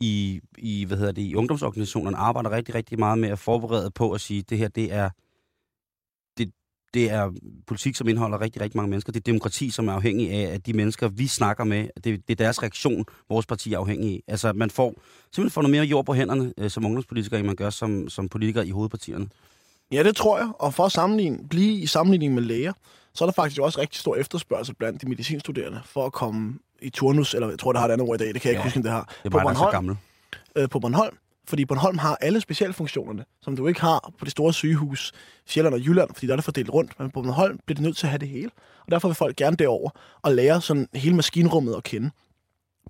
i, 0.00 0.40
i, 0.58 0.84
hvad 0.84 0.96
hedder 0.96 1.12
det, 1.12 1.22
i 1.22 1.34
ungdomsorganisationerne 1.34 2.16
arbejder 2.16 2.50
rigtig, 2.50 2.74
rigtig 2.74 2.98
meget 2.98 3.18
med 3.18 3.28
at 3.28 3.38
forberede 3.38 3.90
på 3.90 4.12
at 4.12 4.20
sige, 4.20 4.38
at 4.38 4.50
det 4.50 4.58
her, 4.58 4.68
det 4.68 4.92
er, 4.92 5.10
det, 6.38 6.52
det 6.94 7.10
er 7.10 7.30
politik, 7.66 7.96
som 7.96 8.08
indeholder 8.08 8.40
rigtig, 8.40 8.62
rigtig 8.62 8.76
mange 8.76 8.90
mennesker. 8.90 9.12
Det 9.12 9.20
er 9.20 9.32
demokrati, 9.32 9.70
som 9.70 9.88
er 9.88 9.92
afhængig 9.92 10.30
af, 10.30 10.54
at 10.54 10.66
de 10.66 10.72
mennesker, 10.72 11.08
vi 11.08 11.26
snakker 11.26 11.64
med, 11.64 11.88
det, 11.94 12.04
det 12.04 12.30
er 12.30 12.44
deres 12.44 12.62
reaktion, 12.62 13.04
vores 13.28 13.46
parti 13.46 13.72
er 13.72 13.78
afhængig 13.78 14.14
af. 14.14 14.22
Altså, 14.28 14.52
man 14.52 14.70
får 14.70 14.94
simpelthen 15.32 15.50
får 15.50 15.62
noget 15.62 15.70
mere 15.70 15.84
jord 15.84 16.06
på 16.06 16.14
hænderne 16.14 16.52
øh, 16.58 16.70
som 16.70 16.84
ungdomspolitiker, 16.84 17.38
end 17.38 17.46
man 17.46 17.56
gør 17.56 17.70
som, 17.70 18.08
som 18.08 18.28
politiker 18.28 18.62
i 18.62 18.70
hovedpartierne. 18.70 19.28
Ja, 19.92 20.02
det 20.02 20.16
tror 20.16 20.38
jeg. 20.38 20.48
Og 20.58 20.74
for 20.74 20.84
at 20.84 20.92
sammenligne, 20.92 21.48
blive 21.48 21.72
i 21.72 21.86
sammenligning 21.86 22.34
med 22.34 22.42
læger, 22.42 22.72
så 23.14 23.24
er 23.24 23.26
der 23.26 23.32
faktisk 23.32 23.60
også 23.60 23.80
rigtig 23.80 24.00
stor 24.00 24.16
efterspørgsel 24.16 24.74
blandt 24.74 25.02
de 25.02 25.08
medicinstuderende 25.08 25.80
for 25.84 26.06
at 26.06 26.12
komme 26.12 26.58
i 26.82 26.90
turnus, 26.90 27.34
eller 27.34 27.48
jeg 27.48 27.58
tror, 27.58 27.72
det 27.72 27.80
har 27.80 27.88
et 27.88 27.92
andet 27.92 28.08
ord 28.08 28.20
i 28.20 28.24
dag, 28.24 28.34
det 28.34 28.42
kan 28.42 28.48
jeg 28.48 28.52
ikke 28.52 28.60
Ja, 28.60 28.64
huske, 28.64 28.78
om 28.78 28.82
det 28.82 28.92
har. 28.92 29.04
Det 29.04 29.16
er 29.24 29.30
på 29.30 29.38
bare, 29.38 29.44
der 29.44 29.50
er 29.50 29.54
så 29.54 29.58
Bornholm, 29.58 29.72
gammel. 29.74 29.96
øh, 30.56 30.68
på 30.68 30.78
Bornholm, 30.80 31.16
fordi 31.48 31.64
Bornholm 31.64 31.98
har 31.98 32.18
alle 32.20 32.40
specialfunktionerne, 32.40 33.24
som 33.42 33.56
du 33.56 33.66
ikke 33.66 33.80
har 33.80 34.12
på 34.18 34.24
det 34.24 34.30
store 34.32 34.52
sygehus, 34.52 35.12
Sjælland 35.46 35.74
og 35.74 35.80
Jylland, 35.80 36.10
fordi 36.14 36.26
der 36.26 36.32
er 36.32 36.36
det 36.36 36.44
fordelt 36.44 36.70
rundt. 36.70 37.00
Men 37.00 37.10
på 37.10 37.22
Bornholm 37.22 37.58
bliver 37.66 37.74
det 37.74 37.82
nødt 37.84 37.96
til 37.96 38.06
at 38.06 38.10
have 38.10 38.18
det 38.18 38.28
hele. 38.28 38.50
Og 38.86 38.90
derfor 38.90 39.08
vil 39.08 39.14
folk 39.14 39.36
gerne 39.36 39.56
derover 39.56 39.90
og 40.22 40.32
lære 40.34 40.60
sådan 40.60 40.88
hele 40.94 41.16
maskinrummet 41.16 41.74
at 41.76 41.82
kende 41.82 42.10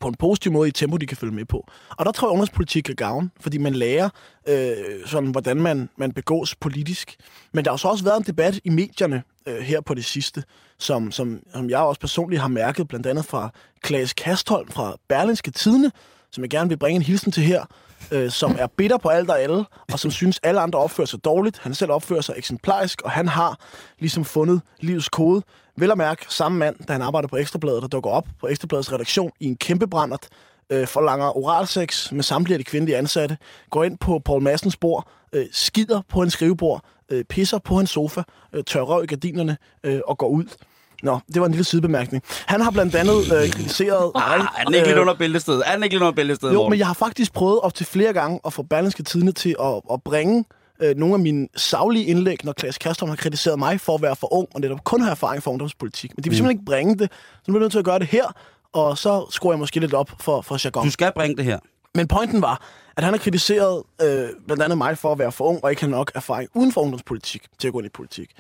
på 0.01 0.09
en 0.09 0.15
positiv 0.15 0.53
måde 0.53 0.69
i 0.69 0.71
et 0.71 0.75
tempo, 0.75 0.97
de 0.97 1.07
kan 1.07 1.17
følge 1.17 1.35
med 1.35 1.45
på. 1.45 1.67
Og 1.91 2.05
der 2.05 2.13
tror 2.13 2.29
jeg, 2.29 2.31
at 2.31 2.33
ungdomspolitik 2.33 2.83
kan 2.83 2.95
gavn, 2.95 3.31
fordi 3.41 3.59
man 3.59 3.75
lærer, 3.75 4.09
øh, 4.49 4.77
sådan, 5.07 5.31
hvordan 5.31 5.57
man, 5.57 5.89
man 5.97 6.13
begås 6.13 6.55
politisk. 6.55 7.17
Men 7.53 7.65
der 7.65 7.71
har 7.71 7.77
så 7.77 7.89
også 7.89 8.05
været 8.05 8.17
en 8.17 8.25
debat 8.27 8.61
i 8.65 8.71
medierne 8.71 9.23
øh, 9.47 9.59
her 9.59 9.81
på 9.81 9.95
det 9.95 10.05
sidste, 10.05 10.43
som, 10.79 11.13
som, 11.13 11.41
som 11.53 11.71
jeg 11.71 11.79
også 11.79 12.01
personligt 12.01 12.43
har 12.43 12.49
mærket, 12.49 12.89
blandt 12.89 13.07
andet 13.07 13.25
fra 13.25 13.51
Klaas 13.83 14.13
Kastholm 14.13 14.69
fra 14.69 14.97
Berlinske 15.09 15.51
Tidene, 15.51 15.91
som 16.31 16.45
jeg 16.45 16.51
gerne 16.51 16.69
vil 16.69 16.77
bringe 16.77 16.97
en 16.97 17.03
hilsen 17.03 17.33
til 17.33 17.43
her, 17.43 17.65
øh, 18.13 18.31
som 18.31 18.57
er 18.59 18.67
bitter 18.67 18.99
på 18.99 19.09
alt 19.09 19.31
og 19.31 19.41
alle, 19.41 19.65
og 19.93 19.99
som 19.99 20.11
synes, 20.11 20.41
alle 20.43 20.61
andre 20.61 20.79
opfører 20.79 21.07
sig 21.07 21.25
dårligt. 21.25 21.59
Han 21.59 21.75
selv 21.75 21.91
opfører 21.93 22.21
sig 22.21 22.35
eksemplarisk, 22.39 23.03
og 23.03 23.11
han 23.11 23.29
har 23.29 23.59
ligesom 23.99 24.25
fundet 24.25 24.61
livets 24.81 25.09
kode. 25.09 25.43
Vel 25.77 25.91
at 25.91 25.99
mærke 25.99 26.27
samme 26.29 26.59
mand, 26.59 26.77
da 26.89 26.93
han 26.93 27.03
arbejder 27.03 27.29
på 27.29 27.37
Ekstrabladet, 27.37 27.83
der 27.83 27.89
dukker 27.89 28.11
op 28.11 28.27
på 28.41 28.49
Ekstrabladets 28.49 28.93
redaktion 28.93 29.31
i 29.41 29.47
en 29.47 29.57
kæmpe 29.57 29.87
brændert, 29.87 30.29
øh, 30.71 30.87
forlanger 30.87 31.37
oralsex 31.37 32.13
med 32.13 32.23
samtlige 32.23 32.55
af 32.55 32.59
de 32.59 32.65
kvindelige 32.65 32.97
ansatte, 32.97 33.37
går 33.71 33.85
ind 33.85 33.99
på 33.99 34.19
Paul 34.25 34.43
Massens 34.43 34.77
bord, 34.77 35.09
øh, 35.33 35.47
skider 35.53 36.01
på 36.09 36.21
hans 36.21 36.33
skrivebord, 36.33 36.85
øh, 37.09 37.25
pisser 37.25 37.59
på 37.59 37.77
hans 37.77 37.91
sofa, 37.91 38.23
øh, 38.53 38.65
tør 38.65 38.81
røv 38.81 39.05
i 39.05 39.07
gardinerne 39.07 39.57
øh, 39.85 40.01
og 40.07 40.19
går 40.19 40.29
ud. 40.29 40.45
Nå, 41.05 41.19
det 41.35 41.41
var 41.41 41.47
en 41.47 41.53
lille 41.53 41.65
sidebemærkning. 41.65 42.23
Han 42.47 42.61
har 42.61 42.71
blandt 42.71 42.95
andet 42.95 43.17
øh, 43.17 43.51
kritiseret 43.51 44.11
mig. 44.15 44.23
Ah, 44.35 44.41
er 44.59 44.65
den 44.65 44.75
ikke 44.75 44.87
lidt 44.87 44.99
under 44.99 45.15
bæltestedet? 45.15 45.63
Er 45.67 45.75
den 45.75 45.83
ikke 45.83 45.95
lidt 45.95 46.03
under 46.03 46.15
bæltestedet, 46.15 46.53
Jo, 46.55 46.59
Morten? 46.59 46.71
men 46.71 46.79
jeg 46.79 46.87
har 46.87 46.95
faktisk 46.95 47.33
prøvet 47.33 47.61
op 47.61 47.75
til 47.75 47.87
flere 47.87 48.13
gange 48.13 48.41
at 48.47 48.53
få 48.53 48.63
Berlingske 48.63 49.03
Tidene 49.03 49.33
til 49.33 49.57
at, 49.61 49.81
at 49.93 50.03
bringe 50.03 50.45
øh, 50.83 50.97
nogle 50.97 51.15
af 51.15 51.21
mine 51.21 51.49
savlige 51.57 52.05
indlæg, 52.05 52.45
når 52.45 52.53
Klaas 52.53 52.79
Kastrom 52.79 53.09
har 53.09 53.17
kritiseret 53.17 53.59
mig 53.59 53.81
for 53.81 53.95
at 53.95 54.03
være 54.03 54.17
for 54.17 54.33
ung, 54.35 54.49
og 54.55 54.61
netop 54.61 54.85
kun 54.85 55.01
har 55.01 55.11
erfaring 55.11 55.43
for 55.43 55.51
ungdomspolitik. 55.51 56.11
Men 56.17 56.25
de 56.25 56.31
vil 56.31 56.35
Mm. 56.35 56.37
simpelthen 56.37 56.59
ikke 56.61 56.65
bringe 56.67 56.97
det, 56.99 57.11
så 57.13 57.43
nu 57.49 57.53
bliver 57.53 57.59
jeg 57.61 57.65
nødt 57.65 57.73
til 57.73 57.79
at 57.79 57.85
gøre 57.85 57.99
det 57.99 58.07
her, 58.07 58.25
og 58.73 58.99
så 58.99 59.27
skruer 59.31 59.53
jeg 59.53 59.59
måske 59.59 59.81
lidt 59.81 59.95
op 59.95 60.11
for, 60.21 60.41
for 60.43 60.59
jargon. 60.65 60.85
Du 60.85 60.91
skal 60.91 61.13
bringe 61.17 61.37
det 61.37 61.45
her. 61.45 61.59
Men 61.95 62.09
pointen 62.09 62.43
var, 62.43 62.63
at 62.97 63.05
han 63.05 63.13
har 63.13 63.19
kritiseret 63.19 63.83
øh, 64.03 64.29
blandt 64.47 64.63
andet 64.63 64.79
mig 64.79 64.99
for 64.99 65.13
at 65.13 65.19
være 65.19 65.33
for 65.33 65.45
ung, 65.45 65.65
og 65.65 65.71
ikke 65.71 65.83
have 65.83 65.91
nok 65.91 66.13
erfaring 66.15 66.51
uden 66.55 66.73
for 66.73 66.81
ungdomspolitik 66.81 67.43
til 67.59 67.67
at 67.69 67.73
gå 67.73 67.79
ind 67.79 67.87
i 67.87 67.91
politik. 67.91 68.31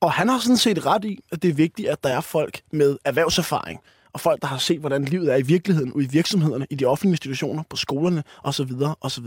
Og 0.00 0.12
han 0.12 0.28
har 0.28 0.38
sådan 0.38 0.56
set 0.56 0.86
ret 0.86 1.04
i, 1.04 1.18
at 1.32 1.42
det 1.42 1.50
er 1.50 1.54
vigtigt, 1.54 1.88
at 1.88 2.04
der 2.04 2.10
er 2.10 2.20
folk 2.20 2.60
med 2.72 2.96
erhvervserfaring, 3.04 3.80
og 4.12 4.20
folk, 4.20 4.42
der 4.42 4.48
har 4.48 4.58
set, 4.58 4.80
hvordan 4.80 5.04
livet 5.04 5.32
er 5.32 5.36
i 5.36 5.42
virkeligheden, 5.42 5.92
ude 5.92 6.04
i 6.04 6.08
virksomhederne, 6.08 6.66
i 6.70 6.74
de 6.74 6.84
offentlige 6.84 7.12
institutioner, 7.12 7.62
på 7.70 7.76
skolerne, 7.76 8.22
osv., 8.44 8.72
osv., 9.00 9.26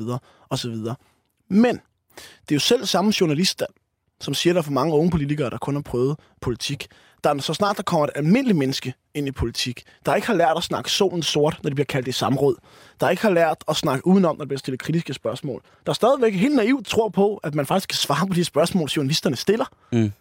osv. 0.49 0.75
Men 1.49 1.75
det 2.15 2.51
er 2.51 2.55
jo 2.55 2.59
selv 2.59 2.85
samme 2.85 3.13
journalist, 3.21 3.63
som 4.21 4.33
siger, 4.33 4.53
at 4.53 4.55
der 4.55 4.61
er 4.61 4.63
for 4.63 4.71
mange 4.71 4.95
unge 4.95 5.11
politikere, 5.11 5.49
der 5.49 5.57
kun 5.57 5.75
har 5.75 5.81
prøvet 5.81 6.19
politik. 6.41 6.87
Der 7.23 7.29
er, 7.33 7.37
så 7.37 7.53
snart 7.53 7.77
der 7.77 7.83
kommer 7.83 8.07
et 8.07 8.11
almindeligt 8.15 8.57
menneske 8.57 8.93
ind 9.13 9.27
i 9.27 9.31
politik, 9.31 9.83
der 10.05 10.15
ikke 10.15 10.27
har 10.27 10.33
lært 10.33 10.57
at 10.57 10.63
snakke 10.63 10.91
solen 10.91 11.23
sort, 11.23 11.59
når 11.63 11.69
det 11.69 11.75
bliver 11.75 11.85
kaldt 11.85 12.07
i 12.07 12.11
samråd, 12.11 12.55
der 12.99 13.09
ikke 13.09 13.21
har 13.21 13.29
lært 13.29 13.63
at 13.67 13.75
snakke 13.75 14.07
udenom, 14.07 14.35
når 14.35 14.43
det 14.43 14.47
bliver 14.47 14.59
stillet 14.59 14.79
kritiske 14.79 15.13
spørgsmål, 15.13 15.61
der 15.85 15.93
stadigvæk 15.93 16.35
helt 16.35 16.55
naivt 16.55 16.87
tror 16.87 17.09
på, 17.09 17.37
at 17.37 17.55
man 17.55 17.65
faktisk 17.65 17.89
kan 17.89 17.97
svare 17.97 18.27
på 18.27 18.33
de 18.33 18.43
spørgsmål, 18.43 18.87
journalisterne 18.87 19.35
stiller, 19.35 19.65
Mm 19.91 20.11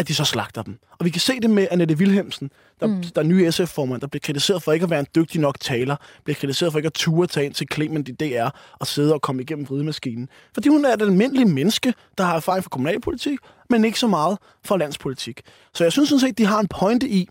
at 0.00 0.08
de 0.08 0.14
så 0.14 0.24
slagter 0.24 0.62
dem. 0.62 0.78
Og 0.98 1.04
vi 1.04 1.10
kan 1.10 1.20
se 1.20 1.40
det 1.40 1.50
med 1.50 1.66
Annette 1.70 1.94
Wilhelmsen, 1.94 2.50
der, 2.80 2.86
mm. 2.86 3.02
der 3.02 3.20
er 3.20 3.24
nye 3.24 3.52
SF-formand, 3.52 4.00
der 4.00 4.06
bliver 4.06 4.20
kritiseret 4.20 4.62
for 4.62 4.72
ikke 4.72 4.84
at 4.84 4.90
være 4.90 5.00
en 5.00 5.06
dygtig 5.14 5.40
nok 5.40 5.60
taler, 5.60 5.96
bliver 6.24 6.36
kritiseret 6.36 6.72
for 6.72 6.78
ikke 6.78 6.86
at 6.86 6.92
ture 6.92 7.26
tage 7.26 7.46
ind 7.46 7.54
til 7.54 7.66
Clement 7.72 8.08
i 8.08 8.12
DR 8.12 8.48
og 8.72 8.86
sidde 8.86 9.14
og 9.14 9.22
komme 9.22 9.42
igennem 9.42 9.68
vridemaskinen. 9.68 10.28
Fordi 10.54 10.68
hun 10.68 10.84
er 10.84 10.94
et 10.94 11.02
almindeligt 11.02 11.50
menneske, 11.50 11.94
der 12.18 12.24
har 12.24 12.36
erfaring 12.36 12.64
fra 12.64 12.68
kommunalpolitik, 12.68 13.38
men 13.70 13.84
ikke 13.84 13.98
så 13.98 14.06
meget 14.06 14.38
fra 14.64 14.76
landspolitik. 14.76 15.40
Så 15.74 15.84
jeg 15.84 15.92
synes 15.92 16.08
sådan 16.08 16.20
set, 16.20 16.38
de 16.38 16.46
har 16.46 16.60
en 16.60 16.68
pointe 16.68 17.08
i, 17.08 17.28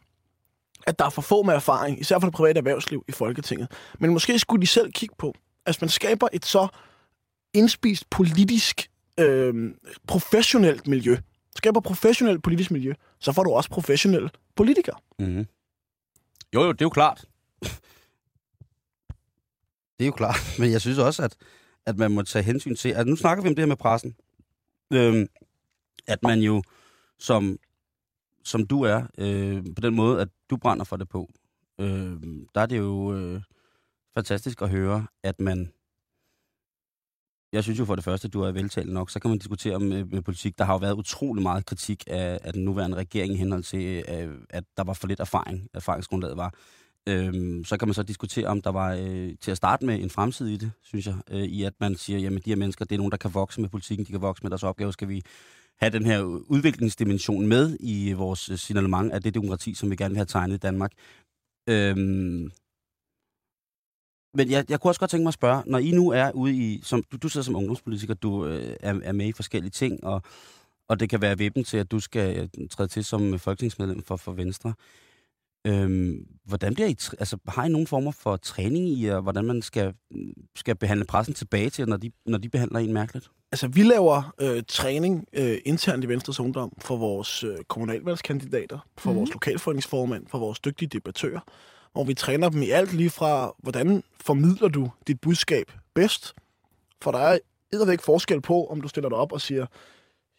at 0.88 1.00
der 1.00 1.06
er 1.06 1.10
for 1.10 1.22
få 1.22 1.44
med 1.44 1.54
erfaring, 1.54 2.02
især 2.02 2.20
for 2.20 2.28
det 2.28 2.34
private 2.34 2.58
erhvervsliv 2.58 3.04
i 3.08 3.12
Folketinget. 3.12 3.68
Men 4.00 4.14
måske 4.14 4.40
skulle 4.40 4.62
de 4.62 4.68
selv 4.68 4.92
kigge 4.92 5.16
på, 5.18 5.34
at 5.66 5.82
man 5.82 5.90
skaber 5.90 6.28
et 6.34 6.46
så 6.46 6.68
indspist 7.54 8.10
politisk, 8.10 8.90
øh, 9.20 9.54
professionelt 10.08 10.88
miljø, 10.88 11.18
skaber 11.60 11.80
professionelt 11.80 12.43
politisk 12.43 12.72
miljø, 12.72 12.93
så 13.19 13.32
får 13.32 13.43
du 13.43 13.52
også 13.52 13.69
professionelle 13.69 14.30
politikere. 14.56 14.95
Mm-hmm. 15.19 15.45
Jo, 16.54 16.62
jo, 16.62 16.72
det 16.72 16.82
er 16.82 16.86
jo 16.86 16.89
klart. 16.89 17.26
Det 19.98 20.06
er 20.06 20.08
jo 20.08 20.12
klart, 20.12 20.39
men 20.60 20.72
jeg 20.72 20.82
synes 20.82 20.98
også, 20.98 21.24
at, 21.24 21.36
at 21.86 21.98
man 21.98 22.12
må 22.12 22.22
tage 22.22 22.43
hensyn 22.43 22.76
til, 22.76 22.89
at 22.89 23.08
nu 23.08 23.15
snakker 23.15 23.43
vi 23.43 23.50
om 23.50 23.56
det 23.56 23.62
her 23.62 23.67
med 23.67 23.76
pressen, 23.76 24.15
øhm, 24.93 25.28
at 26.08 26.24
man 26.24 26.39
jo 26.39 26.63
som, 27.19 27.58
som 28.43 28.67
du 28.67 28.82
er, 28.82 29.04
øh, 29.17 29.63
på 29.76 29.82
den 29.82 29.95
måde, 29.95 30.22
at 30.22 30.28
du 30.50 30.58
brænder 30.58 30.86
for 30.86 30.98
det 30.98 31.10
på, 31.10 31.30
øh, 31.80 32.17
der 32.56 32.62
er 32.62 32.65
det 32.65 32.78
jo 32.78 33.13
øh, 33.13 33.41
fantastisk 34.15 34.62
at 34.62 34.69
høre, 34.69 35.08
at 35.24 35.39
man 35.39 35.72
jeg 37.54 37.64
synes 37.64 37.80
jo 37.80 37.86
for 37.86 37.96
det 37.96 38.04
første, 38.04 38.26
at 38.26 38.34
du 38.34 38.42
er 38.42 38.52
veltalt 38.52 38.94
nok. 38.94 39.10
Så 39.10 39.20
kan 39.20 39.30
man 39.30 39.38
diskutere 39.38 39.80
med, 39.80 39.98
øh, 39.98 40.12
med 40.12 40.22
politik. 40.22 40.58
Der 40.58 40.64
har 40.66 40.74
jo 40.74 40.78
været 40.78 40.94
utrolig 40.94 41.44
meget 41.44 41.66
kritik 41.66 42.04
af, 42.08 42.40
af 42.44 42.54
den 42.54 42.66
nuværende 42.66 42.98
regering 42.98 43.34
i 43.34 43.38
henhold 43.38 43.64
til, 43.64 44.04
øh, 44.10 44.38
at 44.50 44.64
der 44.78 44.84
var 44.84 44.94
for 44.94 45.08
lidt 45.08 45.20
erfaring. 45.20 45.68
Erfaringsgrundlaget 45.74 46.38
var. 46.38 46.54
Øhm, 47.08 47.66
så 47.66 47.78
kan 47.78 47.88
man 47.88 47.94
så 47.94 48.04
diskutere, 48.04 48.48
om 48.48 48.62
der 48.62 48.70
var 48.70 48.94
øh, 49.02 49.32
til 49.42 49.52
at 49.52 49.58
starte 49.58 49.86
med 49.86 50.04
en 50.04 50.10
fremtid 50.10 50.48
i 50.48 50.58
det, 50.58 50.72
synes 50.82 51.08
jeg. 51.08 51.16
Øh, 51.32 51.44
I 51.44 51.64
at 51.64 51.74
man 51.80 51.96
siger, 51.96 52.20
jamen 52.20 52.42
de 52.46 52.50
her 52.50 52.56
mennesker, 52.56 52.86
det 52.86 52.96
er 52.96 52.98
nogen, 52.98 53.12
der 53.12 53.18
kan 53.18 53.34
vokse 53.34 53.62
med 53.62 53.70
politikken, 53.70 54.06
de 54.06 54.12
kan 54.12 54.22
vokse 54.22 54.44
med 54.44 54.50
deres 54.50 54.64
opgave. 54.64 54.94
Skal 54.94 55.10
vi 55.10 55.22
have 55.80 55.92
den 55.92 56.06
her 56.06 56.22
udviklingsdimension 56.24 57.48
med 57.48 57.78
i 57.80 58.14
vores 58.14 58.50
øh, 58.50 58.58
signalement 58.58 59.12
af 59.12 59.22
det 59.22 59.34
demokrati, 59.34 59.74
som 59.74 59.92
vi 59.92 59.96
gerne 59.96 60.10
vil 60.12 60.18
have 60.18 60.26
tegnet 60.26 60.56
i 60.56 60.58
Danmark. 60.58 60.92
Øhm, 61.70 62.52
men 64.34 64.52
jeg, 64.52 64.65
jeg 64.70 64.80
kunne 64.80 64.92
også 64.92 65.00
godt 65.00 65.12
tænke 65.12 65.24
mig 65.24 65.30
at 65.30 65.34
spørge, 65.34 65.63
når 65.65 65.78
I 65.78 65.92
nu 65.92 66.10
er 66.10 66.32
ude 66.32 66.54
i, 66.56 66.82
som, 66.84 67.04
du, 67.12 67.18
du 67.18 67.30
sidder 67.30 67.46
som 67.46 67.56
ungdomspolitiker, 67.56 68.13
du 68.13 68.46
øh, 68.46 68.76
er, 68.80 69.00
er 69.04 69.12
med 69.12 69.26
i 69.26 69.32
forskellige 69.32 69.72
ting, 69.72 70.04
og, 70.04 70.22
og 70.88 71.00
det 71.00 71.10
kan 71.10 71.22
være 71.22 71.38
vippen 71.38 71.63
til, 71.63 71.78
at 71.78 71.92
du 71.92 72.00
skal 72.00 72.38
øh, 72.38 72.68
træde 72.70 72.88
til 72.88 73.06
som 73.06 73.39
folketingsmedlem 73.39 74.04
for, 74.04 74.15
for 74.15 74.32
Venstre. 74.32 74.74
Øhm, 75.68 76.26
hvordan 76.46 76.74
bliver 76.74 76.88
I, 76.88 76.96
altså, 77.20 77.38
har 77.48 77.65
I 77.65 77.70
nogen 77.70 77.88
former 77.88 78.12
for 78.12 78.38
træning 78.38 78.89
i, 78.89 79.08
og 79.08 79.22
hvordan 79.22 79.46
man 79.46 79.62
skal, 79.62 79.94
skal 80.56 80.76
behandle 80.76 81.06
pressen 81.06 81.34
tilbage 81.34 81.70
til, 81.70 81.89
når 81.89 81.98
de, 81.98 82.12
når 82.26 82.38
de 82.38 82.50
behandler 82.50 82.80
en 82.80 82.94
mærkeligt? 82.94 83.32
Altså, 83.52 83.68
vi 83.68 83.84
laver 83.84 84.34
øh, 84.42 84.63
træning 84.68 85.26
øh, 85.34 85.58
internt 85.65 86.04
i 86.04 86.08
Venstres 86.08 86.39
Ungdom 86.39 86.74
for 86.82 86.98
vores 86.98 87.44
øh, 87.44 87.58
kommunalvalgskandidater, 87.68 88.80
for 88.98 89.12
mm. 89.12 89.18
vores 89.18 89.34
lokalforeningsformand, 89.34 90.28
for 90.28 90.39
vores 90.39 90.60
dygtige 90.60 90.89
debattører, 90.89 91.39
hvor 91.93 92.04
vi 92.04 92.13
træner 92.13 92.49
dem 92.49 92.62
i 92.62 92.69
alt 92.69 92.93
lige 92.93 93.10
fra, 93.10 93.52
hvordan 93.58 94.04
formidler 94.21 94.67
du 94.67 94.91
dit 95.08 95.21
budskab 95.21 95.71
bedst? 95.93 96.34
For 97.02 97.12
der 97.12 97.19
er 97.19 97.91
ikke 97.91 98.04
forskel 98.04 98.41
på, 98.41 98.65
om 98.65 98.82
du 98.82 98.88
stiller 98.88 99.10
dig 99.10 99.17
op 99.17 99.32
og 99.32 99.41
siger, 99.41 99.65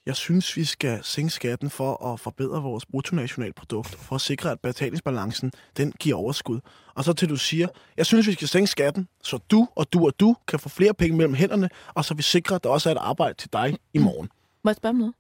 jeg 0.07 0.17
synes, 0.17 0.57
vi 0.57 0.65
skal 0.65 1.01
sænke 1.03 1.31
skatten 1.31 1.71
for 1.71 2.13
at 2.13 2.21
forbedre 2.21 2.63
vores 2.63 2.87
bruttonationalprodukt, 2.87 3.89
for 3.89 4.15
at 4.15 4.21
sikre, 4.21 4.51
at 4.51 4.61
betalingsbalancen 4.61 5.53
den 5.77 5.93
giver 5.93 6.17
overskud. 6.17 6.61
Og 6.95 7.05
så 7.05 7.13
til 7.13 7.29
du 7.29 7.37
siger, 7.37 7.69
jeg 7.97 8.07
synes, 8.07 8.27
vi 8.27 8.33
skal 8.33 8.49
sænke 8.49 8.67
skatten, 8.67 9.09
så 9.23 9.39
du 9.51 9.69
og 9.75 9.93
du 9.93 10.07
og 10.07 10.21
du 10.21 10.37
kan 10.49 10.59
få 10.59 10.69
flere 10.69 10.95
penge 10.95 11.17
mellem 11.17 11.35
hænderne, 11.35 11.69
og 11.95 12.05
så 12.05 12.15
vi 12.15 12.23
sikrer, 12.23 12.57
at 12.57 12.65
der 12.65 12.71
også 12.71 12.89
er 12.89 12.95
et 12.95 12.99
arbejde 12.99 13.35
til 13.35 13.53
dig 13.53 13.79
i 13.95 13.99
morgen. 13.99 14.29
Må 14.65 14.71
jeg 14.71 14.77
spørge 14.77 14.91
om 14.91 14.97
noget? 14.97 15.15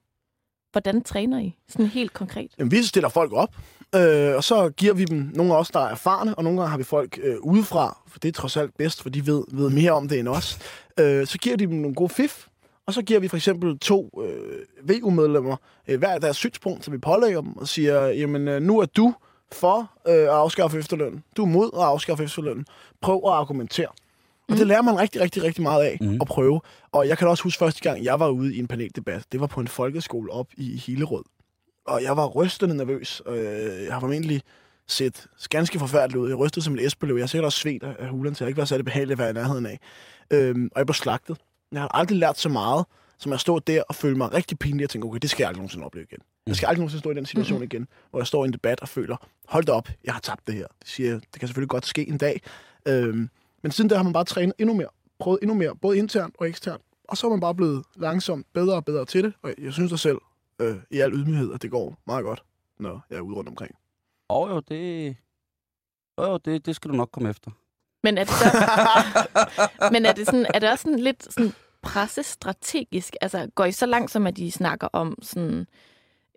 Hvordan 0.72 1.02
træner 1.02 1.38
I? 1.38 1.58
Sådan 1.68 1.86
helt 1.86 2.12
konkret. 2.12 2.50
Jamen, 2.58 2.70
vi 2.70 2.82
stiller 2.82 3.08
folk 3.08 3.32
op, 3.32 3.56
øh, 3.94 4.36
og 4.36 4.44
så 4.44 4.70
giver 4.76 4.94
vi 4.94 5.04
dem 5.04 5.30
nogle 5.34 5.54
af 5.54 5.58
os, 5.58 5.70
der 5.70 5.80
er 5.80 5.90
erfarne, 5.90 6.34
og 6.34 6.44
nogle 6.44 6.58
gange 6.58 6.70
har 6.70 6.78
vi 6.78 6.84
folk 6.84 7.18
øh, 7.22 7.36
udefra, 7.40 8.02
for 8.06 8.18
det 8.18 8.28
er 8.28 8.32
trods 8.32 8.56
alt 8.56 8.76
bedst, 8.78 9.02
for 9.02 9.08
de 9.08 9.26
ved, 9.26 9.44
ved 9.52 9.70
mere 9.70 9.92
om 9.92 10.08
det 10.08 10.18
end 10.18 10.28
os. 10.28 10.58
Øh, 10.98 11.26
så 11.26 11.38
giver 11.38 11.56
de 11.56 11.66
dem 11.66 11.74
nogle 11.74 11.94
gode 11.94 12.08
fif, 12.08 12.46
og 12.86 12.94
så 12.94 13.02
giver 13.02 13.20
vi 13.20 13.28
for 13.28 13.36
eksempel 13.36 13.78
to 13.78 14.22
øh, 14.24 14.88
VU-medlemmer 14.88 15.56
øh, 15.88 15.98
hver 15.98 16.18
deres 16.18 16.36
synspunkt, 16.36 16.84
så 16.84 16.90
vi 16.90 16.98
pålægger 16.98 17.40
dem 17.40 17.56
og 17.56 17.68
siger, 17.68 18.06
jamen 18.06 18.48
øh, 18.48 18.62
nu 18.62 18.80
er 18.80 18.86
du 18.86 19.14
for 19.52 19.90
øh, 20.08 20.14
at 20.14 20.28
afskaffe 20.28 20.78
efterløn. 20.78 21.22
Du 21.36 21.42
er 21.42 21.46
mod 21.46 21.70
at 21.74 21.82
afskaffe 21.82 22.24
efterløn. 22.24 22.64
Prøv 23.00 23.22
at 23.26 23.32
argumentere. 23.32 23.88
Og 24.48 24.56
det 24.56 24.60
mm. 24.60 24.68
lærer 24.68 24.82
man 24.82 24.98
rigtig, 24.98 25.20
rigtig, 25.20 25.42
rigtig 25.42 25.62
meget 25.62 25.84
af 25.84 25.98
mm. 26.00 26.18
at 26.20 26.26
prøve. 26.26 26.60
Og 26.92 27.08
jeg 27.08 27.18
kan 27.18 27.28
også 27.28 27.42
huske 27.42 27.58
første 27.58 27.80
gang, 27.80 28.04
jeg 28.04 28.20
var 28.20 28.28
ude 28.28 28.54
i 28.54 28.58
en 28.58 28.66
paneldebat. 28.66 29.24
Det 29.32 29.40
var 29.40 29.46
på 29.46 29.60
en 29.60 29.68
folkeskole 29.68 30.32
op 30.32 30.46
i 30.56 30.76
Hillerød. 30.76 31.24
Og 31.90 32.02
jeg 32.02 32.16
var 32.16 32.26
rystende 32.26 32.76
nervøs. 32.76 33.22
Øh, 33.26 33.84
jeg 33.84 33.92
har 33.92 34.00
formentlig 34.00 34.42
set 34.86 35.26
ganske 35.50 35.78
forfærdeligt 35.78 36.18
ud. 36.18 36.28
Jeg 36.28 36.38
rystede 36.38 36.64
som 36.64 36.74
et 36.74 36.80
æsbeløv. 36.80 37.16
Jeg 37.16 37.22
har 37.22 37.26
sikkert 37.26 37.44
også 37.44 37.58
svedt 37.58 37.82
af 37.82 38.08
hulen, 38.08 38.34
så 38.34 38.44
jeg 38.44 38.48
ikke 38.48 38.58
var 38.58 38.64
særlig 38.64 38.84
behagelig 38.84 39.12
at 39.12 39.18
være 39.18 39.30
i 39.30 39.32
nærheden 39.32 39.66
af. 39.66 39.80
Øhm, 40.30 40.70
og 40.72 40.78
jeg 40.78 40.86
blev 40.86 40.94
slagtet. 40.94 41.36
Jeg 41.72 41.80
har 41.80 41.88
aldrig 41.94 42.18
lært 42.18 42.38
så 42.38 42.48
meget, 42.48 42.84
som 43.18 43.32
at 43.32 43.40
stå 43.40 43.58
der 43.58 43.82
og 43.88 43.94
føle 43.94 44.16
mig 44.16 44.32
rigtig 44.34 44.58
pinlig 44.58 44.84
og 44.84 44.90
tænke, 44.90 45.06
okay, 45.06 45.18
det 45.22 45.30
skal 45.30 45.42
jeg 45.42 45.48
aldrig 45.48 45.58
nogensinde 45.58 45.86
opleve 45.86 46.06
igen. 46.10 46.18
Jeg 46.46 46.56
skal 46.56 46.66
aldrig 46.66 46.80
nogensinde 46.80 47.00
stå 47.00 47.10
i 47.10 47.14
den 47.14 47.26
situation 47.26 47.58
mm-hmm. 47.58 47.70
igen, 47.72 47.88
hvor 48.10 48.20
jeg 48.20 48.26
står 48.26 48.44
i 48.44 48.46
en 48.46 48.52
debat 48.52 48.80
og 48.80 48.88
føler, 48.88 49.16
hold 49.48 49.64
da 49.64 49.72
op, 49.72 49.88
jeg 50.04 50.14
har 50.14 50.20
tabt 50.20 50.46
det 50.46 50.54
her. 50.54 50.66
Det, 50.80 50.88
siger, 50.88 51.12
det 51.12 51.40
kan 51.40 51.48
selvfølgelig 51.48 51.68
godt 51.68 51.86
ske 51.86 52.08
en 52.08 52.18
dag. 52.18 52.40
Øhm, 52.88 53.28
men 53.62 53.72
siden 53.72 53.90
der 53.90 53.96
har 53.96 54.02
man 54.02 54.12
bare 54.12 54.24
trænet 54.24 54.54
endnu 54.58 54.74
mere, 54.74 54.88
prøvet 55.18 55.38
endnu 55.42 55.54
mere, 55.54 55.76
både 55.76 55.98
internt 55.98 56.34
og 56.38 56.48
eksternt. 56.48 56.82
Og 57.08 57.16
så 57.16 57.26
er 57.26 57.30
man 57.30 57.40
bare 57.40 57.54
blevet 57.54 57.84
langsomt 57.96 58.46
bedre 58.52 58.74
og 58.74 58.84
bedre 58.84 59.04
til 59.04 59.24
det. 59.24 59.32
Og 59.42 59.54
jeg 59.58 59.72
synes 59.72 59.90
da 59.90 59.96
selv, 59.96 60.18
øh, 60.60 60.76
i 60.90 61.00
al 61.00 61.12
ydmyghed, 61.12 61.54
at 61.54 61.62
det 61.62 61.70
går 61.70 61.96
meget 62.06 62.24
godt, 62.24 62.44
når 62.78 63.06
jeg 63.10 63.16
er 63.16 63.20
ude 63.20 63.36
rundt 63.36 63.48
omkring. 63.48 63.74
Åh 64.30 64.42
oh, 64.42 64.50
jo, 64.50 64.60
det... 64.60 65.16
Oh, 66.16 66.28
jo, 66.28 66.36
det, 66.36 66.66
det 66.66 66.76
skal 66.76 66.90
du 66.90 66.96
nok 66.96 67.10
komme 67.12 67.30
efter. 67.30 67.50
Men 68.02 68.18
er 68.18 68.24
det, 68.24 68.32
så, 68.32 68.44
men 69.92 70.06
er 70.06 70.12
det, 70.12 70.26
sådan, 70.26 70.46
er 70.54 70.58
det 70.58 70.70
også 70.70 70.82
sådan 70.82 70.98
lidt 70.98 71.32
sådan 71.32 71.52
pressestrategisk? 71.82 73.16
Altså, 73.20 73.50
går 73.54 73.64
I 73.64 73.72
så 73.72 73.86
langt, 73.86 74.10
som 74.10 74.26
at 74.26 74.38
I 74.38 74.50
snakker 74.50 74.88
om 74.92 75.18
sådan, 75.22 75.66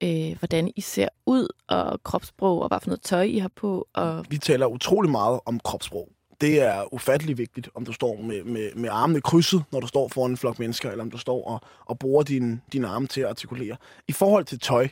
øh, 0.03 0.37
hvordan 0.39 0.71
I 0.75 0.81
ser 0.81 1.09
ud, 1.25 1.47
og 1.67 2.03
kropssprog, 2.03 2.61
og 2.61 2.67
hvad 2.67 2.79
for 2.79 2.89
noget 2.89 3.01
tøj 3.01 3.21
I 3.21 3.37
har 3.37 3.51
på? 3.55 3.87
Og... 3.93 4.25
Vi 4.29 4.37
taler 4.37 4.65
utrolig 4.65 5.11
meget 5.11 5.39
om 5.45 5.59
kropssprog. 5.59 6.09
Det 6.43 6.61
er 6.61 6.93
ufattelig 6.93 7.37
vigtigt, 7.37 7.69
om 7.75 7.85
du 7.85 7.93
står 7.93 8.21
med, 8.21 8.43
med, 8.43 8.69
med 8.75 8.89
armene 8.91 9.21
krydset, 9.21 9.63
når 9.71 9.79
du 9.79 9.87
står 9.87 10.07
foran 10.07 10.31
en 10.31 10.37
flok 10.37 10.59
mennesker, 10.59 10.91
eller 10.91 11.03
om 11.03 11.11
du 11.11 11.17
står 11.17 11.47
og, 11.47 11.61
og 11.85 11.99
bruger 11.99 12.23
dine 12.23 12.61
din 12.73 12.85
arme 12.85 13.07
til 13.07 13.21
at 13.21 13.27
artikulere. 13.27 13.77
I 14.07 14.11
forhold 14.11 14.45
til 14.45 14.59
tøj, 14.59 14.87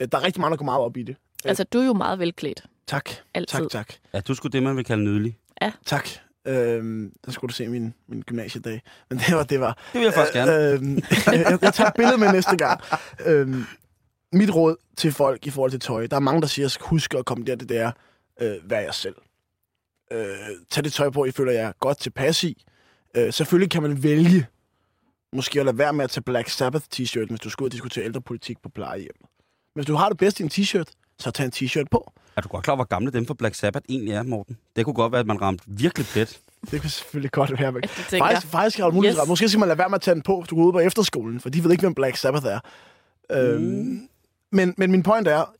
øh, 0.00 0.08
der 0.12 0.18
er 0.18 0.24
rigtig 0.24 0.40
mange, 0.40 0.50
der 0.50 0.56
går 0.56 0.64
meget 0.64 0.80
op 0.80 0.96
i 0.96 1.02
det. 1.02 1.16
Altså, 1.44 1.64
du 1.64 1.78
er 1.78 1.86
jo 1.86 1.92
meget 1.92 2.18
velklædt. 2.18 2.64
Tak. 2.86 3.10
Altid. 3.34 3.58
Tak, 3.58 3.70
tak. 3.70 3.92
Ja, 4.14 4.20
du 4.20 4.34
skulle 4.34 4.52
det, 4.52 4.62
man 4.62 4.76
vil 4.76 4.84
kalde 4.84 5.04
nydelig. 5.04 5.38
Ja. 5.62 5.72
Tak. 5.86 6.08
Øhm, 6.46 7.12
der 7.26 7.32
skulle 7.32 7.48
du 7.48 7.54
se 7.54 7.68
min, 7.68 7.94
min 8.08 8.22
gymnasiedag. 8.22 8.82
Men 9.10 9.18
det 9.18 9.36
var, 9.36 9.42
det 9.42 9.60
var. 9.60 9.78
Det 9.92 9.98
vil 9.98 10.04
jeg 10.04 10.14
faktisk 10.14 10.34
gerne. 10.34 10.70
Øhm, 10.72 10.96
jeg, 11.26 11.58
jeg 11.62 11.74
tager 11.74 11.88
et 11.88 11.96
billede 11.96 12.18
med 12.18 12.32
næste 12.32 12.56
gang. 12.56 12.80
Øhm, 13.26 13.64
mit 14.32 14.54
råd 14.54 14.76
til 14.96 15.12
folk 15.12 15.46
i 15.46 15.50
forhold 15.50 15.70
til 15.70 15.80
tøj. 15.80 16.06
Der 16.06 16.16
er 16.16 16.20
mange, 16.20 16.40
der 16.40 16.46
siger, 16.46 16.66
at 16.66 16.78
husk 16.80 17.14
at 17.14 17.24
komme 17.24 17.44
der, 17.44 17.56
det 17.56 17.68
der, 17.68 17.90
øh, 18.40 18.70
vær 18.70 18.80
jeg 18.80 18.94
selv. 18.94 19.14
Øh, 20.12 20.36
tag 20.70 20.84
det 20.84 20.92
tøj 20.92 21.10
på, 21.10 21.24
I 21.24 21.30
føler 21.30 21.52
jer 21.52 21.72
godt 21.80 21.98
tilpas 21.98 22.44
i. 22.44 22.64
Øh, 23.16 23.32
selvfølgelig 23.32 23.70
kan 23.70 23.82
man 23.82 24.02
vælge 24.02 24.46
måske 25.32 25.60
at 25.60 25.66
lade 25.66 25.78
være 25.78 25.92
med 25.92 26.04
at 26.04 26.10
tage 26.10 26.22
Black 26.22 26.48
Sabbath 26.48 26.84
t-shirt, 26.94 27.26
hvis 27.26 27.40
du 27.40 27.50
skal 27.50 27.64
ud 27.64 27.68
og 27.68 27.72
diskutere 27.72 28.04
ældrepolitik 28.04 28.62
på 28.62 28.68
plejehjem. 28.68 29.16
Men 29.20 29.28
hvis 29.74 29.86
du 29.86 29.94
har 29.94 30.08
det 30.08 30.18
bedst 30.18 30.40
i 30.40 30.42
en 30.42 30.50
t-shirt, 30.52 30.92
så 31.18 31.30
tag 31.30 31.44
en 31.44 31.52
t-shirt 31.56 31.84
på. 31.90 32.12
Er 32.36 32.40
du 32.40 32.48
godt 32.48 32.64
klar, 32.64 32.74
hvor 32.74 32.84
gamle 32.84 33.10
dem 33.10 33.26
for 33.26 33.34
Black 33.34 33.54
Sabbath 33.54 33.84
egentlig 33.88 34.14
er, 34.14 34.22
Morten? 34.22 34.58
Det 34.76 34.84
kunne 34.84 34.94
godt 34.94 35.12
være, 35.12 35.20
at 35.20 35.26
man 35.26 35.42
ramte 35.42 35.64
virkelig 35.66 36.06
plet. 36.06 36.40
Det 36.70 36.80
kan 36.80 36.90
selvfølgelig 36.90 37.30
godt 37.30 37.60
være. 37.60 37.72
Men 37.72 37.82
Det 37.82 38.18
faktisk, 38.18 38.46
faktisk 38.46 38.78
har 38.78 38.86
du 38.86 38.94
mulighed 38.94 39.20
Yes. 39.20 39.28
Måske 39.28 39.48
skal 39.48 39.58
man 39.58 39.68
lade 39.68 39.78
være 39.78 39.88
med 39.88 39.94
at 39.94 40.00
tage 40.00 40.14
den 40.14 40.22
på, 40.22 40.40
hvis 40.40 40.48
du 40.48 40.56
går 40.56 40.64
ud 40.64 40.72
på 40.72 40.78
efterskolen, 40.78 41.40
for 41.40 41.48
de 41.48 41.64
ved 41.64 41.70
ikke, 41.70 41.80
hvem 41.82 41.94
Black 41.94 42.16
Sabbath 42.16 42.46
er. 42.46 42.60
Mm. 43.30 43.36
Øhm, 43.36 44.08
men, 44.52 44.74
men 44.76 44.90
min 44.90 45.02
point 45.02 45.28
er, 45.28 45.54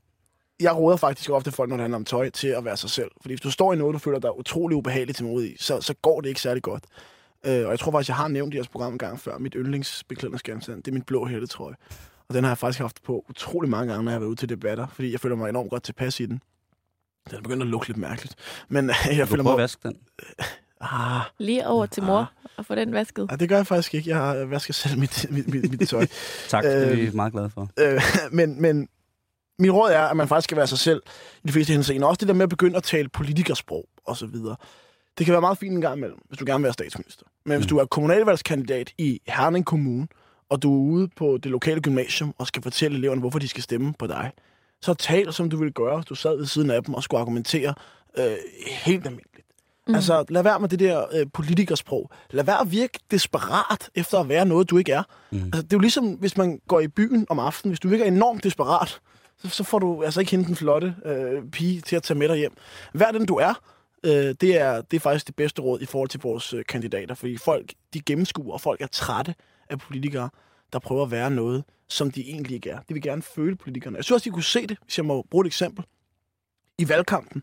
jeg 0.60 0.76
råder 0.76 0.96
faktisk 0.96 1.30
ofte 1.30 1.52
folk, 1.52 1.68
når 1.70 1.76
det 1.76 1.82
handler 1.82 1.96
om 1.96 2.04
tøj, 2.04 2.30
til 2.30 2.48
at 2.48 2.64
være 2.64 2.76
sig 2.76 2.90
selv. 2.90 3.10
Fordi 3.20 3.32
hvis 3.34 3.40
du 3.40 3.50
står 3.50 3.72
i 3.72 3.76
noget, 3.76 3.94
du 3.94 3.98
føler 3.98 4.18
dig 4.18 4.38
utrolig 4.38 4.76
ubehageligt 4.76 5.16
til 5.16 5.26
mod 5.26 5.44
i, 5.44 5.56
så, 5.60 5.80
så 5.80 5.94
går 6.02 6.20
det 6.20 6.28
ikke 6.28 6.40
særlig 6.40 6.62
godt. 6.62 6.84
Øh, 7.46 7.64
og 7.64 7.70
jeg 7.70 7.78
tror 7.78 7.92
faktisk, 7.92 8.08
jeg 8.08 8.16
har 8.16 8.28
nævnt 8.28 8.54
i 8.54 8.56
jeres 8.56 8.68
program 8.68 8.92
en 8.92 8.98
gang 8.98 9.20
før, 9.20 9.38
mit 9.38 9.54
yndlingsbeklædningsgenstand, 9.56 10.82
det 10.82 10.88
er 10.90 10.92
min 10.92 11.02
blå 11.02 11.26
hættetrøje. 11.26 11.74
Og 12.28 12.34
den 12.34 12.44
har 12.44 12.50
jeg 12.50 12.58
faktisk 12.58 12.80
haft 12.80 13.02
på 13.02 13.24
utrolig 13.30 13.70
mange 13.70 13.92
gange, 13.92 14.04
når 14.04 14.10
jeg 14.10 14.14
har 14.14 14.20
været 14.20 14.28
ude 14.30 14.36
til 14.40 14.48
debatter, 14.48 14.86
fordi 14.92 15.12
jeg 15.12 15.20
føler 15.20 15.36
mig 15.36 15.48
enormt 15.48 15.70
godt 15.70 15.82
tilpas 15.82 16.20
i 16.20 16.26
den. 16.26 16.40
Den 17.30 17.38
er 17.38 17.42
begyndt 17.42 17.62
at 17.62 17.68
lugte 17.68 17.88
lidt 17.88 17.98
mærkeligt. 17.98 18.34
Men 18.68 18.90
jeg 19.10 19.18
Du 19.20 19.26
føler 19.26 19.42
mig... 19.42 19.56
vaske 19.56 19.88
den. 19.88 19.96
Ah, 20.80 21.20
Lige 21.38 21.66
over 21.68 21.86
til 21.86 22.02
mor 22.02 22.32
og 22.56 22.66
få 22.66 22.74
den 22.74 22.92
vasket. 22.92 23.26
nej, 23.28 23.36
det 23.36 23.48
gør 23.48 23.56
jeg 23.56 23.66
faktisk 23.66 23.94
ikke. 23.94 24.10
Jeg 24.10 24.18
har 24.18 24.34
vasket 24.44 24.74
selv 24.74 24.98
mit, 24.98 25.26
mit, 25.30 25.48
mit, 25.54 25.70
mit 25.80 25.88
tøj. 25.88 26.06
Tak, 26.48 26.64
det 26.64 26.88
er 26.92 26.94
vi 26.96 27.00
Øhm, 27.06 27.16
meget 27.16 27.32
glade 27.32 27.50
for. 27.50 27.68
Øh, 27.80 28.00
men, 28.32 28.62
men 28.62 28.88
min 29.58 29.70
råd 29.70 29.90
er, 29.90 30.00
at 30.02 30.16
man 30.16 30.28
faktisk 30.28 30.44
skal 30.44 30.56
være 30.56 30.66
sig 30.66 30.78
selv 30.78 31.02
i 31.44 31.46
de 31.48 31.52
fleste 31.52 31.72
henseender. 31.72 32.06
Også 32.06 32.18
det 32.18 32.28
der 32.28 32.34
med 32.34 32.42
at 32.42 32.48
begynde 32.48 32.76
at 32.76 32.82
tale 32.82 33.08
politikersprog 33.08 33.84
og 34.06 34.16
så 34.16 34.26
videre. 34.26 34.56
Det 35.18 35.26
kan 35.26 35.32
være 35.32 35.40
meget 35.40 35.58
fint 35.58 35.74
en 35.74 35.80
gang 35.80 35.96
imellem, 35.96 36.18
hvis 36.28 36.38
du 36.38 36.44
gerne 36.46 36.58
vil 36.58 36.64
være 36.64 36.72
statsminister. 36.72 37.24
Men 37.44 37.56
hvis 37.56 37.64
Mm. 37.66 37.68
du 37.68 37.78
er 37.78 37.84
kommunalvalgskandidat 37.84 38.92
i 38.98 39.20
Herning 39.28 39.66
Kommune, 39.66 40.08
og 40.50 40.62
du 40.62 40.74
er 40.74 40.92
ude 40.92 41.08
på 41.16 41.38
det 41.42 41.50
lokale 41.50 41.80
gymnasium 41.80 42.34
og 42.38 42.46
skal 42.46 42.62
fortælle 42.62 42.98
eleverne, 42.98 43.20
hvorfor 43.20 43.38
de 43.38 43.48
skal 43.48 43.62
stemme 43.62 43.94
på 43.98 44.06
dig, 44.06 44.32
så 44.82 44.94
tal, 44.94 45.32
som 45.32 45.50
du 45.50 45.56
ville 45.56 45.72
gøre, 45.72 45.96
hvis 45.96 46.06
du 46.06 46.14
sad 46.14 46.36
ved 46.36 46.46
siden 46.46 46.70
af 46.70 46.84
dem 46.84 46.94
og 46.94 47.02
skulle 47.02 47.20
argumentere 47.20 47.74
øh, 48.18 48.36
helt 48.68 49.06
almindeligt. 49.06 49.46
Mm. 49.88 49.94
Altså, 49.94 50.24
lad 50.28 50.42
være 50.42 50.60
med 50.60 50.68
det 50.68 50.78
der 50.78 51.04
øh, 51.12 51.26
politikersprog. 51.32 52.10
Lad 52.30 52.44
være 52.44 52.60
at 52.60 52.72
virke 52.72 52.98
desperat 53.10 53.90
efter 53.94 54.18
at 54.18 54.28
være 54.28 54.46
noget, 54.46 54.70
du 54.70 54.78
ikke 54.78 54.92
er. 54.92 55.02
Mm. 55.30 55.38
Altså, 55.44 55.62
det 55.62 55.72
er 55.72 55.76
jo 55.76 55.78
ligesom, 55.80 56.06
hvis 56.12 56.36
man 56.36 56.60
går 56.68 56.80
i 56.80 56.88
byen 56.88 57.26
om 57.28 57.38
aftenen. 57.38 57.70
Hvis 57.70 57.80
du 57.80 57.88
virker 57.88 58.04
enormt 58.04 58.44
desperat, 58.44 59.00
så, 59.38 59.48
så 59.48 59.64
får 59.64 59.78
du 59.78 60.02
altså 60.02 60.20
ikke 60.20 60.30
hende 60.30 60.44
den 60.46 60.56
flotte 60.56 60.94
øh, 61.04 61.50
pige 61.50 61.80
til 61.80 61.96
at 61.96 62.02
tage 62.02 62.18
med 62.18 62.28
dig 62.28 62.36
hjem. 62.36 62.52
Vær 62.94 63.10
den, 63.10 63.26
du 63.26 63.34
er. 63.34 63.60
Øh, 64.04 64.12
det, 64.40 64.60
er, 64.60 64.80
det 64.80 64.96
er 64.96 65.00
faktisk 65.00 65.26
det 65.26 65.36
bedste 65.36 65.62
råd 65.62 65.80
i 65.80 65.86
forhold 65.86 66.08
til 66.08 66.20
vores 66.20 66.54
øh, 66.54 66.64
kandidater, 66.68 67.14
fordi 67.14 67.36
folk 67.36 67.72
de 67.94 68.00
gennemskuer, 68.00 68.52
og 68.52 68.60
folk 68.60 68.80
er 68.80 68.86
trætte 68.86 69.34
af 69.70 69.78
politikere, 69.78 70.30
der 70.72 70.78
prøver 70.78 71.04
at 71.04 71.10
være 71.10 71.30
noget, 71.30 71.64
som 71.88 72.10
de 72.10 72.20
egentlig 72.20 72.54
ikke 72.54 72.70
er. 72.70 72.78
De 72.88 72.94
vil 72.94 73.02
gerne 73.02 73.22
føle 73.22 73.56
politikerne. 73.56 73.96
Jeg 73.96 74.04
synes 74.04 74.14
også, 74.14 74.24
de 74.24 74.30
kunne 74.30 74.42
se 74.44 74.66
det, 74.66 74.76
hvis 74.84 74.98
jeg 74.98 75.04
må 75.06 75.26
bruge 75.30 75.42
et 75.42 75.46
eksempel. 75.46 75.84
I 76.78 76.88
valgkampen, 76.88 77.42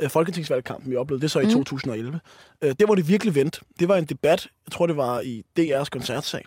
øh, 0.00 0.10
folketingsvalgkampen, 0.10 0.90
vi 0.90 0.96
oplevede, 0.96 1.22
det 1.22 1.30
så 1.30 1.40
i 1.40 1.44
Mm. 1.44 1.50
2011, 1.50 2.20
øh, 2.62 2.74
det 2.80 2.88
var 2.88 2.94
det 2.94 3.08
virkelig 3.08 3.34
vendt. 3.34 3.60
Det 3.80 3.88
var 3.88 3.96
en 3.96 4.04
debat, 4.04 4.48
jeg 4.66 4.72
tror 4.72 4.86
det 4.86 4.96
var 4.96 5.20
i 5.20 5.44
DR's 5.60 5.84
koncertsal, 5.84 6.44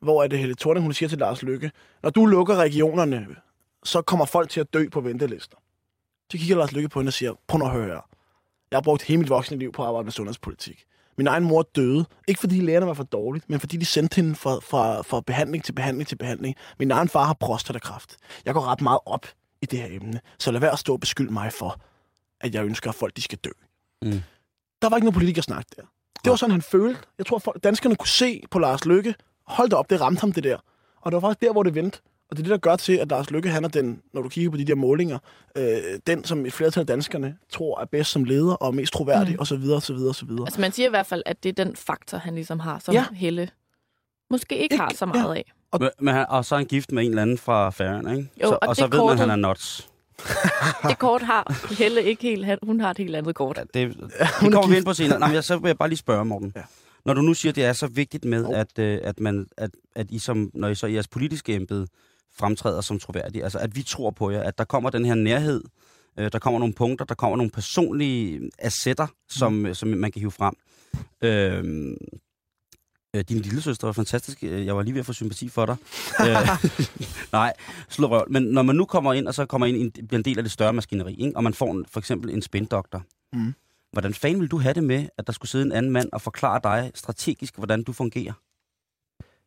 hvor 0.00 0.22
at 0.22 0.32
Helle 0.32 0.54
Thorning, 0.54 0.84
hun 0.84 0.92
siger 0.92 1.08
til 1.08 1.18
Lars 1.18 1.42
Lykke, 1.42 1.70
når 2.02 2.10
du 2.10 2.26
lukker 2.26 2.56
regionerne, 2.56 3.26
så 3.86 4.02
kommer 4.02 4.24
folk 4.24 4.50
til 4.50 4.60
at 4.60 4.74
dø 4.74 4.88
på 4.88 5.00
ventelister. 5.00 5.56
Så 6.32 6.38
kigger 6.38 6.56
Lars 6.56 6.72
Lykke 6.72 6.88
på 6.88 7.00
hende 7.00 7.10
og 7.10 7.12
siger, 7.12 7.32
prøv 7.46 7.62
at 7.62 7.70
høre 7.70 7.86
her. 7.86 8.08
Jeg 8.70 8.76
har 8.76 8.82
brugt 8.82 9.02
hele 9.02 9.18
mit 9.18 9.28
voksne 9.28 9.56
liv 9.56 9.72
på 9.72 9.82
at 9.82 9.88
arbejde 9.88 10.04
med 10.04 10.12
sundhedspolitik. 10.12 10.84
Min 11.18 11.26
egen 11.26 11.44
mor 11.44 11.62
døde, 11.62 12.04
ikke 12.28 12.40
fordi 12.40 12.60
lægerne 12.60 12.86
var 12.86 12.94
for 12.94 13.04
dårligt, 13.04 13.50
men 13.50 13.60
fordi 13.60 13.76
de 13.76 13.84
sendte 13.84 14.16
hende 14.16 14.34
fra, 14.34 14.54
fra, 14.54 15.02
fra 15.02 15.20
behandling 15.20 15.64
til 15.64 15.72
behandling 15.72 16.08
til 16.08 16.16
behandling. 16.16 16.56
Min 16.78 16.90
egen 16.90 17.08
far 17.08 17.24
har 17.24 17.34
prostatakræft. 17.40 18.16
Jeg 18.44 18.54
går 18.54 18.66
ret 18.66 18.80
meget 18.80 19.00
op 19.06 19.26
i 19.62 19.66
det 19.66 19.78
her 19.78 19.88
emne, 19.90 20.20
så 20.38 20.50
lad 20.50 20.60
være 20.60 20.72
at 20.72 20.78
stå 20.78 20.92
og 20.92 21.00
beskylde 21.00 21.32
mig 21.32 21.52
for, 21.52 21.80
at 22.40 22.54
jeg 22.54 22.64
ønsker, 22.64 22.90
at 22.90 22.94
folk 22.94 23.16
de 23.16 23.22
skal 23.22 23.38
dø. 23.38 23.50
Mm. 24.02 24.20
Der 24.82 24.88
var 24.88 24.96
ikke 24.96 25.04
noget 25.04 25.14
politikersnak 25.14 25.64
der. 25.76 25.82
Det 26.24 26.30
var 26.30 26.36
sådan, 26.36 26.50
han 26.50 26.62
følte. 26.62 27.00
Jeg 27.18 27.26
tror, 27.26 27.38
folk, 27.38 27.64
danskerne 27.64 27.96
kunne 27.96 28.08
se 28.08 28.42
på 28.50 28.58
Lars 28.58 28.84
Lykke. 28.84 29.14
Hold 29.46 29.68
da 29.68 29.76
op, 29.76 29.90
det 29.90 30.00
ramte 30.00 30.20
ham 30.20 30.32
det 30.32 30.44
der. 30.44 30.58
Og 31.00 31.12
det 31.12 31.22
var 31.22 31.28
faktisk 31.28 31.40
der, 31.40 31.52
hvor 31.52 31.62
det 31.62 31.74
vendte. 31.74 31.98
Og 32.30 32.36
det 32.36 32.42
er 32.42 32.44
det, 32.44 32.50
der 32.50 32.56
gør 32.58 32.76
til, 32.76 32.92
at 32.92 33.08
Lars 33.08 33.30
Lykke, 33.30 33.48
han 33.48 33.64
er 33.64 33.68
den, 33.68 34.02
når 34.14 34.22
du 34.22 34.28
kigger 34.28 34.50
på 34.50 34.56
de 34.56 34.64
der 34.64 34.74
målinger, 34.74 35.18
øh, 35.56 35.66
den, 36.06 36.24
som 36.24 36.46
et 36.46 36.52
flertal 36.52 36.80
af 36.80 36.86
danskerne 36.86 37.36
tror 37.52 37.80
er 37.80 37.84
bedst 37.84 38.10
som 38.10 38.24
leder 38.24 38.54
og 38.54 38.74
mest 38.74 38.92
troværdig, 38.92 39.32
Mm. 39.32 39.38
og 39.40 39.46
så 39.46 39.56
videre, 39.56 39.76
og 39.76 39.82
så 39.82 39.92
videre, 39.94 40.08
og 40.08 40.14
så 40.14 40.26
videre. 40.26 40.42
Altså 40.46 40.60
man 40.60 40.72
siger 40.72 40.86
i 40.86 40.90
hvert 40.90 41.06
fald, 41.06 41.22
at 41.26 41.42
det 41.42 41.58
er 41.58 41.64
den 41.64 41.76
faktor, 41.76 42.18
han 42.18 42.34
ligesom 42.34 42.60
har, 42.60 42.78
som 42.78 42.94
Ja. 42.94 43.04
ja. 43.10 43.16
Helle 43.16 43.48
måske 44.30 44.54
ikke, 44.54 44.62
Ikke- 44.64 44.76
har 44.76 44.92
så 44.94 45.06
meget 45.06 45.34
af. 45.34 45.52
Men, 45.80 45.90
men 46.00 46.14
han, 46.14 46.26
og 46.28 46.44
så 46.44 46.54
er 46.54 46.58
han 46.58 46.66
gift 46.66 46.92
med 46.92 47.02
en 47.04 47.08
eller 47.10 47.22
anden 47.22 47.38
fra 47.38 47.70
Færøerne, 47.70 48.16
ikke? 48.16 48.30
Jo, 48.42 48.48
så, 48.48 48.54
og 48.62 48.68
og 48.68 48.76
så 48.76 48.82
det 48.86 48.92
ved 48.92 48.98
man, 48.98 49.08
at 49.08 49.10
kortet- 49.18 49.20
han 49.20 49.30
er 49.44 49.48
nuts. 49.48 49.88
Det 50.88 50.98
kort 50.98 51.22
har 51.22 51.74
Helle 51.78 52.02
ikke 52.02 52.22
helt. 52.22 52.46
Hun 52.62 52.80
har 52.80 52.90
et 52.90 52.98
helt 52.98 53.16
andet 53.16 53.34
kort. 53.34 53.56
Ja, 53.58 53.62
det, 53.62 53.96
det 53.96 54.10
er 54.18 54.26
kommer 54.40 54.68
vi 54.68 54.76
ind 54.76 54.84
på 54.84 54.92
senere. 54.94 55.18
Nej, 55.18 55.28
men 55.28 55.34
jeg, 55.34 55.44
så 55.44 55.56
vil 55.58 55.68
jeg 55.68 55.78
bare 55.78 55.88
lige 55.88 55.98
spørge, 55.98 56.24
Morten. 56.24 56.52
Ja. 56.56 56.62
Når 57.04 57.14
du 57.14 57.20
nu 57.20 57.34
siger, 57.34 57.52
at 57.52 57.56
det 57.56 57.64
er 57.64 57.72
så 57.72 57.86
vigtigt 57.86 58.24
med, 58.24 58.44
Jo. 58.44 58.52
at, 58.52 58.78
øh, 58.78 58.98
at, 59.02 59.20
man, 59.20 59.46
at, 59.56 59.70
at 59.94 60.06
I 60.10 60.18
som, 60.18 60.50
når 60.54 60.68
I 60.68 60.74
så 60.74 60.86
i 60.86 60.94
jeres 60.94 61.08
politiske 61.08 61.54
embede 61.54 61.86
fremtræder 62.38 62.80
som 62.80 62.98
troværdige, 62.98 63.44
altså 63.44 63.58
at 63.58 63.76
vi 63.76 63.82
tror 63.82 64.10
på 64.10 64.30
jer, 64.30 64.42
at 64.42 64.58
der 64.58 64.64
kommer 64.64 64.90
den 64.90 65.04
her 65.04 65.14
nærhed, 65.14 65.62
øh, 66.18 66.32
der 66.32 66.38
kommer 66.38 66.58
nogle 66.60 66.74
punkter, 66.74 67.04
der 67.04 67.14
kommer 67.14 67.36
nogle 67.36 67.50
personlige 67.50 68.50
assetter, 68.58 69.06
som, 69.28 69.52
Mm. 69.52 69.66
øh, 69.66 69.74
som 69.74 69.88
man 69.88 70.12
kan 70.12 70.20
hive 70.20 70.30
frem. 70.30 70.54
Øh, 71.22 71.64
øh, 73.16 73.24
din 73.28 73.38
lille 73.38 73.60
søster 73.62 73.86
var 73.86 73.92
fantastisk. 73.92 74.38
Øh, 74.42 74.66
Jeg 74.66 74.76
var 74.76 74.82
lige 74.82 74.94
ved 74.94 75.00
at 75.00 75.06
få 75.06 75.12
sympati 75.12 75.48
for 75.48 75.66
dig. 75.66 75.76
øh, 76.20 76.48
nej, 77.32 77.52
slå 77.88 78.08
røv. 78.08 78.24
Men 78.30 78.42
når 78.42 78.62
man 78.62 78.76
nu 78.76 78.84
kommer 78.84 79.12
ind, 79.12 79.28
og 79.28 79.34
så 79.34 79.46
kommer 79.46 79.66
ind 79.66 79.76
i 79.76 79.80
en, 79.80 79.90
bliver 79.90 80.18
en 80.18 80.24
del 80.24 80.38
af 80.38 80.44
det 80.44 80.52
større 80.52 80.72
maskineri, 80.72 81.14
ikke? 81.14 81.36
og 81.36 81.44
man 81.44 81.54
får 81.54 81.72
en, 81.72 81.86
for 81.90 82.00
eksempel 82.00 82.30
en 82.30 82.42
spindoktor, 82.42 83.02
Mm. 83.32 83.54
Hvordan 83.92 84.14
fanden 84.14 84.40
vil 84.40 84.48
du 84.50 84.58
have 84.58 84.74
det 84.74 84.84
med, 84.84 85.06
at 85.18 85.26
der 85.26 85.32
skulle 85.32 85.50
sidde 85.50 85.64
en 85.64 85.72
anden 85.72 85.92
mand 85.92 86.08
og 86.12 86.22
forklare 86.22 86.60
dig 86.64 86.90
strategisk, 86.94 87.56
hvordan 87.56 87.82
du 87.82 87.92
fungerer? 87.92 88.32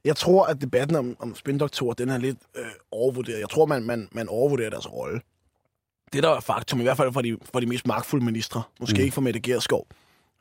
Jeg 0.06 0.16
tror, 0.16 0.46
at 0.46 0.62
debatten 0.62 0.96
om, 0.96 1.16
om 1.20 1.36
spindoktorer, 1.36 1.94
den 1.94 2.10
er 2.10 2.18
lidt 2.18 2.38
øh, 2.56 2.66
overvurderet. 2.92 3.40
Jeg 3.40 3.50
tror, 3.50 3.66
man, 3.66 3.84
man, 3.84 4.08
man 4.12 4.28
overvurderer 4.30 4.70
deres 4.70 4.92
rolle. 4.94 5.22
Det 6.14 6.24
der 6.24 6.30
er 6.30 6.40
faktum, 6.40 6.80
i 6.80 6.84
hvert 6.84 6.98
fald 6.98 7.14
for 7.14 7.22
de, 7.22 7.38
for 7.54 7.60
de 7.60 7.66
mest 7.66 7.88
magtfulde 7.88 8.26
ministre, 8.26 8.64
måske 8.80 8.96
Mm. 8.98 9.02
ikke 9.04 9.14
for 9.14 9.22
Mette 9.22 9.40
Gerskov, 9.40 9.88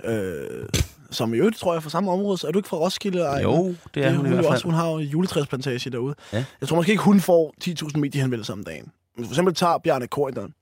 øh, 0.04 0.68
som 1.10 1.34
i 1.34 1.36
øvrigt, 1.36 1.56
tror 1.56 1.72
jeg, 1.72 1.82
fra 1.82 1.90
samme 1.90 2.10
område. 2.12 2.38
Så 2.38 2.46
er 2.46 2.50
du 2.52 2.58
ikke 2.58 2.68
fra 2.68 2.76
Roskilde? 2.76 3.20
Ej, 3.20 3.42
Jo, 3.42 3.74
det 3.94 4.04
er 4.04 4.08
det, 4.08 4.16
hun 4.16 4.26
i 4.26 4.28
hun, 4.28 4.34
hvert 4.34 4.36
jo 4.36 4.42
fald. 4.42 4.52
også, 4.54 4.64
hun 4.64 4.74
har 4.74 4.90
jo 4.90 4.98
juletræsplantage 4.98 5.90
derude. 5.90 6.14
Ja. 6.32 6.44
Jeg 6.60 6.68
tror 6.68 6.76
måske 6.76 6.92
ikke, 6.92 7.02
hun 7.04 7.20
får 7.20 7.54
10.000 7.64 7.98
mediehenvendelser 7.98 8.52
om 8.52 8.64
dagen. 8.64 8.92
Men 9.16 9.24
for 9.24 9.32
eksempel 9.32 9.54
tager 9.54 9.78
Bjarne 9.78 10.06
Korydon, 10.06 10.54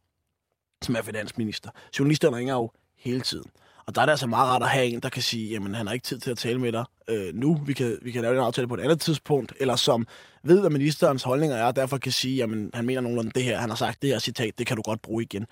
som 0.83 0.97
er 0.97 1.03
finansminister. 1.03 1.71
Journalisterne 1.99 2.37
ringer 2.37 2.55
jo 2.55 2.71
hele 2.99 3.21
tiden. 3.21 3.51
Og 3.87 3.95
der 3.95 4.01
er 4.01 4.07
det 4.07 4.11
altså 4.11 4.27
meget 4.27 4.49
rart 4.49 4.63
at 4.63 4.69
have 4.69 4.87
en, 4.87 5.01
der 5.01 5.09
kan 5.09 5.23
sige, 5.23 5.51
jamen 5.51 5.75
han 5.75 5.87
har 5.87 5.95
ikke 5.95 6.05
tid 6.05 6.19
til 6.19 6.31
at 6.31 6.39
tale 6.39 6.61
med 6.61 6.73
dig 6.73 6.85
øh, 7.09 7.35
nu. 7.35 7.61
Vi 7.67 7.73
kan, 7.73 7.99
vi 8.03 8.11
kan 8.11 8.23
lave 8.23 8.35
en 8.35 8.41
aftale 8.41 8.69
på 8.69 8.75
et 8.75 8.81
andet 8.81 9.01
tidspunkt. 9.01 9.53
Eller 9.61 9.77
som 9.77 10.07
ved, 10.43 10.61
hvad 10.61 10.71
ministerens 10.71 11.23
holdninger 11.23 11.57
er, 11.57 11.65
og 11.65 11.77
derfor 11.77 11.99
kan 11.99 12.13
sige, 12.13 12.37
jamen 12.37 12.71
han 12.75 12.87
mener 12.87 13.01
nogenlunde 13.01 13.31
det 13.31 13.43
her. 13.45 13.59
Han 13.59 13.69
har 13.69 13.77
sagt 13.77 14.03
det 14.03 14.11
her 14.11 14.19
citat, 14.19 14.59
det 14.59 14.67
kan 14.67 14.77
du 14.77 14.83
godt 14.83 15.03
bruge 15.03 15.23
igen. 15.23 15.47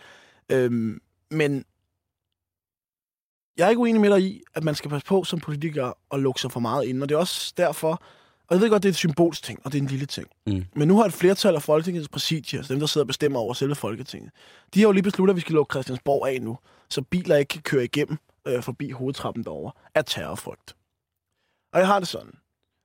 Øhm, 0.48 1.00
men 1.30 1.64
jeg 3.56 3.66
er 3.66 3.70
ikke 3.70 3.80
uenig 3.80 4.00
med 4.00 4.10
dig 4.10 4.22
i, 4.22 4.42
at 4.54 4.64
man 4.64 4.74
skal 4.74 4.90
passe 4.90 5.06
på 5.06 5.24
som 5.24 5.40
politiker 5.40 5.98
og 6.10 6.20
lukke 6.20 6.40
sig 6.40 6.52
for 6.52 6.60
meget 6.60 6.84
ind. 6.84 7.02
Og 7.02 7.08
det 7.08 7.14
er 7.14 7.18
også 7.18 7.54
derfor, 7.56 8.02
og 8.54 8.58
jeg 8.58 8.62
ved 8.62 8.70
godt, 8.70 8.82
det 8.82 8.88
er 8.88 8.92
et 8.92 8.96
symbolsk 8.96 9.42
ting, 9.42 9.60
og 9.64 9.72
det 9.72 9.78
er 9.78 9.82
en 9.82 9.88
lille 9.88 10.06
ting. 10.06 10.28
Mm. 10.46 10.64
Men 10.74 10.88
nu 10.88 10.96
har 10.96 11.04
et 11.04 11.12
flertal 11.12 11.54
af 11.54 11.62
Folketingets 11.62 12.08
præsidier, 12.08 12.60
altså 12.60 12.72
dem, 12.72 12.80
der 12.80 12.86
sidder 12.86 13.04
og 13.04 13.06
bestemmer 13.06 13.38
over 13.38 13.54
selve 13.54 13.74
Folketinget, 13.74 14.30
de 14.74 14.80
har 14.80 14.88
jo 14.88 14.92
lige 14.92 15.02
besluttet, 15.02 15.32
at 15.32 15.36
vi 15.36 15.40
skal 15.40 15.54
lukke 15.54 15.72
Christiansborg 15.72 16.28
af 16.28 16.42
nu, 16.42 16.58
så 16.90 17.02
biler 17.02 17.36
ikke 17.36 17.48
kan 17.48 17.62
køre 17.62 17.84
igennem 17.84 18.18
øh, 18.46 18.62
forbi 18.62 18.90
hovedtrappen 18.90 19.44
derovre 19.44 19.72
af 19.94 20.04
terrorfrygt. 20.04 20.76
Og 21.72 21.80
jeg 21.80 21.86
har 21.86 21.98
det 21.98 22.08
sådan. 22.08 22.34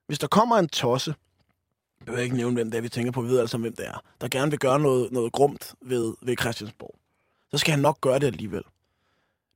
Hvis 0.08 0.20
der 0.20 0.28
kommer 0.28 0.56
en 0.56 0.68
tosse, 0.68 1.16
jeg 2.00 2.06
behøver 2.06 2.24
ikke 2.24 2.36
nævne, 2.36 2.54
hvem 2.54 2.72
det 2.72 2.78
er, 2.78 2.82
vi 2.82 2.90
tænker 2.90 3.12
på, 3.12 3.22
vi 3.22 3.30
ved 3.30 3.40
altså, 3.40 3.58
hvem 3.58 3.76
det 3.76 3.88
er, 3.88 4.04
der 4.22 4.28
gerne 4.28 4.52
vil 4.52 4.60
gøre 4.60 4.80
noget, 4.80 5.12
noget 5.12 5.32
grumt 5.32 5.76
ved, 5.82 6.14
ved 6.22 6.36
Christiansborg, 6.40 6.96
så 7.52 7.58
skal 7.58 7.72
han 7.72 7.80
nok 7.80 8.02
gøre 8.02 8.20
det 8.20 8.28
alligevel. 8.28 8.64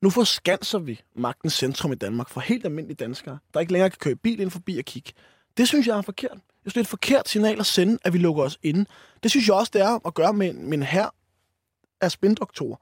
Nu 0.01 0.09
forskanser 0.09 0.79
vi 0.79 1.01
magtens 1.15 1.53
centrum 1.53 1.91
i 1.91 1.95
Danmark 1.95 2.29
for 2.29 2.41
helt 2.41 2.65
almindelige 2.65 2.95
danskere, 2.95 3.37
der 3.53 3.59
ikke 3.59 3.71
længere 3.71 3.89
kan 3.89 3.99
køre 3.99 4.15
bil 4.15 4.39
ind 4.39 4.51
forbi 4.51 4.77
og 4.77 4.85
kigge. 4.85 5.11
Det 5.57 5.67
synes 5.67 5.87
jeg 5.87 5.97
er 5.97 6.01
forkert. 6.01 6.31
Jeg 6.31 6.71
synes, 6.71 6.73
det 6.73 6.79
er 6.79 6.83
et 6.83 6.87
forkert 6.87 7.29
signal 7.29 7.59
at 7.59 7.65
sende, 7.65 7.97
at 8.03 8.13
vi 8.13 8.17
lukker 8.17 8.43
os 8.43 8.59
inde. 8.63 8.85
Det 9.23 9.31
synes 9.31 9.47
jeg 9.47 9.55
også, 9.55 9.69
det 9.73 9.81
er 9.81 10.07
at 10.07 10.13
gøre 10.13 10.33
med, 10.33 10.49
en- 10.49 10.69
med 10.69 10.77
en 10.77 10.83
her 10.83 11.09
af 12.01 12.11
spindoktorer. 12.11 12.75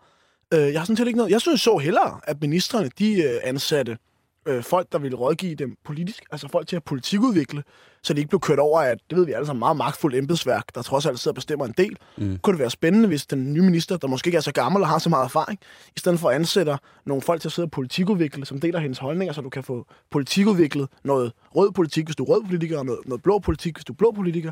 Øh, 0.53 0.60
jeg 0.73 0.79
har 0.79 0.86
sådan 0.86 0.97
set 0.97 1.07
ikke 1.07 1.17
noget. 1.17 1.31
Jeg 1.31 1.41
synes 1.41 1.62
så 1.62 1.77
hellere, 1.77 2.19
at 2.23 2.41
ministerne 2.41 2.89
de 2.99 3.23
øh, 3.23 3.39
ansatte 3.43 3.97
øh, 4.45 4.63
folk, 4.63 4.91
der 4.91 4.99
ville 4.99 5.17
rådgive 5.17 5.56
dem 5.56 5.75
politisk, 5.86 6.23
altså 6.32 6.47
folk 6.47 6.67
til 6.67 6.75
at 6.75 6.84
politikudvikle, 6.84 7.63
så 8.04 8.13
de 8.13 8.19
ikke 8.19 8.30
blev 8.30 8.39
kørt 8.39 8.60
over 8.60 8.82
af, 8.82 8.97
det 9.10 9.17
ved 9.17 9.25
vi 9.25 9.32
alle 9.32 9.45
sammen, 9.45 9.60
meget 9.60 9.77
magtfuldt 9.77 10.15
embedsværk, 10.15 10.75
der 10.75 10.82
trods 10.82 11.06
alt 11.06 11.19
sidder 11.19 11.32
og 11.32 11.36
bestemmer 11.36 11.65
en 11.65 11.73
del. 11.77 11.97
Mm. 12.17 12.38
Kunne 12.38 12.54
det 12.54 12.60
være 12.60 12.69
spændende, 12.69 13.08
hvis 13.08 13.25
den 13.25 13.54
nye 13.54 13.62
minister, 13.62 13.97
der 13.97 14.08
måske 14.08 14.27
ikke 14.27 14.38
er 14.38 14.41
så 14.41 14.51
gammel 14.51 14.82
og 14.82 14.88
har 14.88 14.99
så 14.99 15.10
meget 15.10 15.25
erfaring, 15.25 15.60
i 15.95 15.99
stedet 15.99 16.19
for 16.19 16.30
at 16.30 16.36
ansætte 16.36 16.77
nogle 17.06 17.21
folk 17.21 17.41
til 17.41 17.47
at 17.47 17.51
sidde 17.51 17.65
og 17.65 17.71
politikudvikle, 17.71 18.45
som 18.45 18.60
deler 18.60 18.80
hendes 18.80 18.97
holdninger, 18.97 19.34
så 19.34 19.41
du 19.41 19.49
kan 19.49 19.63
få 19.63 19.86
politikudviklet 20.12 20.89
noget 21.04 21.32
rød 21.56 21.71
politik, 21.71 22.06
hvis 22.06 22.15
du 22.15 22.23
er 22.23 22.27
rød 22.27 22.43
politiker, 22.43 22.80
og 22.80 22.86
noget, 22.86 22.99
noget 23.06 23.23
blå 23.23 23.39
politik, 23.39 23.75
hvis 23.75 23.86
du 23.86 23.93
er 23.93 23.97
blå 23.97 24.12
politiker. 24.12 24.51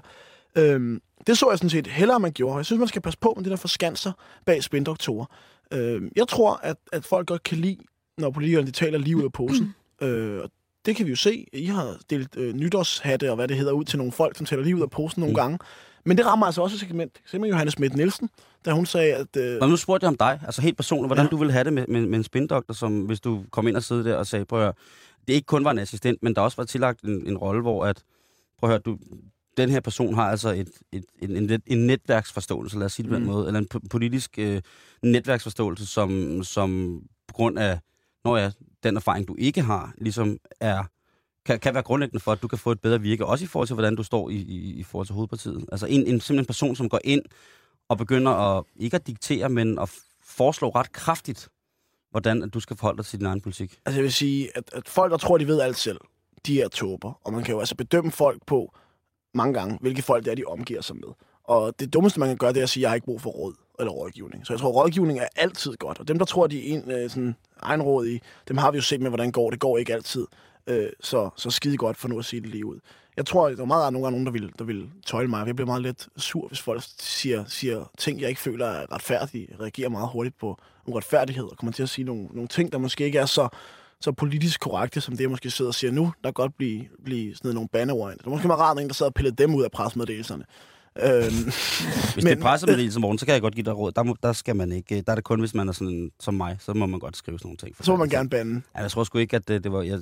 Øhm, 0.55 1.01
det 1.27 1.37
så 1.37 1.49
jeg 1.49 1.57
sådan 1.57 1.69
set 1.69 1.87
hellere, 1.87 2.19
man 2.19 2.31
gjorde. 2.31 2.57
Jeg 2.57 2.65
synes, 2.65 2.79
man 2.79 2.87
skal 2.87 3.01
passe 3.01 3.19
på 3.19 3.33
med 3.35 3.43
det 3.43 3.51
der 3.51 3.57
forskanser 3.57 4.11
bag 4.45 4.63
spindoktorer. 4.63 5.25
Øhm, 5.73 6.11
jeg 6.15 6.27
tror, 6.27 6.59
at, 6.63 6.77
at 6.93 7.05
folk 7.05 7.27
godt 7.27 7.43
kan 7.43 7.57
lide, 7.57 7.77
når 8.19 8.29
politikerne 8.31 8.67
de 8.67 8.71
taler 8.71 8.99
lige 8.99 9.17
ud 9.17 9.23
af 9.23 9.31
posen. 9.31 9.75
Øh, 10.01 10.39
og 10.43 10.51
det 10.85 10.95
kan 10.95 11.05
vi 11.05 11.09
jo 11.09 11.15
se. 11.15 11.45
I 11.53 11.65
har 11.65 11.97
delt 12.09 12.35
øh, 12.37 12.53
nytårshatte 12.55 13.29
og 13.29 13.35
hvad 13.35 13.47
det 13.47 13.57
hedder 13.57 13.71
ud 13.71 13.83
til 13.83 13.97
nogle 13.97 14.11
folk, 14.11 14.37
som 14.37 14.45
taler 14.45 14.63
lige 14.63 14.75
ud 14.75 14.81
af 14.81 14.89
posen 14.89 15.19
nogle 15.19 15.31
Mm. 15.33 15.35
gange. 15.35 15.59
Men 16.05 16.17
det 16.17 16.25
rammer 16.25 16.45
altså 16.45 16.61
også 16.61 16.75
et 16.75 16.79
segment. 16.79 17.11
Simpelthen 17.25 17.49
Johannes 17.53 17.73
Schmidt 17.73 17.95
Nielsen, 17.95 18.29
da 18.65 18.71
hun 18.71 18.85
sagde, 18.85 19.13
at... 19.15 19.37
Øh, 19.37 19.59
Nå, 19.59 19.67
nu 19.67 19.75
spurgte 19.77 20.03
jeg 20.03 20.09
om 20.09 20.17
dig, 20.17 20.39
altså 20.45 20.61
helt 20.61 20.77
personligt, 20.77 21.07
hvordan 21.09 21.25
Ja. 21.25 21.29
du 21.29 21.37
ville 21.37 21.53
have 21.53 21.63
det 21.63 21.73
med, 21.73 21.85
med, 21.87 22.01
med 22.05 22.17
en 22.17 22.23
spindoktor, 22.23 22.73
som 22.73 23.01
hvis 23.01 23.19
du 23.21 23.43
kom 23.51 23.67
ind 23.67 23.75
og 23.75 23.83
sidde 23.83 24.03
der 24.03 24.15
og 24.15 24.27
sagde, 24.27 24.45
prøv 24.45 24.59
at 24.59 24.63
høre, 24.65 24.73
det 25.27 25.33
ikke 25.33 25.45
kun 25.45 25.63
var 25.65 25.71
en 25.71 25.79
assistent, 25.79 26.23
men 26.23 26.35
der 26.35 26.41
også 26.41 26.57
var 26.57 26.63
tillagt 26.65 27.01
en, 27.01 27.27
en 27.27 27.37
rolle, 27.37 27.61
hvor 27.61 27.85
at, 27.85 28.03
prøv 28.59 28.69
at 28.69 28.71
høre, 28.71 28.79
du, 28.79 28.97
den 29.57 29.69
her 29.69 29.79
person 29.79 30.13
har 30.13 30.29
altså 30.31 30.49
et, 30.49 30.69
et, 30.91 31.03
en, 31.21 31.37
en, 31.51 31.61
en 31.67 31.77
netværksforståelse, 31.87 32.77
lad 32.77 32.85
os 32.85 32.93
sige 32.93 33.03
det 33.03 33.09
på 33.09 33.15
den 33.15 33.23
Mm. 33.23 33.29
måde, 33.31 33.47
eller 33.47 33.59
en 33.59 33.67
po- 33.75 33.87
politisk 33.89 34.35
øh, 34.39 34.61
netværksforståelse, 35.03 35.85
som, 35.85 36.39
som 36.43 37.01
på 37.27 37.33
grund 37.33 37.59
af, 37.59 37.79
når 38.25 38.37
ja, 38.37 38.51
den 38.83 38.95
erfaring, 38.95 39.27
du 39.27 39.35
ikke 39.39 39.61
har, 39.61 39.93
ligesom 39.97 40.37
er, 40.59 40.83
kan, 41.45 41.59
kan 41.59 41.73
være 41.73 41.83
grundlæggende 41.83 42.19
for, 42.19 42.31
at 42.31 42.41
du 42.41 42.47
kan 42.47 42.57
få 42.57 42.71
et 42.71 42.81
bedre 42.81 43.01
virke, 43.01 43.25
også 43.25 43.45
i 43.45 43.47
forhold 43.47 43.67
til, 43.67 43.73
hvordan 43.73 43.95
du 43.95 44.03
står 44.03 44.29
i, 44.29 44.35
i, 44.35 44.79
i 44.79 44.83
forhold 44.83 45.07
til 45.07 45.15
hovedpartiet. 45.15 45.65
Altså 45.71 45.85
en, 45.85 45.99
en 45.99 46.05
simpelthen 46.05 46.39
en 46.39 46.45
person, 46.45 46.75
som 46.75 46.89
går 46.89 46.99
ind 47.03 47.21
og 47.89 47.97
begynder 47.97 48.31
at, 48.31 48.63
ikke 48.75 48.95
at 48.95 49.07
diktere, 49.07 49.49
men 49.49 49.79
at 49.79 49.95
foreslå 50.23 50.69
ret 50.69 50.91
kraftigt, 50.91 51.49
hvordan 52.11 52.43
at 52.43 52.53
du 52.53 52.59
skal 52.59 52.77
forholde 52.77 52.97
dig 52.97 53.05
til 53.05 53.19
din 53.19 53.27
egen 53.27 53.41
politik. 53.41 53.79
Altså 53.85 53.99
jeg 53.99 54.03
vil 54.03 54.13
sige, 54.13 54.57
at, 54.57 54.63
at 54.73 54.89
folk, 54.89 55.11
der 55.11 55.17
tror, 55.17 55.37
de 55.37 55.47
ved 55.47 55.61
alt 55.61 55.77
selv, 55.77 55.99
de 56.45 56.61
er 56.61 56.67
tåber. 56.67 57.19
Og 57.23 57.33
man 57.33 57.43
kan 57.43 57.53
jo 57.53 57.59
altså 57.59 57.75
bedømme 57.75 58.11
folk 58.11 58.45
på 58.45 58.75
mange 59.33 59.53
gange, 59.53 59.77
hvilke 59.81 60.01
folk 60.01 60.25
det 60.25 60.31
er, 60.31 60.35
de 60.35 60.43
omgiver 60.45 60.81
sig 60.81 60.95
med. 60.95 61.13
Og 61.43 61.79
det 61.79 61.93
dummeste, 61.93 62.19
man 62.19 62.29
kan 62.29 62.37
gøre, 62.37 62.53
det 62.53 62.59
er 62.59 62.63
at 62.63 62.69
sige, 62.69 62.81
at 62.81 62.83
jeg 62.83 62.89
har 62.89 62.95
ikke 62.95 63.05
brug 63.05 63.21
for 63.21 63.29
råd 63.29 63.53
eller 63.79 63.91
rådgivning. 63.91 64.47
Så 64.47 64.53
jeg 64.53 64.59
tror, 64.59 64.69
rådgivning 64.69 65.19
er 65.19 65.27
altid 65.35 65.75
godt. 65.75 65.99
Og 65.99 66.07
dem, 66.07 66.17
der 66.17 66.25
tror, 66.25 66.47
de 66.47 66.69
er 66.69 66.73
en, 66.73 66.91
øh, 66.91 67.09
sådan, 67.09 67.35
egenrådige, 67.61 68.21
dem 68.47 68.57
har 68.57 68.71
vi 68.71 68.77
jo 68.77 68.81
set 68.81 69.01
med, 69.01 69.09
hvordan 69.09 69.25
det 69.25 69.33
går. 69.33 69.49
Det 69.49 69.59
går 69.59 69.77
ikke 69.77 69.93
altid. 69.93 70.25
Øh, 70.67 70.89
så, 71.01 71.29
så 71.35 71.49
skide 71.49 71.77
godt 71.77 71.97
for 71.97 72.07
nu 72.07 72.19
at 72.19 72.25
sige 72.25 72.41
det 72.41 72.49
lige 72.49 72.65
ud. 72.65 72.79
Jeg 73.17 73.25
tror, 73.25 73.49
der 73.49 73.61
er 73.61 73.65
meget 73.65 73.93
nogle 73.93 74.05
gange 74.05 74.11
nogen, 74.11 74.25
der 74.25 74.31
vil, 74.31 74.53
der 74.59 74.65
vil 74.65 74.89
tøjle 75.05 75.29
mig. 75.29 75.47
Jeg 75.47 75.55
bliver 75.55 75.65
meget 75.65 75.81
lidt 75.81 76.07
sur, 76.17 76.47
hvis 76.47 76.61
folk 76.61 76.83
siger, 76.99 77.43
siger 77.47 77.91
ting, 77.97 78.21
jeg 78.21 78.29
ikke 78.29 78.41
føler 78.41 78.65
er 78.65 78.91
retfærdige. 78.91 79.47
Jeg 79.51 79.59
reagerer 79.59 79.89
meget 79.89 80.09
hurtigt 80.11 80.37
på 80.39 80.57
uretfærdighed 80.85 81.43
og 81.43 81.57
kommer 81.57 81.73
til 81.73 81.83
at 81.83 81.89
sige 81.89 82.05
nogle, 82.05 82.27
nogle 82.33 82.47
ting, 82.47 82.71
der 82.71 82.77
måske 82.77 83.05
ikke 83.05 83.17
er 83.17 83.25
så, 83.25 83.49
så 84.01 84.11
politisk 84.11 84.59
korrekte, 84.59 85.01
som 85.01 85.13
det, 85.13 85.21
jeg 85.21 85.29
måske 85.29 85.51
sidder 85.51 85.69
og 85.69 85.75
siger 85.75 85.91
nu. 85.91 86.03
Der 86.03 86.29
kan 86.29 86.33
godt 86.33 86.57
blive, 86.57 86.85
blive 87.05 87.35
sådan 87.35 87.53
nogle 87.53 87.69
bandeord. 87.69 88.11
Det 88.11 88.25
er 88.25 88.29
måske 88.29 88.47
meget 88.47 88.59
rart, 88.59 88.77
at 88.77 88.81
en, 88.83 88.87
der 88.87 88.93
sidder 88.93 89.09
og 89.09 89.13
piller 89.13 89.31
dem 89.31 89.55
ud 89.55 89.63
af 89.63 89.71
presmeddelelserne. 89.71 90.45
Øhm, 91.03 91.23
Hvis 92.13 92.15
Men- 92.15 92.25
det 92.25 92.37
er 92.37 92.41
pressemeddelelse 92.41 92.99
morgen, 92.99 93.17
så 93.17 93.25
kan 93.25 93.33
jeg 93.33 93.41
godt 93.41 93.55
give 93.55 93.63
dig 93.65 93.77
råd. 93.77 93.91
Der, 93.91 94.03
må, 94.03 94.15
der 94.23 94.33
skal 94.33 94.55
man 94.55 94.71
ikke. 94.71 95.01
Der 95.01 95.11
er 95.11 95.15
det 95.15 95.23
kun, 95.23 95.39
hvis 95.39 95.53
man 95.53 95.69
er 95.69 95.73
sådan 95.73 96.11
som 96.19 96.33
mig, 96.33 96.57
så 96.59 96.73
må 96.73 96.85
man 96.85 96.99
godt 96.99 97.17
skrive 97.17 97.39
sådan 97.39 97.47
nogle 97.47 97.57
ting. 97.57 97.75
så 97.85 97.91
må 97.91 97.97
man 97.97 98.09
gerne 98.09 98.29
bande. 98.29 98.61
Ja, 98.75 98.81
jeg 98.81 98.91
tror 98.91 99.03
sgu 99.03 99.17
ikke, 99.17 99.35
at 99.35 99.47
det, 99.47 99.63
det 99.63 99.71
var... 99.71 99.81
Jeg, 99.81 99.99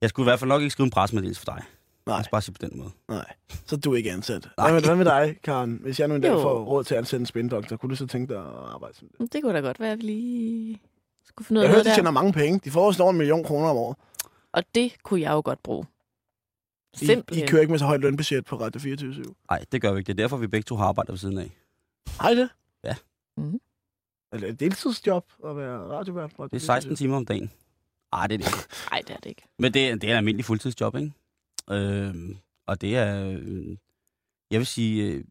jeg 0.00 0.08
skulle 0.10 0.24
i 0.24 0.28
hvert 0.30 0.38
fald 0.38 0.48
nok 0.48 0.60
ikke 0.62 0.70
skrive 0.70 0.84
en 0.84 0.90
pressemeddelelse 0.90 1.40
for 1.40 1.52
dig. 1.52 1.62
Nej. 2.06 2.16
Jeg 2.16 2.24
bare 2.32 2.42
sige 2.42 2.54
på 2.60 2.66
den 2.68 2.78
måde. 2.78 2.90
Nej, 3.08 3.24
så 3.66 3.76
er 3.76 3.80
du 3.80 3.94
ikke 3.94 4.12
ansat. 4.12 4.48
Nej. 4.56 4.70
Hvad 4.70 4.80
med, 4.80 4.88
hvad 4.88 4.96
med 4.96 5.04
dig, 5.04 5.36
Karen? 5.44 5.78
Hvis 5.82 6.00
jeg 6.00 6.08
nu 6.08 6.14
en 6.14 6.20
dag 6.22 6.30
får 6.32 6.64
råd 6.64 6.84
til 6.84 6.94
at 6.94 6.98
ansætte 6.98 7.22
en 7.22 7.26
spindoktor, 7.26 7.76
kunne 7.76 7.90
du 7.90 7.96
så 7.96 8.06
tænke 8.06 8.34
dig 8.34 8.40
at 8.42 8.48
arbejde 8.74 8.94
som 8.96 9.08
det? 9.18 9.32
Det 9.32 9.42
kunne 9.42 9.54
da 9.54 9.60
godt 9.60 9.80
være, 9.80 9.92
at 9.92 9.98
vi 9.98 10.02
lige 10.02 10.80
skulle 11.26 11.46
finde 11.46 11.58
ud 11.58 11.62
Jeg 11.62 11.68
af 11.68 11.70
hører, 11.70 11.76
noget 11.76 11.84
de 11.84 11.88
der. 11.90 11.94
tjener 11.96 12.10
mange 12.10 12.32
penge. 12.32 12.60
De 12.64 12.70
får 12.70 12.86
også 12.86 13.02
over 13.02 13.12
en 13.12 13.18
million 13.18 13.44
kroner 13.44 13.68
om 13.68 13.76
året. 13.76 13.96
Og 14.52 14.62
det 14.74 14.92
kunne 15.04 15.20
jeg 15.20 15.30
jo 15.30 15.42
godt 15.44 15.62
bruge. 15.62 15.84
I, 16.94 17.06
Simpelthen. 17.06 17.44
I 17.44 17.48
kører 17.50 17.60
ikke 17.60 17.70
med 17.70 17.78
så 17.78 17.84
højt 17.86 18.00
lønbudget 18.00 18.44
på 18.44 18.56
Radio 18.60 18.80
24 18.80 19.24
Nej, 19.50 19.64
det 19.72 19.80
gør 19.82 19.92
vi 19.92 19.98
ikke. 19.98 20.06
Det 20.12 20.20
er 20.20 20.24
derfor, 20.24 20.36
vi 20.36 20.46
begge 20.46 20.64
to 20.64 20.76
har 20.76 20.84
arbejdet 20.84 21.12
ved 21.12 21.18
siden 21.18 21.38
af. 21.38 21.50
Hej 22.20 22.34
det? 22.34 22.48
Ja. 22.84 22.94
Mhm. 23.36 23.60
Eller 24.32 24.48
et 24.48 24.60
deltidsjob 24.60 25.24
at 25.46 25.56
være 25.56 25.78
radiovært 25.78 26.30
på 26.36 26.42
Radio 26.42 26.48
Det 26.56 26.62
er 26.62 26.66
16 26.66 26.88
24? 26.88 26.96
timer 26.96 27.16
om 27.16 27.26
dagen. 27.26 27.50
Ej, 28.12 28.26
det 28.26 28.34
er 28.34 28.38
det 28.38 28.46
ikke. 28.46 28.58
Nej, 28.90 29.02
det 29.06 29.10
er 29.14 29.20
det 29.20 29.28
ikke. 29.28 29.42
Men 29.58 29.74
det, 29.74 29.88
er- 29.88 29.94
det 29.96 30.04
er 30.04 30.12
en 30.12 30.16
almindelig 30.18 30.44
fuldtidsjob, 30.44 30.96
ikke? 30.96 31.12
Øhm, 31.70 32.36
og 32.66 32.80
det 32.80 32.96
er, 32.96 33.26
øh, 33.30 33.76
jeg 34.50 34.58
vil 34.58 34.66
sige, 34.66 35.04
øh, 35.12 35.24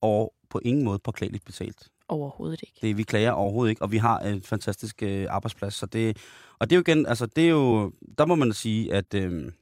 over 0.00 0.28
på 0.50 0.60
ingen 0.64 0.84
måde 0.84 0.98
påklageligt 0.98 1.44
betalt. 1.44 1.88
Overhovedet 2.08 2.62
ikke. 2.62 2.78
Det, 2.82 2.96
vi 2.96 3.02
klager 3.02 3.30
overhovedet 3.30 3.70
ikke, 3.70 3.82
og 3.82 3.92
vi 3.92 3.96
har 3.96 4.18
en 4.18 4.42
fantastisk 4.42 5.02
øh, 5.02 5.26
arbejdsplads. 5.30 5.74
Så 5.74 5.86
det, 5.86 6.16
og 6.58 6.70
det 6.70 6.76
er 6.76 6.78
jo 6.78 6.82
igen, 6.88 7.06
altså 7.06 7.26
det 7.26 7.44
er 7.44 7.48
jo, 7.50 7.92
der 8.18 8.26
må 8.26 8.34
man 8.34 8.52
sige, 8.52 8.92
at 8.94 9.14
øh, 9.14 9.52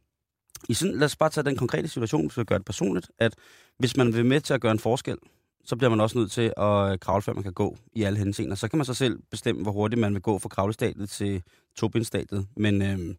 i 0.68 0.74
sådan, 0.74 0.94
lad 0.94 1.04
os 1.04 1.16
bare 1.16 1.30
tage 1.30 1.44
den 1.44 1.56
konkrete 1.56 1.88
situation, 1.88 2.26
hvis 2.26 2.38
vi 2.38 2.44
gør 2.44 2.58
det 2.58 2.66
personligt, 2.66 3.10
at 3.18 3.34
hvis 3.78 3.96
man 3.96 4.14
vil 4.14 4.26
med 4.26 4.40
til 4.40 4.54
at 4.54 4.60
gøre 4.60 4.72
en 4.72 4.78
forskel, 4.78 5.16
så 5.64 5.76
bliver 5.76 5.90
man 5.90 6.00
også 6.00 6.18
nødt 6.18 6.30
til 6.30 6.52
at 6.56 6.92
øh, 6.92 6.98
kravle, 6.98 7.22
før 7.22 7.32
man 7.32 7.42
kan 7.42 7.52
gå 7.52 7.76
i 7.92 8.02
alle 8.02 8.18
henseender. 8.18 8.54
Så 8.54 8.68
kan 8.68 8.76
man 8.76 8.86
så 8.86 8.94
selv 8.94 9.18
bestemme, 9.30 9.62
hvor 9.62 9.72
hurtigt 9.72 10.00
man 10.00 10.14
vil 10.14 10.22
gå 10.22 10.38
fra 10.38 10.48
kravlestatet 10.48 11.10
til 11.10 11.42
tobindstatet. 11.76 12.46
Men, 12.56 12.82
øh, 12.82 13.14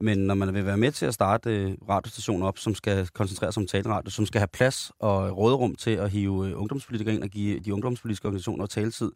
men 0.00 0.18
når 0.18 0.34
man 0.34 0.54
vil 0.54 0.66
være 0.66 0.76
med 0.76 0.92
til 0.92 1.06
at 1.06 1.14
starte 1.14 1.50
øh, 1.50 1.74
radiostationer 1.88 2.46
op, 2.46 2.58
som 2.58 2.74
skal 2.74 3.06
koncentrere 3.06 3.52
sig 3.52 3.60
om 3.60 3.66
taleradio, 3.66 4.10
som 4.10 4.26
skal 4.26 4.38
have 4.38 4.48
plads 4.48 4.92
og 4.98 5.38
råderum 5.38 5.74
til 5.74 5.90
at 5.90 6.10
hive 6.10 6.48
øh, 6.48 6.60
ungdomspolitikere 6.60 7.14
ind 7.14 7.22
og 7.22 7.28
give 7.28 7.60
de 7.60 7.74
ungdomspolitiske 7.74 8.26
organisationer 8.26 8.66
taletid, 8.66 9.12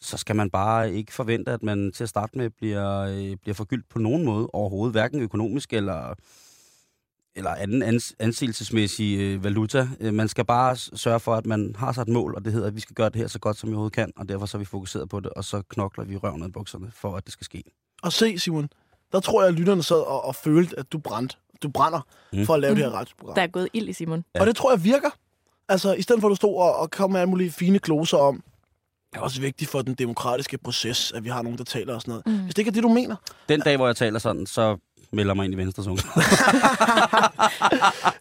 så 0.00 0.16
skal 0.16 0.36
man 0.36 0.50
bare 0.50 0.92
ikke 0.92 1.12
forvente, 1.12 1.50
at 1.50 1.62
man 1.62 1.92
til 1.92 2.02
at 2.02 2.08
starte 2.08 2.38
med 2.38 2.50
bliver, 2.50 3.00
øh, 3.00 3.36
bliver 3.36 3.54
forgyldt 3.54 3.88
på 3.88 3.98
nogen 3.98 4.24
måde 4.24 4.46
overhovedet, 4.52 4.94
hverken 4.94 5.20
økonomisk 5.20 5.72
eller, 5.72 6.14
eller 7.36 7.50
anden 7.54 7.82
ans, 7.82 8.14
ansigelsesmæssig 8.18 9.18
øh, 9.20 9.44
valuta. 9.44 9.88
Øh, 10.00 10.14
man 10.14 10.28
skal 10.28 10.44
bare 10.44 10.76
sørge 10.76 11.20
for, 11.20 11.34
at 11.34 11.46
man 11.46 11.74
har 11.78 11.92
sig 11.92 12.02
et 12.02 12.08
mål, 12.08 12.34
og 12.34 12.44
det 12.44 12.52
hedder, 12.52 12.66
at 12.66 12.74
vi 12.74 12.80
skal 12.80 12.94
gøre 12.94 13.08
det 13.08 13.16
her 13.16 13.28
så 13.28 13.38
godt, 13.38 13.56
som 13.56 13.68
vi 13.68 13.74
overhovedet 13.74 13.92
kan, 13.94 14.12
og 14.16 14.28
derfor 14.28 14.46
så 14.46 14.56
er 14.56 14.58
vi 14.58 14.64
fokuseret 14.64 15.08
på 15.08 15.20
det, 15.20 15.30
og 15.30 15.44
så 15.44 15.62
knokler 15.68 16.04
vi 16.04 16.16
røven 16.16 16.42
af 16.42 16.52
bukserne 16.52 16.90
for, 16.94 17.16
at 17.16 17.24
det 17.24 17.32
skal 17.32 17.44
ske. 17.44 17.62
Og 18.02 18.12
se, 18.12 18.38
Simon, 18.38 18.68
der 19.12 19.20
tror 19.20 19.42
jeg, 19.42 19.48
at 19.48 19.54
lytterne 19.54 19.82
sad 19.82 19.96
og, 19.96 20.24
og 20.24 20.34
følte, 20.34 20.78
at 20.78 20.92
du 20.92 20.98
brændte. 20.98 21.36
Du 21.62 21.68
brænder 21.68 22.00
Mm. 22.32 22.46
for 22.46 22.54
at 22.54 22.60
lave 22.60 22.70
Mm. 22.70 22.76
det 22.76 22.84
her 22.84 22.92
radioprogram. 22.92 23.34
Der 23.34 23.42
er 23.42 23.46
gået 23.46 23.68
ild 23.72 23.88
i 23.88 23.92
Simon. 23.92 24.24
Ja. 24.34 24.40
Og 24.40 24.46
det 24.46 24.56
tror 24.56 24.72
jeg 24.72 24.84
virker. 24.84 25.10
Altså, 25.68 25.94
i 25.94 26.02
stedet 26.02 26.20
for 26.20 26.28
at 26.28 26.30
du 26.30 26.36
stod 26.36 26.54
og, 26.56 26.76
og 26.76 26.90
kom 26.90 27.10
med 27.12 27.20
alle 27.20 27.30
mulige 27.30 27.50
fine 27.50 27.78
gloser 27.78 28.16
om, 28.18 28.42
det 29.12 29.18
er 29.18 29.22
også 29.22 29.40
vigtigt 29.40 29.70
for 29.70 29.82
den 29.82 29.94
demokratiske 29.94 30.58
proces, 30.58 31.12
at 31.12 31.24
vi 31.24 31.28
har 31.28 31.42
nogen, 31.42 31.58
der 31.58 31.64
taler 31.64 31.94
og 31.94 32.00
sådan 32.00 32.10
noget. 32.12 32.26
Mm. 32.26 32.42
Hvis 32.44 32.54
det 32.54 32.58
ikke 32.58 32.68
er 32.68 32.72
det, 32.72 32.82
du 32.82 32.88
mener, 32.88 33.16
Den 33.48 33.60
dag, 33.60 33.76
hvor 33.76 33.86
jeg 33.86 33.96
taler 33.96 34.18
sådan, 34.18 34.46
så 34.46 34.76
melder 35.12 35.34
mig 35.34 35.44
ind 35.44 35.54
i 35.54 35.56
Venstres 35.56 35.86
Ungdom. 35.90 36.06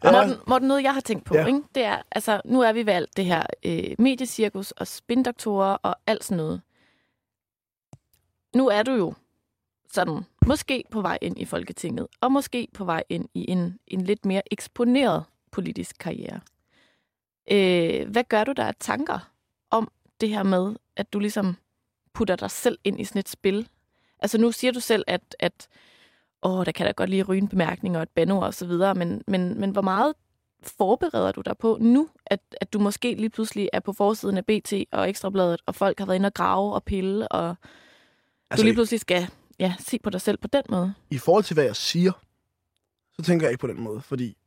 Ja. 0.03 0.11
Morten, 0.11 0.35
Morten, 0.47 0.67
noget 0.67 0.83
jeg 0.83 0.93
har 0.93 1.01
tænkt 1.01 1.25
på, 1.25 1.35
Ja. 1.35 1.45
ikke? 1.45 1.61
det 1.75 1.83
er, 1.83 2.01
altså, 2.11 2.41
nu 2.45 2.61
er 2.61 2.73
vi 2.73 2.85
ved 2.85 2.93
alt 2.93 3.17
det 3.17 3.25
her 3.25 3.43
øh, 3.65 3.95
mediecirkus 3.99 4.71
og 4.71 4.87
spindoktorer 4.87 5.73
og 5.83 5.95
alt 6.07 6.23
sådan 6.23 6.37
noget. 6.37 6.61
Nu 8.55 8.67
er 8.67 8.83
du 8.83 8.91
jo 8.91 9.13
sådan, 9.91 10.21
måske 10.45 10.83
på 10.91 11.01
vej 11.01 11.17
ind 11.21 11.39
i 11.39 11.45
Folketinget, 11.45 12.07
og 12.21 12.31
måske 12.31 12.67
på 12.73 12.85
vej 12.85 13.03
ind 13.09 13.29
i 13.33 13.51
en, 13.51 13.79
en 13.87 14.01
lidt 14.01 14.25
mere 14.25 14.41
eksponeret 14.53 15.23
politisk 15.51 15.95
karriere. 15.99 16.39
Øh, 17.51 18.09
hvad 18.11 18.23
gør 18.23 18.43
du 18.43 18.51
der 18.51 18.65
af 18.65 18.75
tanker 18.79 19.31
om 19.69 19.91
det 20.21 20.29
her 20.29 20.43
med, 20.43 20.75
at 20.95 21.13
du 21.13 21.19
ligesom 21.19 21.55
putter 22.13 22.35
dig 22.35 22.51
selv 22.51 22.77
ind 22.83 23.01
i 23.01 23.03
sådan 23.05 23.19
et 23.19 23.29
spil? 23.29 23.67
Altså 24.19 24.37
nu 24.37 24.51
siger 24.51 24.71
du 24.71 24.79
selv, 24.79 25.03
at, 25.07 25.35
at 25.39 25.67
åh, 26.43 26.65
der 26.65 26.71
kan 26.71 26.85
da 26.85 26.91
godt 26.91 27.09
lige 27.09 27.23
ryge 27.23 27.41
en 27.41 27.47
bemærkning 27.47 27.97
og 27.97 28.03
et 28.03 28.09
bandeord 28.09 28.43
og 28.43 28.53
så 28.53 28.65
videre, 28.65 28.95
men, 28.95 29.21
men, 29.27 29.59
men 29.59 29.69
hvor 29.69 29.81
meget 29.81 30.13
forbereder 30.77 31.31
du 31.31 31.41
dig 31.41 31.57
på 31.57 31.77
nu, 31.81 32.09
at, 32.25 32.39
at 32.61 32.73
du 32.73 32.79
måske 32.79 33.13
lige 33.15 33.29
pludselig 33.29 33.69
er 33.73 33.79
på 33.79 33.93
forsiden 33.93 34.37
af 34.37 34.45
BT 34.45 34.73
og 34.91 35.09
Ekstrabladet, 35.09 35.61
og 35.65 35.75
folk 35.75 35.99
har 35.99 36.05
været 36.05 36.15
inde 36.15 36.27
og 36.27 36.33
grave 36.33 36.73
og 36.73 36.83
pille, 36.83 37.27
og 37.27 37.55
altså, 38.51 38.61
du 38.61 38.65
lige 38.65 38.73
pludselig 38.73 38.99
skal 38.99 39.27
ja, 39.59 39.73
se 39.79 39.99
på 39.99 40.09
dig 40.09 40.21
selv 40.21 40.37
på 40.37 40.47
den 40.47 40.63
måde? 40.69 40.93
i 41.09 41.17
forhold 41.17 41.43
til, 41.43 41.53
hvad 41.53 41.63
jeg 41.63 41.75
siger, 41.75 42.11
så 43.15 43.21
tænker 43.21 43.45
jeg 43.45 43.51
ikke 43.51 43.61
på 43.61 43.67
den 43.67 43.81
måde, 43.81 44.01
fordi, 44.01 44.37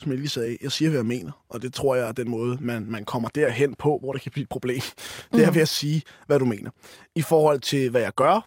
som 0.00 0.10
jeg 0.10 0.18
lige 0.18 0.28
sagde, 0.28 0.56
jeg 0.62 0.72
siger, 0.72 0.88
hvad 0.88 0.98
jeg 0.98 1.06
mener, 1.06 1.32
og 1.48 1.62
det 1.62 1.74
tror 1.74 1.94
jeg 1.94 2.08
er 2.08 2.12
den 2.12 2.30
måde, 2.30 2.58
man, 2.60 2.86
man 2.90 3.04
kommer 3.04 3.28
derhen 3.28 3.74
på, 3.74 3.98
hvor 4.02 4.12
det 4.12 4.22
kan 4.22 4.32
blive 4.32 4.42
et 4.42 4.48
problem. 4.48 4.80
Det 5.32 5.42
er 5.42 5.46
Mhm. 5.46 5.54
ved 5.54 5.62
at 5.62 5.68
sige, 5.68 6.02
hvad 6.26 6.38
du 6.38 6.44
mener. 6.44 6.70
I 7.14 7.22
forhold 7.22 7.60
til, 7.60 7.90
hvad 7.90 8.00
jeg 8.00 8.14
gør, 8.14 8.46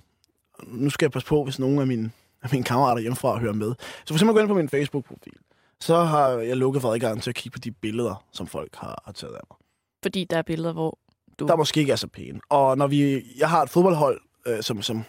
nu 0.67 0.89
skal 0.89 1.05
jeg 1.05 1.11
passe 1.11 1.27
på, 1.27 1.43
hvis 1.43 1.59
nogen 1.59 1.79
af 1.79 1.87
mine, 1.87 2.11
af 2.43 2.49
mine 2.51 2.63
kammerater 2.63 3.01
hjemmefra 3.01 3.39
hører 3.39 3.53
med. 3.53 3.73
Så 3.79 4.07
for 4.07 4.13
eksempel 4.13 4.33
gå 4.33 4.39
ind 4.39 4.47
på 4.47 4.53
min 4.53 4.69
Facebook-profil, 4.69 5.37
så 5.79 6.03
har 6.03 6.29
jeg 6.29 6.57
lukket 6.57 6.81
for 6.81 6.93
adgang 6.93 7.23
til 7.23 7.29
at 7.29 7.35
kigge 7.35 7.53
på 7.53 7.59
de 7.59 7.71
billeder, 7.71 8.23
som 8.31 8.47
folk 8.47 8.75
har, 8.75 9.01
har 9.05 9.11
taget 9.11 9.33
af 9.33 9.41
mig. 9.49 9.57
Fordi 10.03 10.23
der 10.23 10.37
er 10.37 10.41
billeder, 10.41 10.73
hvor 10.73 10.99
du... 11.39 11.47
der 11.47 11.55
måske 11.55 11.79
ikke 11.79 11.91
er 11.91 11.95
så 11.95 12.07
pæne. 12.07 12.39
Og 12.49 12.77
når 12.77 12.87
vi, 12.87 13.23
jeg 13.37 13.49
har 13.49 13.63
et 13.63 13.69
fodboldhold, 13.69 14.21
øh, 14.45 14.61
som, 14.61 14.81
som, 14.81 15.03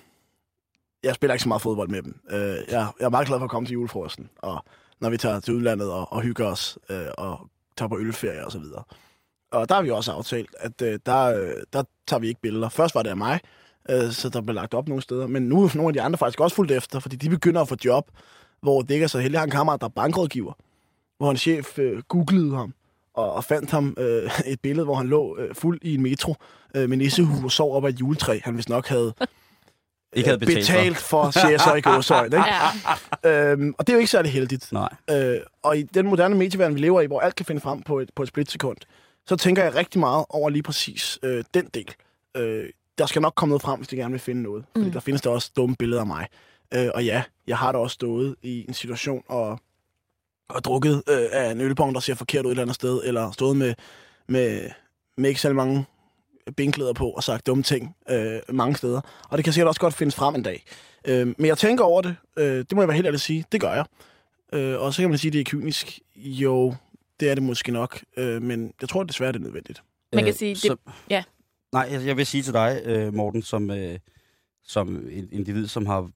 jeg 1.02 1.14
spiller 1.14 1.34
ikke 1.34 1.42
så 1.42 1.48
meget 1.48 1.62
fodbold 1.62 1.88
med 1.88 2.02
dem. 2.02 2.20
Øh, 2.30 2.38
jeg, 2.40 2.88
jeg 3.00 3.06
er 3.06 3.08
meget 3.08 3.26
glad 3.26 3.38
for 3.38 3.44
at 3.44 3.50
komme 3.50 3.66
til 3.66 3.72
julefrokosten, 3.72 4.30
og 4.38 4.64
når 5.00 5.10
vi 5.10 5.16
tager 5.16 5.40
til 5.40 5.54
udlandet 5.54 5.90
og, 5.92 6.12
og 6.12 6.22
hygger 6.22 6.46
os, 6.46 6.78
øh, 6.90 7.06
og 7.18 7.48
tager 7.76 7.88
på 7.88 7.98
ølferie 7.98 8.44
og 8.44 8.52
så 8.52 8.58
videre. 8.58 8.82
Og 9.50 9.68
der 9.68 9.74
har 9.74 9.82
vi 9.82 9.90
også 9.90 10.12
aftalt, 10.12 10.50
at 10.58 10.82
øh, 10.82 10.98
der, 11.06 11.24
øh, 11.24 11.54
der 11.72 11.82
tager 12.06 12.20
vi 12.20 12.28
ikke 12.28 12.40
billeder. 12.40 12.68
Først 12.68 12.94
var 12.94 13.02
det 13.02 13.10
af 13.10 13.16
mig, 13.16 13.40
øh, 13.90 14.10
så 14.10 14.28
der 14.28 14.40
blev 14.40 14.54
lagt 14.54 14.74
op 14.74 14.88
nogle 14.88 15.02
steder, 15.02 15.26
men 15.26 15.42
nu 15.42 15.64
er 15.64 15.70
nogle 15.74 15.88
af 15.88 15.92
de 15.92 16.02
andre 16.02 16.18
faktisk 16.18 16.40
også 16.40 16.56
fuldt 16.56 16.70
efter, 16.72 17.00
fordi 17.00 17.16
de 17.16 17.30
begynder 17.30 17.60
at 17.60 17.68
få 17.68 17.76
job, 17.84 18.10
hvor 18.62 18.82
det 18.82 18.90
ikke 18.90 19.04
er 19.04 19.08
så 19.08 19.18
heldigt. 19.18 19.32
Jeg 19.32 19.40
har 19.40 19.44
en 19.44 19.50
kammerat, 19.50 19.80
der 19.80 19.86
er 19.86 19.90
bankrådgiver, 19.90 20.52
hvor 21.18 21.30
en 21.30 21.36
chef 21.36 21.78
øh, 21.78 22.02
googlede 22.08 22.56
ham, 22.56 22.74
og, 23.14 23.32
og 23.32 23.44
fandt 23.44 23.70
ham 23.70 23.94
øh, 23.98 24.30
et 24.46 24.60
billede, 24.60 24.84
hvor 24.84 24.94
han 24.94 25.06
lå 25.08 25.36
øh, 25.38 25.54
fuld 25.54 25.78
i 25.82 25.94
en 25.94 26.02
metro 26.02 26.34
øh, 26.74 26.88
med 26.88 26.96
nissehue 26.96 27.44
og 27.44 27.52
sov 27.52 27.76
op 27.76 27.84
ad 27.84 27.90
et 27.92 28.00
juletræ, 28.00 28.38
han 28.44 28.56
vist 28.56 28.68
nok 28.68 28.86
havde 28.88 29.14
Ikke 30.12 30.28
havde 30.28 30.40
øh, 30.42 30.46
betalt 30.46 30.66
for. 30.66 30.72
betalt 30.72 30.96
for, 30.98 31.30
siger 31.30 31.50
jeg 31.50 31.60
så 31.60 31.74
i 31.74 31.80
gåsøjne. 31.80 32.36
Ikke? 32.36 32.48
Ja, 33.24 33.52
Øhm, 33.52 33.74
og 33.78 33.86
det 33.86 33.92
er 33.92 33.96
jo 33.96 33.98
ikke 33.98 34.10
særlig 34.10 34.32
heldigt. 34.32 34.72
Nej. 34.72 34.88
Øh, 35.10 35.36
og 35.62 35.78
i 35.78 35.82
den 35.82 36.06
moderne 36.06 36.34
medieverden, 36.34 36.74
vi 36.74 36.80
lever 36.80 37.00
i, 37.00 37.06
hvor 37.06 37.20
alt 37.20 37.34
kan 37.34 37.46
finde 37.46 37.60
frem 37.60 37.82
på 37.82 37.98
et, 38.00 38.10
på 38.16 38.22
et 38.22 38.28
splitsekund, 38.28 38.76
så 39.26 39.36
tænker 39.36 39.62
jeg 39.64 39.74
rigtig 39.74 40.00
meget 40.00 40.24
over 40.28 40.50
lige 40.50 40.62
præcis 40.62 41.18
øh, 41.22 41.44
den 41.54 41.66
del. 41.74 41.94
Øh, 42.36 42.64
der 42.98 43.06
skal 43.06 43.22
nok 43.22 43.32
komme 43.36 43.50
noget 43.50 43.62
frem, 43.62 43.78
hvis 43.78 43.88
de 43.88 43.96
gerne 43.96 44.10
vil 44.12 44.20
finde 44.20 44.42
noget. 44.42 44.64
Fordi 44.72 44.86
Mm. 44.86 44.92
der 44.92 45.00
findes 45.00 45.22
der 45.22 45.30
også 45.30 45.50
dumme 45.56 45.76
billeder 45.76 46.00
af 46.00 46.06
mig. 46.06 46.26
Øh, 46.74 46.88
og 46.94 47.04
ja, 47.04 47.22
jeg 47.46 47.58
har 47.58 47.72
da 47.72 47.78
også 47.78 47.94
stået 47.94 48.36
i 48.42 48.64
en 48.68 48.74
situation 48.74 49.22
og, 49.28 49.60
og 50.48 50.64
drukket 50.64 51.02
øh, 51.08 51.26
af 51.32 51.50
en 51.50 51.60
ølbong, 51.60 51.94
der 51.94 52.00
ser 52.00 52.14
forkert 52.14 52.44
ud 52.44 52.50
et 52.50 52.52
eller 52.52 52.62
andet 52.62 52.74
sted, 52.74 53.00
eller 53.04 53.30
stået 53.30 53.56
med, 53.56 53.74
med, 54.28 54.70
med 55.16 55.28
ikke 55.28 55.40
særlig 55.40 55.56
mange 55.56 55.84
benklæder 56.56 56.92
på 56.92 57.10
og 57.10 57.24
sagt 57.24 57.46
dumme 57.46 57.62
ting 57.62 57.96
øh, 58.10 58.40
mange 58.48 58.76
steder. 58.76 59.00
Og 59.30 59.38
det 59.38 59.44
kan 59.44 59.52
sikkert 59.52 59.68
også 59.68 59.80
godt 59.80 59.94
findes 59.94 60.14
frem 60.14 60.34
en 60.34 60.42
dag. 60.42 60.64
Øh, 61.04 61.26
men 61.26 61.46
jeg 61.46 61.58
tænker 61.58 61.84
over 61.84 62.02
det. 62.02 62.16
Øh, 62.38 62.44
det 62.58 62.72
må 62.72 62.82
jeg 62.82 62.88
være 62.88 62.94
helt 62.94 63.06
ærlig 63.06 63.16
at 63.16 63.20
sige. 63.20 63.44
Det 63.52 63.60
gør 63.60 63.72
jeg. 63.74 63.84
Øh, 64.52 64.80
og 64.80 64.94
så 64.94 65.02
kan 65.02 65.08
man 65.10 65.18
sige, 65.18 65.28
at 65.28 65.32
det 65.32 65.40
er 65.40 65.44
kynisk. 65.44 65.98
Jo, 66.16 66.74
det 67.20 67.30
er 67.30 67.34
det 67.34 67.42
måske 67.42 67.72
nok. 67.72 68.00
Øh, 68.16 68.42
men 68.42 68.72
jeg 68.80 68.88
tror 68.88 69.02
desværre, 69.02 69.32
det 69.32 69.38
er 69.38 69.42
nødvendigt. 69.42 69.82
Man 70.12 70.24
kan 70.24 70.32
Øh, 70.32 70.38
sige, 70.38 70.50
det- 70.54 70.58
så- 70.62 70.76
ja. 71.10 71.22
Nej, 71.72 71.88
jeg, 72.06 72.16
vil 72.16 72.26
sige 72.26 72.42
til 72.42 72.52
dig, 72.52 72.82
øh, 72.84 73.14
Morten, 73.14 73.42
som, 73.42 73.70
øh, 73.70 73.98
som 74.62 74.96
et 74.96 75.28
individ, 75.32 75.66
som 75.66 75.86
har 75.86 76.10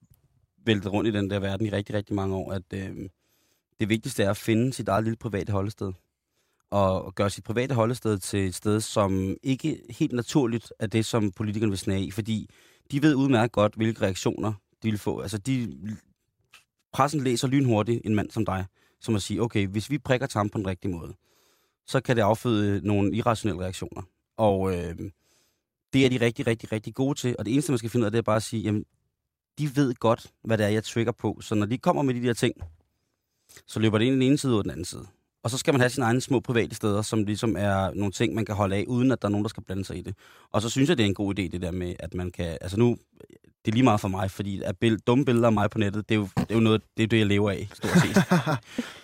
væltet 0.66 0.92
rundt 0.92 1.08
i 1.08 1.12
den 1.12 1.30
der 1.30 1.38
verden 1.38 1.66
i 1.66 1.70
rigtig, 1.70 1.94
rigtig 1.94 2.14
mange 2.14 2.36
år, 2.36 2.52
at 2.52 2.62
øh, 2.74 3.08
det 3.80 3.88
vigtigste 3.88 4.22
er 4.22 4.30
at 4.30 4.36
finde 4.36 4.72
sit 4.72 4.88
eget 4.88 5.04
lille 5.04 5.16
private 5.16 5.52
holdested. 5.52 5.92
Og 6.70 7.14
gøre 7.14 7.30
sit 7.30 7.44
private 7.44 7.74
holdested 7.74 8.18
til 8.18 8.46
et 8.46 8.54
sted, 8.54 8.80
som 8.80 9.36
ikke 9.42 9.82
helt 9.90 10.12
naturligt 10.12 10.72
er 10.78 10.86
det, 10.86 11.06
som 11.06 11.32
politikerne 11.32 11.70
vil 11.70 11.78
snage 11.78 12.04
i. 12.04 12.10
Fordi 12.10 12.48
de 12.90 13.02
ved 13.02 13.14
udmærket 13.14 13.52
godt, 13.52 13.74
hvilke 13.74 14.02
reaktioner 14.02 14.52
de 14.82 14.90
vil 14.90 14.98
få. 14.98 15.20
Altså, 15.20 15.38
de, 15.38 15.78
pressen 16.92 17.24
læser 17.24 17.48
lynhurtigt 17.48 18.00
en 18.04 18.14
mand 18.14 18.30
som 18.30 18.44
dig, 18.44 18.66
som 19.00 19.14
at 19.14 19.22
sige, 19.22 19.42
okay, 19.42 19.66
hvis 19.66 19.90
vi 19.90 19.98
prikker 19.98 20.26
Trump 20.26 20.52
på 20.52 20.58
den 20.58 20.66
rigtige 20.66 20.92
måde, 20.92 21.14
så 21.86 22.00
kan 22.00 22.16
det 22.16 22.22
afføde 22.22 22.86
nogle 22.86 23.14
irrationelle 23.16 23.62
reaktioner. 23.62 24.02
Og 24.36 24.76
øh, 24.76 24.96
det 25.92 26.04
er 26.04 26.10
de 26.10 26.20
rigtig, 26.20 26.46
rigtig, 26.46 26.72
rigtig 26.72 26.94
gode 26.94 27.18
til. 27.18 27.36
Og 27.38 27.44
det 27.44 27.52
eneste, 27.52 27.72
man 27.72 27.78
skal 27.78 27.90
finde 27.90 28.04
ud 28.04 28.06
af, 28.06 28.12
det 28.12 28.18
er 28.18 28.22
bare 28.22 28.36
at 28.36 28.42
sige, 28.42 28.62
jamen, 28.62 28.84
de 29.58 29.76
ved 29.76 29.94
godt, 29.94 30.26
hvad 30.44 30.58
det 30.58 30.66
er, 30.66 30.70
jeg 30.70 30.84
trigger 30.84 31.12
på. 31.12 31.38
Så 31.40 31.54
når 31.54 31.66
de 31.66 31.78
kommer 31.78 32.02
med 32.02 32.14
de 32.14 32.22
der 32.22 32.32
ting, 32.32 32.54
så 33.66 33.80
løber 33.80 33.98
det 33.98 34.04
ind 34.04 34.14
den 34.14 34.22
ene 34.22 34.38
side 34.38 34.58
og 34.58 34.64
den 34.64 34.70
anden 34.70 34.84
side. 34.84 35.06
Og 35.42 35.50
så 35.50 35.58
skal 35.58 35.74
man 35.74 35.80
have 35.80 35.90
sine 35.90 36.06
egne 36.06 36.20
små 36.20 36.40
private 36.40 36.74
steder, 36.74 37.02
som 37.02 37.24
ligesom 37.24 37.56
er 37.58 37.94
nogle 37.94 38.12
ting, 38.12 38.34
man 38.34 38.44
kan 38.44 38.54
holde 38.54 38.76
af, 38.76 38.84
uden 38.88 39.10
at 39.10 39.22
der 39.22 39.28
er 39.28 39.30
nogen, 39.30 39.44
der 39.44 39.48
skal 39.48 39.62
blande 39.62 39.84
sig 39.84 39.98
i 39.98 40.02
det. 40.02 40.14
Og 40.52 40.62
så 40.62 40.68
synes 40.68 40.88
jeg, 40.88 40.98
det 40.98 41.04
er 41.04 41.08
en 41.08 41.14
god 41.14 41.38
idé, 41.38 41.42
det 41.42 41.62
der 41.62 41.70
med, 41.70 41.94
at 41.98 42.14
man 42.14 42.30
kan... 42.30 42.58
Altså 42.60 42.78
nu, 42.78 42.96
det 43.64 43.70
er 43.70 43.72
lige 43.72 43.84
meget 43.84 44.00
for 44.00 44.08
mig, 44.08 44.30
fordi 44.30 44.62
at 44.62 44.76
bill- 44.84 44.96
dumme 45.06 45.24
billeder 45.24 45.46
af 45.46 45.52
mig 45.52 45.70
på 45.70 45.78
nettet, 45.78 46.08
det 46.08 46.14
er 46.14 46.18
jo, 46.18 46.28
det 46.36 46.50
er 46.50 46.54
jo 46.54 46.60
noget, 46.60 46.82
det 46.96 47.02
er 47.02 47.06
det, 47.06 47.18
jeg 47.18 47.26
lever 47.26 47.50
af, 47.50 47.68
stort 47.74 47.90
set. 47.90 48.16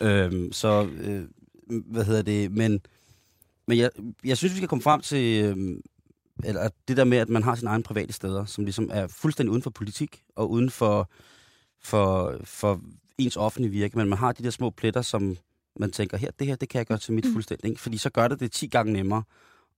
øhm, 0.07 0.53
så, 0.53 0.89
øh, 1.01 1.24
hvad 1.66 2.05
hedder 2.05 2.22
det, 2.22 2.53
men, 2.53 2.80
men 3.66 3.78
jeg, 3.78 3.91
jeg 4.24 4.36
synes, 4.36 4.53
vi 4.53 4.57
skal 4.57 4.68
komme 4.68 4.82
frem 4.82 5.01
til, 5.01 5.45
øh, 5.45 5.80
eller 6.45 6.68
det 6.89 6.97
der 6.97 7.05
med, 7.05 7.18
at 7.18 7.28
man 7.28 7.43
har 7.43 7.55
sine 7.55 7.70
egne 7.70 7.82
private 7.82 8.12
steder, 8.12 8.45
som 8.45 8.64
ligesom 8.64 8.91
er 8.93 9.07
fuldstændig 9.07 9.51
uden 9.51 9.62
for 9.62 9.70
politik, 9.70 10.22
og 10.36 10.51
uden 10.51 10.70
for, 10.70 11.11
for, 11.84 12.36
for 12.45 12.80
ens 13.18 13.36
offentlige 13.36 13.70
virke, 13.72 13.99
men 13.99 14.09
man 14.09 14.18
har 14.18 14.32
de 14.32 14.43
der 14.45 14.51
små 14.51 14.70
pletter, 14.70 15.03
som 15.03 15.36
man 15.80 15.91
tænker, 15.91 16.16
her, 16.16 16.30
det 16.39 16.47
her, 16.47 16.57
det 16.57 16.68
kan 16.68 16.78
jeg 16.78 16.86
gøre 16.86 16.99
til 16.99 17.12
mit 17.12 17.26
fuldstændig, 17.32 17.68
ikke? 17.70 17.80
fordi 17.80 17.99
så 17.99 18.11
gør 18.11 18.28
det 18.28 18.41
det 18.41 18.53
10 18.53 18.66
gange 18.66 18.93
nemmere 18.93 19.22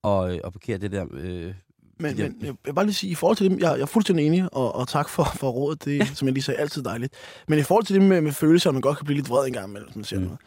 at, 0.05 0.31
øh, 0.33 0.41
at 0.45 0.53
parkere 0.53 0.79
det 0.79 0.93
der 0.93 1.07
øh, 1.13 1.55
Men, 1.99 2.17
Ja. 2.17 2.29
men 2.29 2.37
jeg 2.47 2.55
vil 2.65 2.73
bare 2.75 2.85
lige 2.85 2.95
sige, 2.95 3.11
i 3.11 3.15
forhold 3.15 3.37
til 3.37 3.51
det, 3.51 3.61
jeg, 3.61 3.73
jeg 3.73 3.81
er 3.81 3.87
fuldstændig 3.87 4.27
enig, 4.27 4.55
og, 4.55 4.75
og 4.75 4.89
tak 4.89 5.09
for, 5.09 5.25
for 5.37 5.51
rådet, 5.51 5.85
det 5.85 6.01
er, 6.01 6.05
som 6.15 6.29
jeg 6.29 6.33
lige 6.33 6.45
sagde, 6.45 6.61
altid 6.61 6.83
dejligt. 6.83 7.15
Men 7.49 7.59
i 7.59 7.63
forhold 7.63 7.85
til 7.85 7.95
det 8.01 8.03
med, 8.09 8.21
med 8.21 8.33
følelser, 8.33 8.71
at 8.71 8.75
man 8.75 8.81
godt 8.81 8.99
kan 8.99 9.05
blive 9.05 9.17
lidt 9.17 9.29
vred 9.29 9.47
en 9.47 9.53
gang 9.53 9.69
imellem, 9.69 9.87
hvis 9.89 9.97
man 9.97 10.05
siger 10.05 10.21
Mm. 10.21 10.25
mm. 10.25 10.29
noget, 10.29 10.41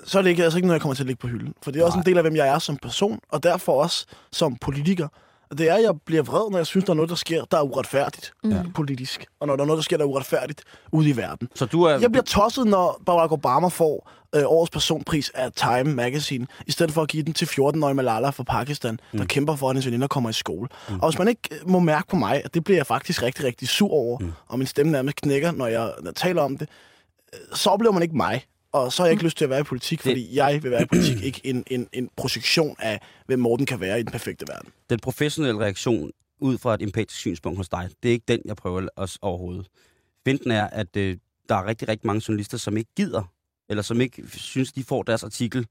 øh, 0.00 0.06
så 0.08 0.18
er 0.18 0.22
det 0.22 0.30
ikke, 0.30 0.44
altså 0.44 0.58
ikke 0.58 0.66
noget, 0.66 0.74
jeg 0.78 0.82
kommer 0.82 0.94
til 0.94 1.02
at 1.02 1.06
lægge 1.06 1.20
på 1.20 1.26
hylden. 1.28 1.54
For 1.62 1.70
det 1.70 1.80
er 1.80 1.84
også 1.84 1.96
Nej. 1.96 2.00
en 2.02 2.06
del 2.06 2.16
af, 2.16 2.22
hvem 2.24 2.36
jeg 2.36 2.48
er 2.48 2.58
som 2.58 2.76
person, 2.76 3.20
og 3.28 3.42
derfor 3.42 3.82
også 3.82 4.06
som 4.32 4.56
politiker. 4.56 5.08
Det 5.50 5.68
er, 5.70 5.74
at 5.74 5.82
jeg 5.82 5.94
bliver 6.06 6.22
vred, 6.22 6.50
når 6.50 6.58
jeg 6.58 6.66
synes, 6.66 6.84
der 6.84 6.90
er 6.90 6.94
noget, 6.94 7.08
der 7.10 7.16
sker, 7.16 7.44
der 7.44 7.58
er 7.58 7.62
uretfærdigt 7.62 8.32
Ja. 8.44 8.62
politisk. 8.74 9.26
Og 9.40 9.46
når 9.46 9.56
der 9.56 9.62
er 9.62 9.66
noget, 9.66 9.78
der 9.78 9.82
sker, 9.82 9.96
der 9.96 10.04
er 10.04 10.08
uretfærdigt 10.08 10.62
ude 10.92 11.08
i 11.08 11.16
verden. 11.16 11.48
Så 11.54 11.66
du 11.66 11.82
er... 11.82 11.98
Jeg 11.98 12.10
bliver 12.10 12.24
tosset, 12.24 12.66
når 12.66 13.02
Barack 13.06 13.32
Obama 13.32 13.68
får 13.68 14.10
øh, 14.34 14.42
årets 14.46 14.70
personpris 14.70 15.30
af 15.34 15.52
Time 15.52 15.94
Magazine, 15.94 16.46
i 16.66 16.70
stedet 16.72 16.92
for 16.92 17.02
at 17.02 17.08
give 17.08 17.22
den 17.22 17.32
til 17.32 17.46
14-årige 17.46 17.94
Malala 17.94 18.30
fra 18.30 18.42
Pakistan, 18.42 18.98
mm. 19.12 19.18
der 19.18 19.26
kæmper 19.26 19.56
for, 19.56 19.68
at 19.68 19.74
hendes 19.74 19.86
veninder 19.86 20.06
kommer 20.06 20.30
i 20.30 20.32
skole. 20.32 20.68
Mm. 20.88 21.00
Og 21.00 21.10
hvis 21.10 21.18
man 21.18 21.28
ikke 21.28 21.40
øh, 21.52 21.70
må 21.70 21.78
mærke 21.78 22.08
på 22.08 22.16
mig, 22.16 22.42
at 22.44 22.54
det 22.54 22.64
bliver 22.64 22.78
jeg 22.78 22.86
faktisk 22.86 23.22
rigtig, 23.22 23.44
rigtig 23.44 23.68
sur 23.68 23.90
over, 23.92 24.18
mm. 24.18 24.32
og 24.48 24.58
min 24.58 24.66
stemme 24.66 24.92
nærmest 24.92 25.16
knækker, 25.16 25.52
når 25.52 25.66
jeg, 25.66 25.92
når 26.00 26.06
jeg 26.10 26.14
taler 26.14 26.42
om 26.42 26.58
det, 26.58 26.68
øh, 27.34 27.56
så 27.56 27.70
oplever 27.70 27.92
man 27.92 28.02
ikke 28.02 28.16
mig. 28.16 28.44
Og 28.72 28.92
så 28.92 29.02
har 29.02 29.06
jeg 29.06 29.12
ikke 29.12 29.24
lyst 29.24 29.36
til 29.36 29.44
at 29.44 29.50
være 29.50 29.60
i 29.60 29.62
politik, 29.62 30.00
fordi 30.00 30.36
jeg 30.36 30.62
vil 30.62 30.70
være 30.70 30.82
i 30.82 30.86
politik, 30.86 31.22
ikke 31.22 31.40
en, 31.44 31.64
en, 31.66 31.88
en 31.92 32.10
projektion 32.16 32.76
af, 32.78 33.00
hvem 33.26 33.38
Morten 33.38 33.66
kan 33.66 33.80
være 33.80 34.00
i 34.00 34.02
den 34.02 34.12
perfekte 34.12 34.44
verden. 34.48 34.72
den 34.90 34.98
professionelle 34.98 35.60
reaktion 35.60 36.10
ud 36.40 36.58
fra 36.58 36.74
et 36.74 36.82
empatisk 36.82 37.20
synspunkt 37.20 37.56
hos 37.56 37.68
dig, 37.68 37.90
det 38.02 38.08
er 38.08 38.12
ikke 38.12 38.24
den, 38.28 38.40
jeg 38.44 38.56
prøver 38.56 38.88
os 38.96 39.18
overhovedet. 39.22 39.66
Finten 40.24 40.50
er, 40.50 40.66
at 40.66 40.96
øh, 40.96 41.16
der 41.48 41.54
er 41.54 41.66
rigtig, 41.66 41.88
rigtig 41.88 42.06
mange 42.06 42.22
journalister, 42.28 42.58
som 42.58 42.76
ikke 42.76 42.90
gider, 42.96 43.32
eller 43.68 43.82
som 43.82 44.00
ikke 44.00 44.22
synes, 44.28 44.72
de 44.72 44.84
får 44.84 45.02
deres 45.02 45.24
artikel 45.24 45.66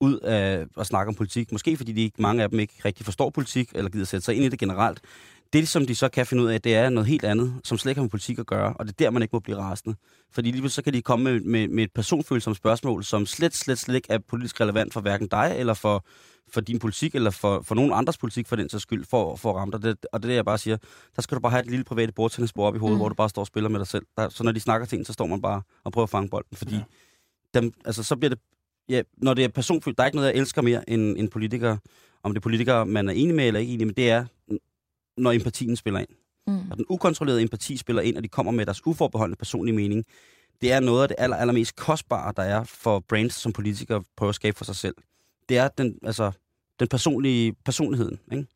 ud 0.00 0.18
af 0.18 0.66
at 0.78 0.86
snakke 0.86 1.08
om 1.08 1.14
politik. 1.14 1.52
Måske 1.52 1.76
fordi 1.76 1.92
de 1.92 2.02
ikke, 2.02 2.22
mange 2.22 2.42
af 2.42 2.50
dem 2.50 2.60
ikke 2.60 2.74
rigtig 2.84 3.04
forstår 3.04 3.30
politik, 3.30 3.70
eller 3.74 3.90
gider 3.90 4.04
sætte 4.04 4.24
sig 4.24 4.34
ind 4.34 4.44
i 4.44 4.48
det 4.48 4.58
generelt. 4.58 5.00
Det, 5.52 5.68
som 5.68 5.86
de 5.86 5.94
så 5.94 6.08
kan 6.08 6.26
finde 6.26 6.42
ud 6.42 6.48
af, 6.48 6.60
det 6.60 6.74
er 6.74 6.90
noget 6.90 7.06
helt 7.06 7.24
andet, 7.24 7.60
som 7.64 7.78
slet 7.78 7.90
ikke 7.90 7.98
har 7.98 8.02
med 8.02 8.10
politik 8.10 8.38
at 8.38 8.46
gøre, 8.46 8.74
og 8.74 8.86
det 8.86 8.92
er 8.92 9.04
der, 9.04 9.10
man 9.10 9.22
ikke 9.22 9.32
må 9.32 9.40
blive 9.40 9.56
rasende. 9.58 9.96
Fordi 10.32 10.50
lige 10.50 10.70
så 10.70 10.82
kan 10.82 10.92
de 10.92 11.02
komme 11.02 11.24
med, 11.24 11.40
med, 11.40 11.68
med 11.68 11.84
et 11.84 11.92
personfølsomt 11.94 12.56
spørgsmål, 12.56 13.04
som 13.04 13.26
slet, 13.26 13.56
slet, 13.56 13.78
slet 13.78 13.94
ikke 13.94 14.12
er 14.12 14.18
politisk 14.18 14.60
relevant 14.60 14.92
for 14.92 15.00
hverken 15.00 15.28
dig, 15.28 15.54
eller 15.58 15.74
for, 15.74 16.04
for 16.52 16.60
din 16.60 16.78
politik, 16.78 17.14
eller 17.14 17.30
for, 17.30 17.62
for 17.62 17.74
nogen 17.74 17.92
andres 17.92 18.18
politik 18.18 18.46
for 18.46 18.56
den 18.56 18.68
sags 18.68 18.82
skyld, 18.82 19.04
for, 19.10 19.36
for 19.36 19.50
at 19.50 19.56
ramme 19.56 19.72
dig. 19.72 19.82
Det, 19.82 20.06
og 20.12 20.22
det 20.22 20.28
er 20.28 20.30
det, 20.30 20.36
jeg 20.36 20.44
bare 20.44 20.58
siger, 20.58 20.76
der 21.16 21.22
skal 21.22 21.34
du 21.34 21.40
bare 21.40 21.50
have 21.50 21.60
et 21.60 21.70
lille 21.70 21.84
private 21.84 22.12
bordtennisbord 22.12 22.68
op 22.68 22.76
i 22.76 22.78
hovedet, 22.78 22.96
mm. 22.96 23.00
hvor 23.00 23.08
du 23.08 23.14
bare 23.14 23.28
står 23.28 23.42
og 23.42 23.46
spiller 23.46 23.70
med 23.70 23.78
dig 23.78 23.86
selv. 23.86 24.06
Der, 24.16 24.28
så 24.28 24.44
når 24.44 24.52
de 24.52 24.60
snakker 24.60 24.86
til 24.86 24.98
en, 24.98 25.04
så 25.04 25.12
står 25.12 25.26
man 25.26 25.42
bare 25.42 25.62
og 25.84 25.92
prøver 25.92 26.04
at 26.04 26.10
fange 26.10 26.28
bolden, 26.28 26.56
fordi 26.56 26.74
ja. 26.74 26.82
dem, 27.60 27.72
altså, 27.84 28.02
så 28.02 28.16
bliver 28.16 28.28
det, 28.28 28.38
ja, 28.88 29.02
når 29.16 29.34
det 29.34 29.44
er 29.44 29.48
personfølt, 29.48 29.98
der 29.98 30.04
er 30.04 30.06
ikke 30.06 30.16
noget, 30.16 30.28
jeg 30.28 30.36
elsker 30.36 30.62
mere 30.62 30.90
end, 30.90 31.18
end 31.18 31.28
politikere, 31.28 31.78
om 32.22 32.32
det 32.32 32.38
er 32.38 32.42
politikere, 32.42 32.86
man 32.86 33.08
er 33.08 33.12
enig 33.12 33.34
med 33.34 33.46
eller 33.46 33.60
ikke 33.60 33.72
enig 33.72 33.86
med, 33.86 33.94
det 33.94 34.10
er, 34.10 34.24
når 35.22 35.32
empatien 35.32 35.76
spiller 35.76 36.00
ind. 36.00 36.08
Mm. 36.46 36.70
Og 36.70 36.76
den 36.76 36.84
ukontrollerede 36.88 37.42
empati 37.42 37.76
spiller 37.76 38.02
ind, 38.02 38.16
og 38.16 38.22
de 38.22 38.28
kommer 38.28 38.52
med 38.52 38.66
deres 38.66 38.86
uforbeholdende 38.86 39.36
personlige 39.38 39.76
mening. 39.76 40.04
Det 40.60 40.72
er 40.72 40.80
noget 40.80 41.02
af 41.02 41.08
det 41.08 41.14
aller, 41.18 41.36
allermest 41.36 41.76
kostbare, 41.76 42.32
der 42.36 42.42
er 42.42 42.64
for 42.64 43.00
brands 43.08 43.34
som 43.34 43.52
politikere 43.52 44.02
prøver 44.16 44.28
at 44.28 44.34
skabe 44.34 44.56
for 44.58 44.64
sig 44.64 44.76
selv. 44.76 44.94
Det 45.48 45.58
er 45.58 45.68
den, 45.68 45.98
altså, 46.02 46.30
den 46.80 46.88
personlige 46.88 47.52
personligheden. 47.64 48.18
Ikke? 48.32 48.46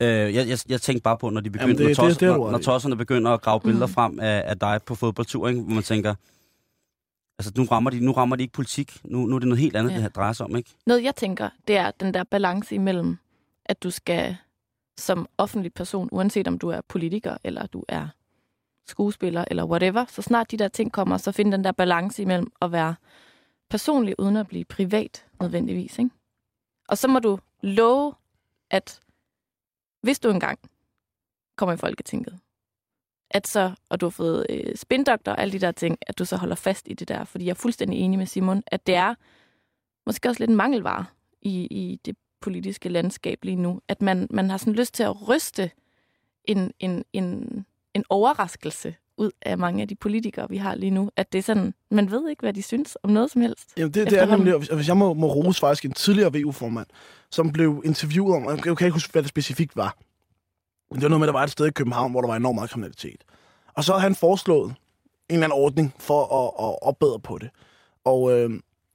Øh, 0.00 0.34
jeg, 0.34 0.48
jeg, 0.48 0.58
jeg 0.68 0.80
tænkte 0.80 1.02
bare 1.02 1.18
på, 1.18 1.30
når 1.30 1.40
de 1.40 1.50
begynder, 1.50 1.64
Jamen, 1.68 1.76
det- 1.78 1.84
når, 1.84 1.88
det- 1.88 1.96
toss, 1.96 2.16
det 2.18 2.28
du 2.28 2.36
når, 2.36 2.50
når 2.50 2.58
tosserne 2.58 2.96
begynder 2.96 3.30
at 3.30 3.42
grave 3.42 3.60
billeder 3.60 3.86
Mm. 3.86 3.92
frem 3.92 4.20
af, 4.20 4.42
af 4.46 4.58
dig 4.58 4.80
på 4.86 4.94
fodboldtur, 4.94 5.48
ikke? 5.48 5.60
hvor 5.60 5.74
man 5.74 5.82
tænker, 5.82 6.14
altså 7.38 7.52
nu 7.56 7.64
rammer 7.64 7.90
de, 7.90 8.00
nu 8.00 8.12
rammer 8.12 8.36
de 8.36 8.42
ikke 8.42 8.52
politik, 8.52 8.96
nu, 9.04 9.26
nu 9.26 9.34
er 9.34 9.38
det 9.38 9.48
noget 9.48 9.60
helt 9.60 9.76
andet, 9.76 9.90
ja. 9.90 9.94
det 9.94 10.02
her 10.02 10.08
drejer 10.10 10.32
sig 10.32 10.46
om, 10.46 10.56
ikke? 10.56 10.70
Noget, 10.86 11.02
jeg 11.04 11.16
tænker, 11.16 11.48
det 11.68 11.76
er 11.76 11.90
den 11.90 12.14
der 12.14 12.24
balance 12.24 12.74
imellem, 12.74 13.16
at 13.66 13.82
du 13.82 13.90
skal 13.90 14.36
som 14.98 15.26
offentlig 15.38 15.74
person, 15.74 16.08
uanset 16.12 16.48
om 16.48 16.58
du 16.58 16.68
er 16.68 16.80
politiker, 16.80 17.36
eller 17.44 17.66
du 17.66 17.84
er 17.88 18.08
skuespiller, 18.86 19.44
eller 19.50 19.64
whatever, 19.64 20.04
så 20.04 20.22
snart 20.22 20.50
de 20.50 20.56
der 20.56 20.68
ting 20.68 20.92
kommer, 20.92 21.16
så 21.16 21.32
find 21.32 21.52
den 21.52 21.64
der 21.64 21.72
balance 21.72 22.22
imellem 22.22 22.52
at 22.62 22.72
være 22.72 22.94
personlig, 23.70 24.14
uden 24.18 24.36
at 24.36 24.48
blive 24.48 24.64
privat 24.64 25.26
nødvendigvis. 25.40 25.98
Ikke? 25.98 26.10
Og 26.88 26.98
så 26.98 27.08
må 27.08 27.18
du 27.18 27.38
love, 27.62 28.14
at 28.70 29.00
hvis 30.02 30.20
du 30.20 30.30
engang 30.30 30.58
kommer 31.56 31.72
i 31.72 31.76
Folketinget, 31.76 32.38
at 33.30 33.48
så, 33.48 33.74
og 33.88 34.00
du 34.00 34.06
har 34.06 34.10
fået 34.10 34.46
øh, 34.50 34.76
spindoktor 34.76 35.32
og 35.32 35.40
alle 35.40 35.52
de 35.52 35.58
der 35.58 35.72
ting, 35.72 35.98
at 36.00 36.18
du 36.18 36.24
så 36.24 36.36
holder 36.36 36.54
fast 36.54 36.88
i 36.88 36.94
det 36.94 37.08
der. 37.08 37.24
Fordi 37.24 37.44
jeg 37.44 37.50
er 37.50 37.54
fuldstændig 37.54 37.98
enig 37.98 38.18
med 38.18 38.26
Simon, 38.26 38.62
at 38.66 38.86
det 38.86 38.94
er 38.94 39.14
måske 40.06 40.28
også 40.28 40.42
lidt 40.42 40.50
en 40.50 40.56
mangelvare 40.56 41.04
i, 41.42 41.66
i 41.66 42.00
det 42.04 42.16
politiske 42.42 42.88
landskab 42.88 43.38
lige 43.42 43.56
nu. 43.56 43.80
At 43.88 44.02
man, 44.02 44.26
man 44.30 44.50
har 44.50 44.56
sådan 44.56 44.72
lyst 44.72 44.94
til 44.94 45.02
at 45.02 45.28
ryste 45.28 45.70
en, 46.44 46.72
en, 46.78 47.04
en, 47.12 47.64
en 47.94 48.04
overraskelse 48.08 48.94
ud 49.16 49.30
af 49.42 49.58
mange 49.58 49.82
af 49.82 49.88
de 49.88 49.94
politikere, 49.94 50.48
vi 50.48 50.56
har 50.56 50.74
lige 50.74 50.90
nu. 50.90 51.10
At 51.16 51.32
det 51.32 51.38
er 51.38 51.42
sådan, 51.42 51.74
man 51.90 52.10
ved 52.10 52.28
ikke, 52.30 52.40
hvad 52.40 52.52
de 52.52 52.62
synes 52.62 52.96
om 53.02 53.10
noget 53.10 53.30
som 53.30 53.42
helst. 53.42 53.72
Jamen, 53.76 53.94
det, 53.94 54.10
det 54.10 54.18
er 54.18 54.26
nemlig, 54.26 54.54
og 54.54 54.76
hvis 54.76 54.88
jeg 54.88 54.96
må, 54.96 55.14
må 55.14 55.26
rose 55.26 55.60
faktisk 55.60 55.84
en 55.84 55.92
tidligere 55.92 56.32
VU-formand, 56.32 56.86
som 57.30 57.52
blev 57.52 57.82
interviewet 57.84 58.36
om, 58.36 58.46
jeg 58.46 58.58
kan 58.62 58.70
ikke 58.70 58.90
huske, 58.90 59.12
hvad 59.12 59.22
det 59.22 59.28
specifikt 59.28 59.76
var. 59.76 59.96
Men 60.90 60.96
det 60.96 61.02
var 61.02 61.08
noget 61.08 61.20
med, 61.20 61.28
at 61.28 61.32
der 61.32 61.38
var 61.38 61.44
et 61.44 61.50
sted 61.50 61.66
i 61.66 61.70
København, 61.70 62.10
hvor 62.10 62.20
der 62.20 62.28
var 62.28 62.36
enormt 62.36 62.54
meget 62.54 62.70
kriminalitet. 62.70 63.24
Og 63.74 63.84
så 63.84 63.92
havde 63.92 64.02
han 64.02 64.14
foreslået 64.14 64.68
en 64.68 64.76
eller 65.28 65.44
anden 65.44 65.58
ordning 65.58 65.94
for 65.98 66.22
at, 66.22 66.68
at 66.68 66.78
opbedre 66.82 67.20
på 67.20 67.38
det. 67.38 67.50
Og 68.04 68.32
øh, 68.32 68.50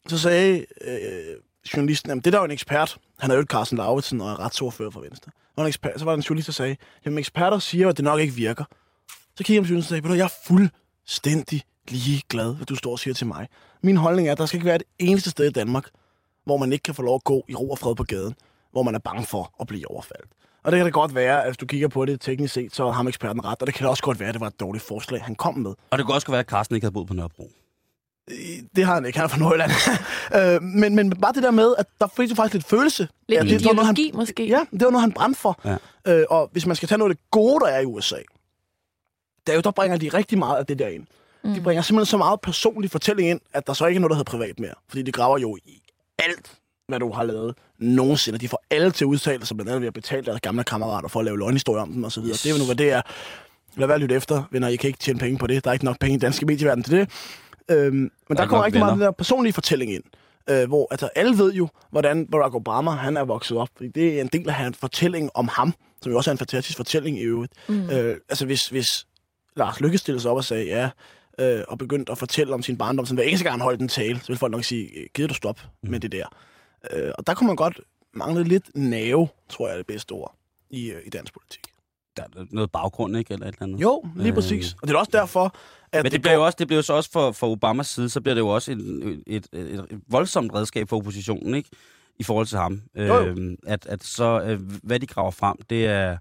så 0.07 0.17
sagde 0.17 0.65
øh, 0.81 1.35
journalisten, 1.75 2.09
jamen 2.09 2.21
det 2.21 2.33
der 2.33 2.39
er 2.39 2.41
jo 2.41 2.45
en 2.45 2.51
ekspert. 2.51 2.97
Han 3.19 3.31
er 3.31 3.35
jo 3.35 3.43
Carsten 3.43 3.77
Lauritsen 3.77 4.21
og 4.21 4.29
er 4.29 4.39
retsordfører 4.39 4.89
for 4.91 5.01
Venstre. 5.01 5.31
Var 5.57 5.63
en 5.63 5.67
ekspert, 5.67 5.99
så 5.99 6.05
var 6.05 6.11
der 6.11 6.17
en 6.17 6.21
journalist, 6.21 6.45
der 6.45 6.53
sagde, 6.53 6.75
jamen 7.05 7.19
eksperter 7.19 7.59
siger, 7.59 7.89
at 7.89 7.97
det 7.97 8.03
nok 8.03 8.19
ikke 8.19 8.33
virker. 8.33 8.63
Så 9.35 9.43
kiggede 9.43 9.55
jeg 9.55 9.63
på 9.63 9.67
journalisten 9.67 9.95
og 9.95 10.03
sagde, 10.03 10.17
jeg 10.17 10.25
er 10.25 10.33
fuldstændig 10.47 11.63
lige 11.89 12.21
glad, 12.29 12.55
hvad 12.55 12.65
du 12.65 12.75
står 12.75 12.91
og 12.91 12.99
siger 12.99 13.13
til 13.13 13.27
mig. 13.27 13.47
Min 13.83 13.97
holdning 13.97 14.27
er, 14.27 14.31
at 14.31 14.37
der 14.37 14.45
skal 14.45 14.57
ikke 14.57 14.65
være 14.65 14.75
et 14.75 14.83
eneste 14.99 15.29
sted 15.29 15.45
i 15.45 15.51
Danmark, 15.51 15.89
hvor 16.45 16.57
man 16.57 16.71
ikke 16.73 16.83
kan 16.83 16.95
få 16.95 17.01
lov 17.01 17.15
at 17.15 17.23
gå 17.23 17.45
i 17.47 17.55
ro 17.55 17.69
og 17.71 17.79
fred 17.79 17.95
på 17.95 18.03
gaden, 18.03 18.35
hvor 18.71 18.83
man 18.83 18.95
er 18.95 18.99
bange 18.99 19.25
for 19.25 19.53
at 19.59 19.67
blive 19.67 19.91
overfaldet. 19.91 20.29
Og 20.63 20.71
det 20.71 20.77
kan 20.77 20.85
da 20.85 20.89
godt 20.89 21.15
være, 21.15 21.41
at 21.41 21.49
hvis 21.49 21.57
du 21.57 21.65
kigger 21.65 21.87
på 21.87 22.05
det 22.05 22.21
teknisk 22.21 22.53
set, 22.53 22.75
så 22.75 22.85
har 22.85 22.91
ham 22.91 23.07
eksperten 23.07 23.45
ret, 23.45 23.61
og 23.61 23.67
det 23.67 23.75
kan 23.75 23.83
da 23.83 23.89
også 23.89 24.03
godt 24.03 24.19
være, 24.19 24.29
at 24.29 24.33
det 24.33 24.41
var 24.41 24.47
et 24.47 24.59
dårligt 24.59 24.83
forslag, 24.83 25.21
han 25.21 25.35
kom 25.35 25.57
med. 25.57 25.73
Og 25.89 25.97
det 25.97 26.05
kan 26.05 26.15
også 26.15 26.27
godt 26.27 26.31
være, 26.31 26.39
at 26.39 26.49
Carsten 26.49 26.75
ikke 26.75 26.85
havde 26.85 26.93
boet 26.93 27.07
på 27.07 27.13
Nørrebro. 27.13 27.51
Øh, 28.31 28.37
Det 28.75 28.85
har 28.85 28.93
han 28.93 29.05
ikke, 29.05 29.17
han 29.19 29.23
er 29.25 29.29
fra 29.29 29.37
Nordjylland. 29.37 29.71
øh, 30.55 30.63
men, 30.63 30.95
men 30.95 31.09
bare 31.09 31.33
det 31.33 31.43
der 31.43 31.51
med, 31.51 31.73
at 31.77 31.85
der 32.01 32.07
fik 32.17 32.29
faktisk 32.35 32.53
lidt 32.53 32.65
følelse. 32.65 33.07
Lidt 33.27 33.43
Ja, 33.43 33.49
det 33.57 33.65
var 33.65 33.73
noget, 33.73 33.85
han- 33.87 33.95
ideologi 33.95 34.11
måske. 34.17 34.45
Ja, 34.47 34.59
det 34.71 34.83
var 34.83 34.89
noget, 34.91 35.01
han 35.01 35.11
brændte 35.11 35.39
for. 35.39 35.59
Ja. 35.65 35.77
Øh, 36.19 36.25
og 36.29 36.49
hvis 36.51 36.65
man 36.65 36.75
skal 36.75 36.89
tage 36.89 36.97
noget 36.99 37.11
af 37.11 37.15
det 37.15 37.31
gode, 37.31 37.59
der 37.59 37.67
er 37.71 37.79
i 37.79 37.85
USA, 37.85 38.15
der, 39.47 39.53
er 39.53 39.55
jo, 39.55 39.61
der 39.61 39.71
bringer 39.71 39.97
de 39.97 40.09
rigtig 40.09 40.37
meget 40.37 40.57
af 40.57 40.65
det 40.65 40.79
der 40.79 40.87
ind. 40.87 41.05
Mm. 41.43 41.53
De 41.53 41.61
bringer 41.61 41.81
simpelthen 41.81 42.05
så 42.11 42.17
meget 42.17 42.41
personlig 42.41 42.91
fortælling 42.91 43.29
ind, 43.29 43.39
at 43.53 43.67
der 43.67 43.73
så 43.73 43.85
ikke 43.85 43.97
er 43.97 43.99
noget, 43.99 44.09
der 44.09 44.15
hedder 44.15 44.31
privat 44.31 44.59
mere. 44.59 44.73
Fordi 44.89 45.01
de 45.01 45.11
graver 45.11 45.37
jo 45.37 45.57
i 45.65 45.81
alt, 46.19 46.51
hvad 46.87 46.99
du 46.99 47.11
har 47.11 47.23
lavet 47.23 47.55
nogensinde. 47.79 48.39
De 48.39 48.47
får 48.47 48.63
alle 48.69 48.91
til 48.91 49.05
at 49.05 49.07
udtale 49.07 49.45
sig, 49.45 49.57
blandt 49.57 49.69
andet 49.69 49.81
ved 49.81 49.87
at 49.87 49.93
betale 49.93 50.25
deres 50.25 50.41
gamle 50.41 50.63
kammerater 50.63 51.07
for 51.09 51.19
at 51.19 51.25
lave 51.25 51.37
løgnhistorier 51.39 51.81
om 51.81 51.91
dem 51.93 52.03
osv. 52.03 52.23
Yes. 52.23 52.41
Det 52.41 52.49
er 52.49 52.53
jo 52.53 52.59
nu, 52.59 52.65
hvad 52.65 52.75
det 52.75 52.91
er. 52.91 53.01
Lad 53.75 53.87
være 53.87 53.95
at 53.95 54.01
lytte 54.01 54.15
efter, 54.15 54.43
venner. 54.51 54.67
I 54.67 54.75
kan 54.75 54.87
ikke 54.87 54.99
tjene 54.99 55.19
penge 55.19 55.37
på 55.37 55.47
det. 55.47 55.63
Der 55.63 55.69
er 55.69 55.73
ikke 55.73 55.85
nok 55.85 55.99
penge 55.99 56.15
i 56.15 56.19
danske 56.19 56.45
medieverden 56.45 56.83
til 56.83 56.93
det. 56.93 57.09
Øhm, 57.71 57.93
men 57.95 58.09
der, 58.27 58.33
der 58.35 58.41
ikke 58.43 58.49
kommer 58.49 58.65
rigtig 58.65 58.79
meget 58.79 58.91
af 58.91 58.95
venner. 58.97 59.05
den 59.05 59.13
der 59.13 59.23
personlige 59.23 59.53
fortælling 59.53 59.93
ind. 59.93 60.03
Øh, 60.49 60.67
hvor 60.67 60.87
altså, 60.91 61.09
alle 61.15 61.37
ved 61.37 61.53
jo, 61.53 61.67
hvordan 61.91 62.27
Barack 62.27 62.55
Obama 62.55 62.91
han 62.91 63.17
er 63.17 63.23
vokset 63.23 63.57
op. 63.57 63.69
Fordi 63.75 63.89
det 63.89 64.17
er 64.17 64.21
en 64.21 64.27
del 64.27 64.49
af 64.49 64.55
hans 64.55 64.77
fortælling 64.77 65.29
om 65.33 65.47
ham, 65.47 65.73
som 66.01 66.11
jo 66.11 66.17
også 66.17 66.29
er 66.29 66.31
en 66.31 66.37
fantastisk 66.37 66.77
fortælling 66.77 67.19
i 67.19 67.21
øvrigt. 67.21 67.53
Mm. 67.69 67.89
Øh, 67.89 68.17
altså 68.29 68.45
hvis, 68.45 68.67
hvis 68.67 69.07
Lars 69.55 69.79
Lykke 69.81 69.97
stillede 69.97 70.21
sig 70.21 70.31
op 70.31 70.37
og 70.37 70.43
sagde, 70.43 70.65
ja, 70.65 70.89
øh, 71.39 71.63
og 71.67 71.77
begyndte 71.77 72.11
at 72.11 72.17
fortælle 72.17 72.53
om 72.53 72.61
sin 72.63 72.77
barndom. 72.77 73.05
Så 73.05 73.13
hver 73.13 73.23
eneste 73.23 73.43
gang 73.43 73.53
han 73.53 73.61
holdt 73.61 73.81
en 73.81 73.87
tale, 73.87 74.19
så 74.19 74.27
ville 74.27 74.39
folk 74.39 74.51
nok 74.51 74.63
sige, 74.63 74.89
gider 75.13 75.27
du 75.27 75.33
stop 75.33 75.59
Mm. 75.83 75.89
med 75.89 75.99
det 75.99 76.11
der. 76.11 76.25
Øh, 76.93 77.11
og 77.17 77.27
der 77.27 77.33
kunne 77.33 77.47
man 77.47 77.55
godt 77.55 77.79
mangle 78.13 78.43
lidt 78.43 78.63
nerve, 78.75 79.27
tror 79.49 79.67
jeg 79.67 79.73
er 79.73 79.77
det 79.77 79.87
bedste 79.87 80.11
ord, 80.11 80.35
i, 80.69 80.91
øh, 80.91 81.01
i 81.05 81.09
dansk 81.09 81.33
politik. 81.33 81.61
Der 82.17 82.23
er 82.23 82.45
noget 82.51 82.71
baggrund, 82.71 83.17
ikke? 83.17 83.33
Eller 83.33 83.47
et 83.47 83.53
eller 83.53 83.63
andet. 83.63 83.81
Jo, 83.81 84.03
lige 84.15 84.27
Øh. 84.27 84.33
præcis. 84.33 84.75
Og 84.81 84.87
det 84.87 84.93
er 84.93 84.97
også 84.99 85.11
derfor, 85.13 85.55
at 85.91 86.03
Men 86.03 86.11
det 86.11 86.21
bliver 86.21 86.33
jo 86.33 86.45
også, 86.45 86.55
det 86.59 86.67
bliver 86.67 86.81
så 86.81 86.93
også 86.93 87.11
for, 87.11 87.31
for 87.31 87.47
Obamas 87.47 87.87
side, 87.87 88.09
så 88.09 88.21
bliver 88.21 88.33
det 88.33 88.41
jo 88.41 88.47
også 88.47 88.71
en, 88.71 89.23
et, 89.27 89.47
et, 89.53 89.73
et 89.91 90.01
voldsomt 90.09 90.53
redskab 90.53 90.89
for 90.89 90.97
oppositionen, 90.97 91.55
ikke? 91.55 91.69
I 92.19 92.23
forhold 92.23 92.47
til 92.47 92.57
ham. 92.57 92.81
Jo, 92.97 93.03
jo. 93.03 93.25
Øh, 93.25 93.57
at, 93.67 93.85
at 93.85 94.03
så, 94.03 94.41
øh, 94.41 94.59
hvad 94.83 94.99
de 94.99 95.07
graver 95.07 95.31
frem, 95.31 95.57
det 95.69 95.85
er 95.85 96.17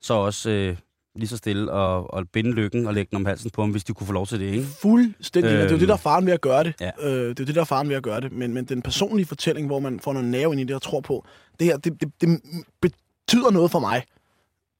så 0.00 0.14
også 0.14 0.50
øh, 0.50 0.76
lige 1.16 1.28
så 1.28 1.36
stille 1.36 1.72
og, 1.72 2.14
og 2.14 2.28
binde 2.32 2.52
lykken 2.52 2.86
og 2.86 2.94
lægge 2.94 3.10
den 3.10 3.16
om 3.16 3.26
halsen 3.26 3.50
på 3.50 3.62
ham, 3.62 3.70
hvis 3.70 3.84
de 3.84 3.92
kunne 3.92 4.06
få 4.06 4.12
lov 4.12 4.26
til 4.26 4.40
det, 4.40 4.46
ikke? 4.46 4.64
Fuldstændig. 4.64 5.50
Øhm. 5.50 5.60
Det 5.60 5.68
er 5.68 5.72
jo 5.72 5.78
det, 5.78 5.88
der 5.88 5.94
er 5.94 5.98
faren 5.98 6.26
ved 6.26 6.32
at 6.32 6.40
gøre 6.40 6.64
det. 6.64 6.74
Ja. 6.80 6.90
Øh, 7.02 7.12
det 7.12 7.20
er 7.20 7.26
jo 7.26 7.46
det, 7.46 7.54
der 7.54 7.60
er 7.60 7.64
faren 7.64 7.88
ved 7.88 7.96
at 7.96 8.02
gøre 8.02 8.20
det. 8.20 8.32
Men, 8.32 8.54
men 8.54 8.64
den 8.64 8.82
personlige 8.82 9.26
fortælling, 9.26 9.66
hvor 9.66 9.78
man 9.78 10.00
får 10.00 10.12
noget 10.12 10.28
nerve 10.28 10.52
ind 10.52 10.60
i 10.60 10.64
det 10.64 10.76
og 10.76 10.82
tror 10.82 11.00
på, 11.00 11.26
det 11.60 11.66
her, 11.66 11.76
det, 11.76 12.00
det, 12.00 12.12
det 12.20 12.40
betyder 12.82 13.50
noget 13.50 13.70
for 13.70 13.78
mig. 13.78 14.02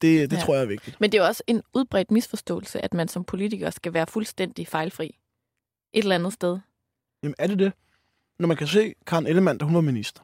Det, 0.03 0.31
det 0.31 0.37
Ja. 0.37 0.41
tror 0.41 0.53
jeg 0.53 0.63
er 0.63 0.67
vigtigt. 0.67 1.01
Men 1.01 1.11
det 1.11 1.17
er 1.17 1.23
også 1.23 1.43
en 1.47 1.61
udbredt 1.73 2.11
misforståelse, 2.11 2.81
at 2.85 2.93
man 2.93 3.07
som 3.07 3.23
politiker 3.23 3.69
skal 3.69 3.93
være 3.93 4.07
fuldstændig 4.07 4.67
fejlfri. 4.67 5.05
Et 5.93 6.03
eller 6.03 6.15
andet 6.15 6.33
sted. 6.33 6.59
Jamen 7.23 7.35
er 7.37 7.47
det 7.47 7.59
det? 7.59 7.73
Når 8.39 8.47
man 8.47 8.57
kan 8.57 8.67
se 8.67 8.93
Karen 9.07 9.27
Ellemann, 9.27 9.57
da 9.57 9.65
hun 9.65 9.75
var 9.75 9.81
minister, 9.81 10.21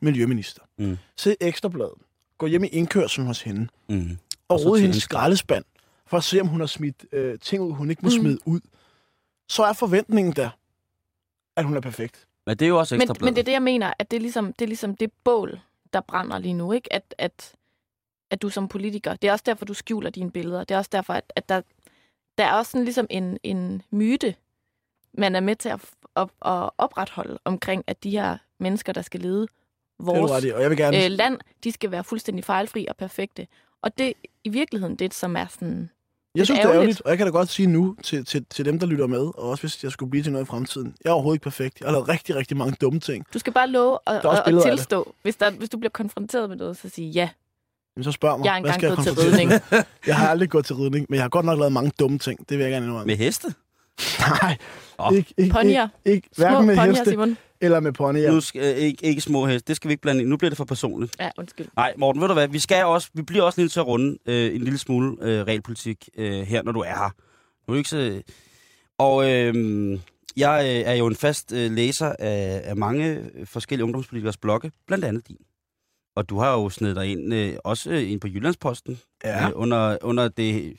miljøminister, 0.00 0.62
Mm. 0.78 0.98
se 1.16 1.36
Ekstrabladet, 1.40 1.94
gå 2.38 2.46
hjem 2.46 2.64
i 2.64 2.66
indkørselen 2.66 3.26
hos 3.26 3.42
hende, 3.42 3.68
Mm. 3.88 4.18
og 4.48 4.56
Og 4.60 4.64
rode 4.66 4.80
hendes 4.80 4.96
en- 4.96 5.00
skraldespand, 5.00 5.64
for 6.06 6.16
at 6.16 6.24
se, 6.24 6.40
om 6.40 6.46
hun 6.46 6.60
har 6.60 6.66
smidt 6.66 7.04
øh, 7.12 7.38
ting 7.38 7.62
ud, 7.62 7.72
hun 7.72 7.90
ikke 7.90 8.02
må 8.02 8.08
Mm. 8.08 8.20
smide 8.20 8.38
ud, 8.44 8.60
så 9.48 9.64
er 9.64 9.72
forventningen 9.72 10.32
der, 10.32 10.50
at 11.56 11.64
hun 11.64 11.76
er 11.76 11.80
perfekt. 11.80 12.26
Men 12.46 12.56
det 12.56 12.64
er 12.64 12.68
jo 12.68 12.78
også 12.78 12.94
Men, 12.94 13.02
ekstra 13.02 13.24
men 13.24 13.34
det 13.34 13.40
er 13.40 13.44
det, 13.44 13.52
jeg 13.52 13.62
mener, 13.62 13.92
at 13.98 14.10
det 14.10 14.16
er 14.16 14.20
ligesom 14.20 14.52
det, 14.52 14.62
er 14.64 14.66
ligesom 14.66 14.96
det 14.96 15.12
bål, 15.24 15.60
der 15.92 16.00
brænder 16.00 16.38
lige 16.38 16.54
nu, 16.54 16.72
ikke? 16.72 16.92
At, 16.92 17.14
at, 17.18 17.52
at 18.34 18.42
du 18.42 18.48
som 18.48 18.68
politiker, 18.68 19.14
det 19.14 19.28
er 19.28 19.32
også 19.32 19.42
derfor, 19.46 19.64
du 19.64 19.74
skjuler 19.74 20.10
dine 20.10 20.30
billeder. 20.30 20.64
Det 20.64 20.74
er 20.74 20.78
også 20.78 20.90
derfor, 20.92 21.12
at, 21.12 21.32
at 21.36 21.48
der, 21.48 21.60
der 22.38 22.44
er 22.44 22.52
også 22.52 22.70
sådan 22.70 22.84
ligesom 22.84 23.06
en, 23.10 23.38
en 23.42 23.82
myte, 23.90 24.34
man 25.18 25.36
er 25.36 25.40
med 25.40 25.56
til 25.56 25.68
at, 25.68 25.80
at, 26.16 26.22
at 26.22 26.70
opretholde 26.78 27.38
omkring, 27.44 27.84
at 27.86 28.04
de 28.04 28.10
her 28.10 28.36
mennesker, 28.58 28.92
der 28.92 29.02
skal 29.02 29.20
lede 29.20 29.40
Det 29.40 29.50
vores 29.98 30.32
ret 30.32 30.44
i, 30.44 30.50
og 30.50 30.62
jeg 30.62 30.70
vil 30.70 30.78
gerne... 30.78 31.04
øh, 31.04 31.10
land, 31.10 31.38
de 31.64 31.72
skal 31.72 31.90
være 31.90 32.04
fuldstændig 32.04 32.44
fejlfri 32.44 32.86
og 32.88 32.96
perfekte. 32.96 33.46
Og 33.82 33.98
det 33.98 34.12
i 34.44 34.48
virkeligheden 34.48 34.96
det, 34.96 35.14
som 35.14 35.36
er 35.36 35.46
sådan... 35.46 35.90
Jeg 36.34 36.46
synes, 36.46 36.60
det 36.60 36.68
er 36.68 36.72
ærgerligt. 36.72 37.00
og 37.00 37.10
jeg 37.10 37.18
kan 37.18 37.26
da 37.26 37.30
godt 37.30 37.48
sige 37.48 37.66
nu 37.66 37.96
til, 38.02 38.24
til, 38.24 38.44
til 38.50 38.64
dem, 38.64 38.78
der 38.78 38.86
lytter 38.86 39.06
med, 39.06 39.20
og 39.20 39.50
også 39.50 39.62
hvis 39.62 39.84
jeg 39.84 39.92
skulle 39.92 40.10
blive 40.10 40.22
til 40.22 40.32
noget 40.32 40.44
i 40.44 40.48
fremtiden. 40.48 40.94
Jeg 41.04 41.10
er 41.10 41.14
overhovedet 41.14 41.36
ikke 41.36 41.44
perfekt. 41.44 41.80
Jeg 41.80 41.88
har 41.88 41.92
lavet 41.92 42.08
rigtig, 42.08 42.36
rigtig 42.36 42.56
mange 42.56 42.76
dumme 42.80 43.00
ting. 43.00 43.26
Du 43.34 43.38
skal 43.38 43.52
bare 43.52 43.68
love 43.68 43.98
at, 44.06 44.24
at, 44.24 44.44
det. 44.46 44.62
tilstå, 44.62 45.14
hvis, 45.22 45.36
der, 45.36 45.50
hvis 45.50 45.68
du 45.68 45.78
bliver 45.78 45.90
konfronteret 45.90 46.48
med 46.48 46.56
noget, 46.56 46.76
så 46.76 46.88
sige 46.88 47.10
ja. 47.10 47.28
Men 47.96 48.04
så 48.04 48.12
spørg 48.12 48.38
mig, 48.38 48.44
Jeg 48.46 48.56
er 48.56 48.60
hvad 48.60 48.70
engang 48.74 48.80
skal 48.80 48.88
jeg 48.88 49.16
gået 49.16 49.18
til 49.18 49.30
ridning. 49.30 49.62
Jeg 50.06 50.16
har 50.16 50.28
aldrig 50.28 50.50
gået 50.50 50.66
til 50.66 50.76
ridning, 50.76 51.06
men 51.08 51.14
jeg 51.14 51.24
har 51.24 51.28
godt 51.28 51.46
nok 51.46 51.58
lavet 51.58 51.72
mange 51.72 51.92
dumme 51.98 52.18
ting. 52.18 52.48
Det 52.48 52.58
vil 52.58 52.64
jeg 52.64 52.72
gerne 52.72 52.86
indrømme. 52.86 53.06
Med 53.06 53.16
heste? 53.16 53.54
Nej, 54.18 54.56
Åh. 54.98 55.12
ikke, 55.12 55.18
ikke, 55.18 55.34
ikke, 55.42 55.52
Ponyer. 55.52 55.88
ikke, 56.04 56.28
Små 56.32 56.44
hverken 56.46 56.66
med 56.66 56.76
ponyer, 56.76 56.90
heste 56.90 57.10
Simon. 57.10 57.36
eller 57.60 57.80
med 57.80 57.92
ponyer. 57.92 58.32
Nu 58.32 58.40
skal, 58.40 58.60
øh, 58.62 58.78
ikke, 58.78 59.06
ikke 59.06 59.20
små 59.20 59.46
heste. 59.46 59.68
Det 59.68 59.76
skal 59.76 59.88
vi 59.88 59.92
ikke 59.92 60.02
blande 60.02 60.20
ind. 60.20 60.30
Nu 60.30 60.36
bliver 60.36 60.50
det 60.50 60.56
for 60.56 60.64
personligt. 60.64 61.16
Ja, 61.20 61.30
undskyld. 61.38 61.66
Nej, 61.76 61.94
Morten, 61.98 62.20
ved 62.22 62.28
du 62.28 62.34
hvad? 62.34 62.48
Vi, 62.48 62.58
skal 62.58 62.84
også, 62.84 63.08
vi 63.14 63.22
bliver 63.22 63.42
også 63.42 63.58
lige 63.60 63.64
nødt 63.64 63.72
til 63.72 63.80
at 63.80 63.86
runde 63.86 64.18
øh, 64.26 64.54
en 64.54 64.62
lille 64.62 64.78
smule 64.78 65.16
øh, 65.22 65.40
realpolitik 65.46 66.08
øh, 66.18 66.40
her, 66.42 66.62
når 66.62 66.72
du 66.72 66.80
er 66.80 66.84
her. 66.94 67.10
Nu 67.68 67.74
er 67.74 67.78
ikke 67.78 67.90
så... 67.90 68.22
Og 68.98 69.30
øh, 69.30 69.54
jeg 70.36 70.60
øh, 70.64 70.92
er 70.92 70.94
jo 70.94 71.06
en 71.06 71.16
fast 71.16 71.52
øh, 71.52 71.70
læser 71.72 72.12
af, 72.18 72.60
af 72.64 72.76
mange 72.76 73.30
forskellige 73.44 73.84
ungdomspolitikers 73.84 74.36
blogge, 74.36 74.72
blandt 74.86 75.04
andet 75.04 75.28
din. 75.28 75.36
Og 76.16 76.28
du 76.28 76.38
har 76.38 76.52
jo 76.52 76.68
snedet 76.68 76.96
dig 76.96 77.06
ind, 77.12 77.34
øh, 77.34 77.56
også 77.64 77.90
øh, 77.90 78.10
ind 78.10 78.20
på 78.20 78.28
Jyllandsposten, 78.28 79.00
Ja. 79.24 79.46
øh, 79.46 79.52
under, 79.54 79.96
under 80.02 80.28
det... 80.28 80.74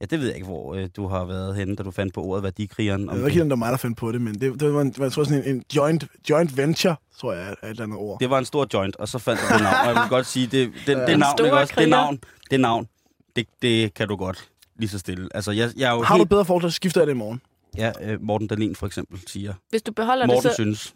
Ja, 0.00 0.06
det 0.06 0.18
ved 0.20 0.26
jeg 0.26 0.34
ikke, 0.34 0.46
hvor 0.46 0.74
øh, 0.74 0.88
du 0.96 1.06
har 1.06 1.24
været 1.24 1.56
henne, 1.56 1.76
da 1.76 1.82
du 1.82 1.90
fandt 1.90 2.14
på 2.14 2.22
ordet 2.24 2.42
værdikrigeren. 2.44 3.08
Jeg 3.08 3.16
ved 3.18 3.26
ikke, 3.28 3.40
om 3.42 3.46
det 3.46 3.50
var 3.50 3.56
mig, 3.56 3.70
der 3.70 3.76
fandt 3.76 3.98
på 3.98 4.12
det, 4.12 4.20
men 4.20 4.34
det, 4.40 4.60
det 4.60 4.74
var, 4.74 4.80
en, 4.80 4.94
var 4.98 5.04
jeg 5.04 5.12
tror, 5.12 5.24
sådan 5.24 5.44
en, 5.44 5.54
en 5.56 5.64
joint, 5.76 6.04
joint 6.30 6.56
venture, 6.56 6.96
tror 7.18 7.32
jeg, 7.32 7.46
er 7.48 7.50
et 7.66 7.70
eller 7.70 7.82
andet 7.82 7.98
ord. 7.98 8.18
Det 8.20 8.30
var 8.30 8.38
en 8.38 8.44
stor 8.44 8.66
joint, 8.74 8.96
og 8.96 9.08
så 9.08 9.18
fandt 9.18 9.40
du 9.40 9.54
det 9.54 9.62
navn. 9.62 9.74
Og 9.80 9.86
jeg 9.86 10.02
vil 10.02 10.08
godt 10.08 10.26
sige, 10.26 10.46
det, 10.46 10.72
det, 10.86 10.92
Ja. 10.92 11.00
det 11.00 11.08
Den 11.08 11.18
navn, 11.18 11.44
ikke 11.44 11.56
også? 11.56 11.74
Det 11.78 11.88
navn, 11.88 12.18
det 12.50 12.60
navn, 12.60 12.88
det, 13.36 13.46
det 13.62 13.94
kan 13.94 14.08
du 14.08 14.16
godt 14.16 14.50
lige 14.76 14.88
så 14.88 14.98
stille. 14.98 15.28
Altså, 15.34 15.50
jeg, 15.52 15.70
jeg 15.76 15.90
er 15.90 15.94
jo 15.94 16.02
Har 16.02 16.14
du 16.14 16.18
helt... 16.18 16.22
et 16.26 16.28
bedre 16.28 16.44
forslag, 16.44 16.70
så 16.72 16.76
skifter 16.76 17.00
jeg 17.00 17.06
det 17.06 17.14
i 17.14 17.16
morgen. 17.16 17.40
Ja, 17.76 17.92
øh, 18.02 18.22
Morten 18.22 18.46
Dahlin 18.46 18.76
for 18.76 18.86
eksempel 18.86 19.20
siger. 19.26 19.54
Hvis 19.70 19.82
du 19.82 19.92
beholder 19.92 20.26
Morten 20.26 20.42
det, 20.42 20.50
så, 20.50 20.54
synes. 20.62 20.94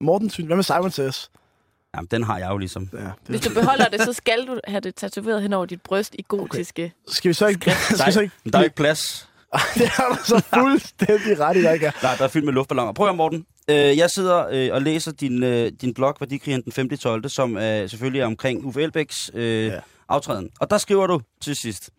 Morten, 0.00 0.30
synes- 0.30 0.46
hvad 0.46 0.56
med 0.56 0.64
Simon 0.64 0.90
Says? 0.90 1.30
Jamen, 1.94 2.08
den 2.10 2.22
har 2.22 2.38
jeg 2.38 2.50
jo 2.50 2.56
ligesom. 2.56 2.88
Ja, 2.92 2.98
det, 2.98 3.12
hvis 3.26 3.40
du 3.40 3.54
beholder 3.54 3.88
det, 3.88 4.00
så 4.02 4.12
skal 4.12 4.46
du 4.46 4.60
have 4.66 4.80
det 4.80 4.94
tatoveret 4.94 5.42
hen 5.42 5.52
over 5.52 5.66
dit 5.66 5.82
bryst 5.82 6.14
i 6.18 6.24
gotiske. 6.28 6.92
Skal 7.08 7.28
vi 7.28 7.34
så 7.34 7.46
ikke... 7.46 7.70
skal 7.90 8.06
vi 8.06 8.12
så 8.12 8.20
ikke 8.20 8.34
der 8.52 8.58
er 8.58 8.62
ikke 8.62 8.76
plads. 8.76 9.28
Det 9.78 9.88
har 9.88 10.08
du 10.08 10.24
så 10.24 10.44
fuldstændig 10.60 11.40
ret 11.40 11.56
i, 11.56 11.62
der 11.62 11.72
ikke 11.72 11.86
er. 11.86 11.92
Nej, 12.02 12.14
der 12.18 12.24
er 12.24 12.28
fyldt 12.28 12.44
med 12.44 12.52
luftballoner. 12.52 12.92
Prøv 12.92 13.08
at 13.08 13.16
Morten. 13.16 13.46
Øh, 13.70 13.76
jeg 13.76 14.10
sidder 14.10 14.46
øh, 14.50 14.70
og 14.72 14.82
læser 14.82 15.12
din, 15.12 15.42
øh, 15.42 15.72
din 15.80 15.94
blog, 15.94 16.16
Værdikrigeren 16.20 16.62
den 16.62 16.72
5. 16.72 16.88
12., 16.88 17.28
som 17.28 17.56
øh, 17.56 17.90
selvfølgelig 17.90 18.20
er 18.20 18.26
omkring 18.26 18.64
Uffe 18.64 18.82
Elbæks 18.82 19.30
øh, 19.34 19.66
ja. 19.66 19.80
aftræden. 20.08 20.50
Og 20.60 20.70
der 20.70 20.78
skriver 20.78 21.06
du 21.06 21.20
til 21.40 21.56
sidst. 21.56 21.90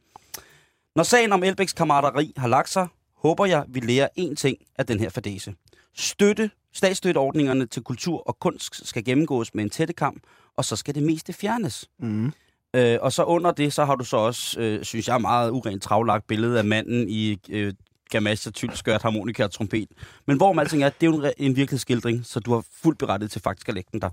Når 0.95 1.03
sagen 1.03 1.31
om 1.31 1.43
Elbæks 1.43 1.73
kammerateri 1.73 2.33
har 2.37 2.47
lagt 2.47 2.69
sig, 2.69 2.87
håber 3.17 3.45
jeg, 3.45 3.63
vi 3.67 3.79
lærer 3.79 4.07
én 4.19 4.35
ting 4.35 4.57
af 4.77 4.85
den 4.85 4.99
her 4.99 5.09
fadese. 5.09 5.53
Støtte, 5.95 6.51
statsstøtteordningerne 6.73 7.65
til 7.65 7.83
kultur 7.83 8.27
og 8.27 8.39
kunst 8.39 8.87
skal 8.87 9.03
gennemgås 9.03 9.53
med 9.53 9.63
en 9.63 9.69
tættekamp, 9.69 10.23
og 10.57 10.65
så 10.65 10.75
skal 10.75 10.95
det 10.95 11.03
meste 11.03 11.33
fjernes. 11.33 11.89
Mm. 11.99 12.31
Øh, 12.75 12.97
og 13.01 13.13
så 13.13 13.23
under 13.23 13.51
det, 13.51 13.73
så 13.73 13.85
har 13.85 13.95
du 13.95 14.03
så 14.03 14.17
også, 14.17 14.59
øh, 14.59 14.83
synes 14.83 15.07
jeg, 15.07 15.21
meget 15.21 15.51
urent 15.51 15.83
travlagt 15.83 16.27
billede 16.27 16.57
af 16.57 16.65
manden 16.65 17.09
i 17.09 17.37
øh, 17.49 17.73
gamasje, 18.09 18.51
tyld 18.51 18.71
skørt, 18.73 19.01
harmonika 19.01 19.43
og 19.43 19.51
trompet. 19.51 19.87
Men 20.27 20.37
hvor 20.37 20.59
alting 20.59 20.83
er, 20.83 20.89
det 20.89 21.07
er 21.07 21.11
jo 21.11 21.23
en, 21.23 21.33
en 21.37 21.55
virkelighedsskildring, 21.55 22.25
så 22.25 22.39
du 22.39 22.53
har 22.53 22.63
fuldt 22.83 22.99
berettet 22.99 23.31
til 23.31 23.41
faktisk 23.41 23.69
at 23.69 23.75
lægge 23.75 23.89
den 23.91 24.01
der. 24.01 24.09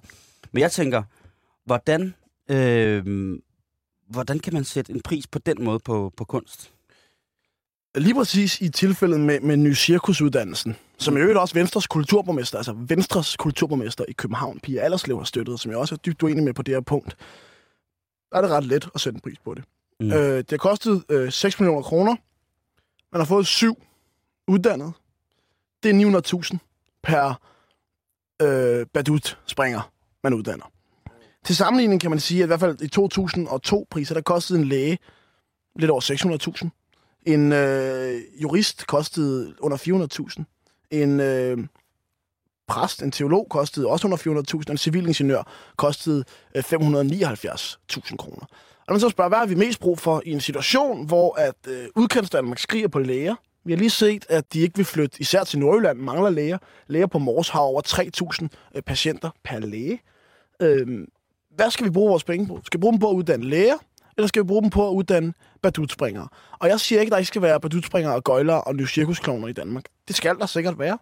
Men 0.53 0.61
jeg 0.61 0.72
tænker, 0.72 1.03
hvordan, 1.64 2.14
øh, 2.49 3.39
hvordan 4.09 4.39
kan 4.39 4.55
man 4.55 4.64
sætte 4.64 4.93
en 4.93 5.01
pris 5.01 5.26
på 5.26 5.39
den 5.39 5.64
måde 5.64 5.78
på, 5.78 6.12
på 6.16 6.24
kunst? 6.24 6.71
Lige 7.95 8.14
præcis 8.14 8.61
i 8.61 8.68
tilfældet 8.68 9.20
med, 9.20 9.40
med 9.40 9.57
ny 9.57 9.74
cirkusuddannelsen, 9.74 10.76
som 10.99 11.16
i 11.16 11.20
øvrigt 11.20 11.38
også 11.38 11.55
Venstres 11.55 11.86
kulturborgmester, 11.86 12.59
altså 12.59 12.72
Venstres 12.72 13.36
kulturborgmester 13.36 14.05
i 14.09 14.12
København, 14.12 14.61
Pia 14.61 14.80
Allerslev, 14.80 15.16
har 15.18 15.24
støttet, 15.24 15.61
som 15.61 15.70
jeg 15.70 15.78
også 15.78 15.95
er 15.95 15.97
dybt 15.97 16.22
uenig 16.22 16.45
med 16.45 16.55
på 16.55 16.62
det 16.62 16.74
her 16.74 16.80
punkt, 16.80 17.16
er 18.32 18.40
det 18.40 18.51
ret 18.51 18.64
let 18.64 18.88
at 18.95 19.01
sætte 19.01 19.16
en 19.16 19.20
pris 19.20 19.38
på 19.38 19.55
det. 19.55 19.64
Mm. 20.01 20.12
Øh, 20.12 20.38
det 20.38 20.51
har 20.51 20.57
kostet 20.57 21.05
øh, 21.09 21.32
6 21.32 21.61
millioner 21.61 21.82
kroner. 21.82 22.16
Man 23.12 23.20
har 23.20 23.24
fået 23.24 23.47
syv 23.47 23.82
uddannet. 24.49 24.93
Det 25.82 25.90
er 25.90 26.53
900.000 26.53 26.59
per 27.03 27.40
øh, 28.43 28.86
badut-springer, 28.86 29.90
man 30.22 30.34
uddanner. 30.34 30.72
Til 31.45 31.57
sammenligning 31.57 32.01
kan 32.01 32.11
man 32.11 32.20
sige, 32.20 32.43
at 32.43 32.47
i 32.47 32.47
hvert 32.47 32.61
fald 32.61 32.80
i 32.82 32.88
2002 32.88 33.86
priser, 33.90 34.14
der 34.14 34.22
kostede 34.22 34.59
en 34.59 34.64
læge 34.64 34.99
lidt 35.76 35.90
over 35.90 36.01
600.000. 36.64 36.82
En 37.26 37.52
øh, 37.52 38.20
jurist 38.42 38.86
kostede 38.86 39.54
under 39.60 39.76
400.000. 40.38 40.44
En 40.90 41.20
øh, 41.20 41.58
præst, 42.68 43.02
en 43.02 43.10
teolog, 43.10 43.46
kostede 43.50 43.86
også 43.86 44.06
under 44.06 44.18
400.000. 44.18 44.62
Og 44.66 44.70
en 44.70 44.78
civilingeniør 44.78 45.42
kostede 45.76 46.24
øh, 46.54 46.62
579.000 46.62 48.16
kroner. 48.16 48.46
Og 48.86 48.92
man 48.94 49.00
så 49.00 49.08
spørger, 49.08 49.28
hvad 49.28 49.38
har 49.38 49.46
vi 49.46 49.54
mest 49.54 49.80
brug 49.80 49.98
for 49.98 50.22
i 50.26 50.32
en 50.32 50.40
situation, 50.40 51.06
hvor 51.06 51.40
at 51.40 51.54
øh, 51.68 51.86
udkantsdanmark 51.96 52.58
skriger 52.58 52.88
på 52.88 52.98
læger? 52.98 53.34
Vi 53.64 53.72
har 53.72 53.78
lige 53.78 53.90
set, 53.90 54.26
at 54.28 54.52
de 54.52 54.60
ikke 54.60 54.76
vil 54.76 54.84
flytte, 54.84 55.20
især 55.20 55.44
til 55.44 55.58
Nordjylland, 55.58 55.98
mangler 55.98 56.30
læger. 56.30 56.58
Læger 56.86 57.06
på 57.06 57.18
Mors 57.18 57.48
har 57.48 57.60
over 57.60 57.82
3.000 58.42 58.48
øh, 58.74 58.82
patienter 58.82 59.30
per 59.44 59.58
læge. 59.58 60.00
Øh, 60.62 61.06
hvad 61.56 61.70
skal 61.70 61.86
vi 61.86 61.90
bruge 61.90 62.08
vores 62.08 62.24
penge 62.24 62.46
på? 62.46 62.60
Skal 62.64 62.78
vi 62.78 62.80
bruge 62.80 62.92
dem 62.92 63.00
på 63.00 63.10
at 63.10 63.14
uddanne 63.14 63.44
læger, 63.44 63.76
eller 64.16 64.28
skal 64.28 64.42
vi 64.42 64.46
bruge 64.46 64.62
dem 64.62 64.70
på 64.70 64.88
at 64.88 64.92
uddanne 64.92 65.34
badutspringere? 65.62 66.28
Og 66.58 66.68
jeg 66.68 66.80
siger 66.80 67.00
ikke, 67.00 67.10
at 67.10 67.12
der 67.12 67.18
ikke 67.18 67.28
skal 67.28 67.42
være 67.42 67.60
badutspringere 67.60 68.14
og 68.14 68.24
gøjlere 68.24 68.60
og 68.60 68.76
nye 68.76 68.86
cirkusklovner 68.86 69.48
i 69.48 69.52
Danmark. 69.52 69.84
Det 70.08 70.16
skal 70.16 70.38
der 70.38 70.46
sikkert 70.46 70.78
være. 70.78 70.98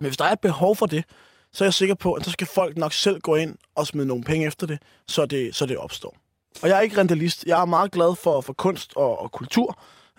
Men 0.00 0.06
hvis 0.06 0.16
der 0.16 0.24
er 0.24 0.32
et 0.32 0.40
behov 0.40 0.76
for 0.76 0.86
det, 0.86 1.04
så 1.52 1.64
er 1.64 1.66
jeg 1.66 1.74
sikker 1.74 1.94
på, 1.94 2.12
at 2.12 2.24
så 2.24 2.30
skal 2.30 2.46
folk 2.46 2.76
nok 2.76 2.92
selv 2.92 3.20
gå 3.20 3.34
ind 3.34 3.56
og 3.74 3.86
smide 3.86 4.06
nogle 4.06 4.24
penge 4.24 4.46
efter 4.46 4.66
det, 4.66 4.78
så 5.08 5.26
det, 5.26 5.54
så 5.54 5.66
det 5.66 5.76
opstår. 5.76 6.16
Og 6.62 6.68
jeg 6.68 6.76
er 6.76 6.80
ikke 6.80 7.00
rentalist. 7.00 7.44
Jeg 7.46 7.60
er 7.60 7.64
meget 7.64 7.90
glad 7.90 8.16
for, 8.16 8.40
for 8.40 8.52
kunst 8.52 8.92
og, 8.96 9.18
og 9.18 9.32
kultur, 9.32 9.78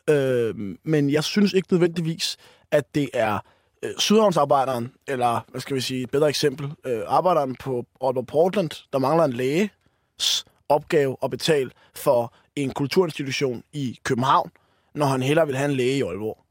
øh, 0.10 0.56
men 0.84 1.10
jeg 1.10 1.24
synes 1.24 1.54
ikke 1.54 1.68
nødvendigvis, 1.74 2.38
at 2.72 2.96
det 2.96 3.10
er 3.14 3.40
øh, 3.84 3.92
Sydhavnsarbejderen, 3.98 4.92
eller 5.08 5.46
hvad 5.48 5.62
skal 5.62 5.76
vi 5.76 5.82
sige, 5.82 6.04
et 6.04 6.12
bedre 6.12 6.30
eksempel, 6.30 6.72
øh, 6.86 7.02
arbejderen 7.08 7.56
på 7.56 7.86
Aalborg 8.02 8.28
Portland, 8.28 8.70
der 8.94 9.00
mangler 9.00 9.24
en 9.24 9.34
læge, 9.34 9.70
opgave 10.70 11.18
at 11.24 11.32
betale 11.32 11.72
for 11.96 12.34
en 12.56 12.72
kulturinstitution 12.72 13.64
i 13.74 14.00
København, 14.04 14.52
når 14.96 15.06
han 15.06 15.22
hellere 15.22 15.48
vil 15.48 15.56
have 15.58 15.70
en 15.70 15.78
læge 15.78 15.98
i 15.98 16.02
Aalborg. 16.02 16.44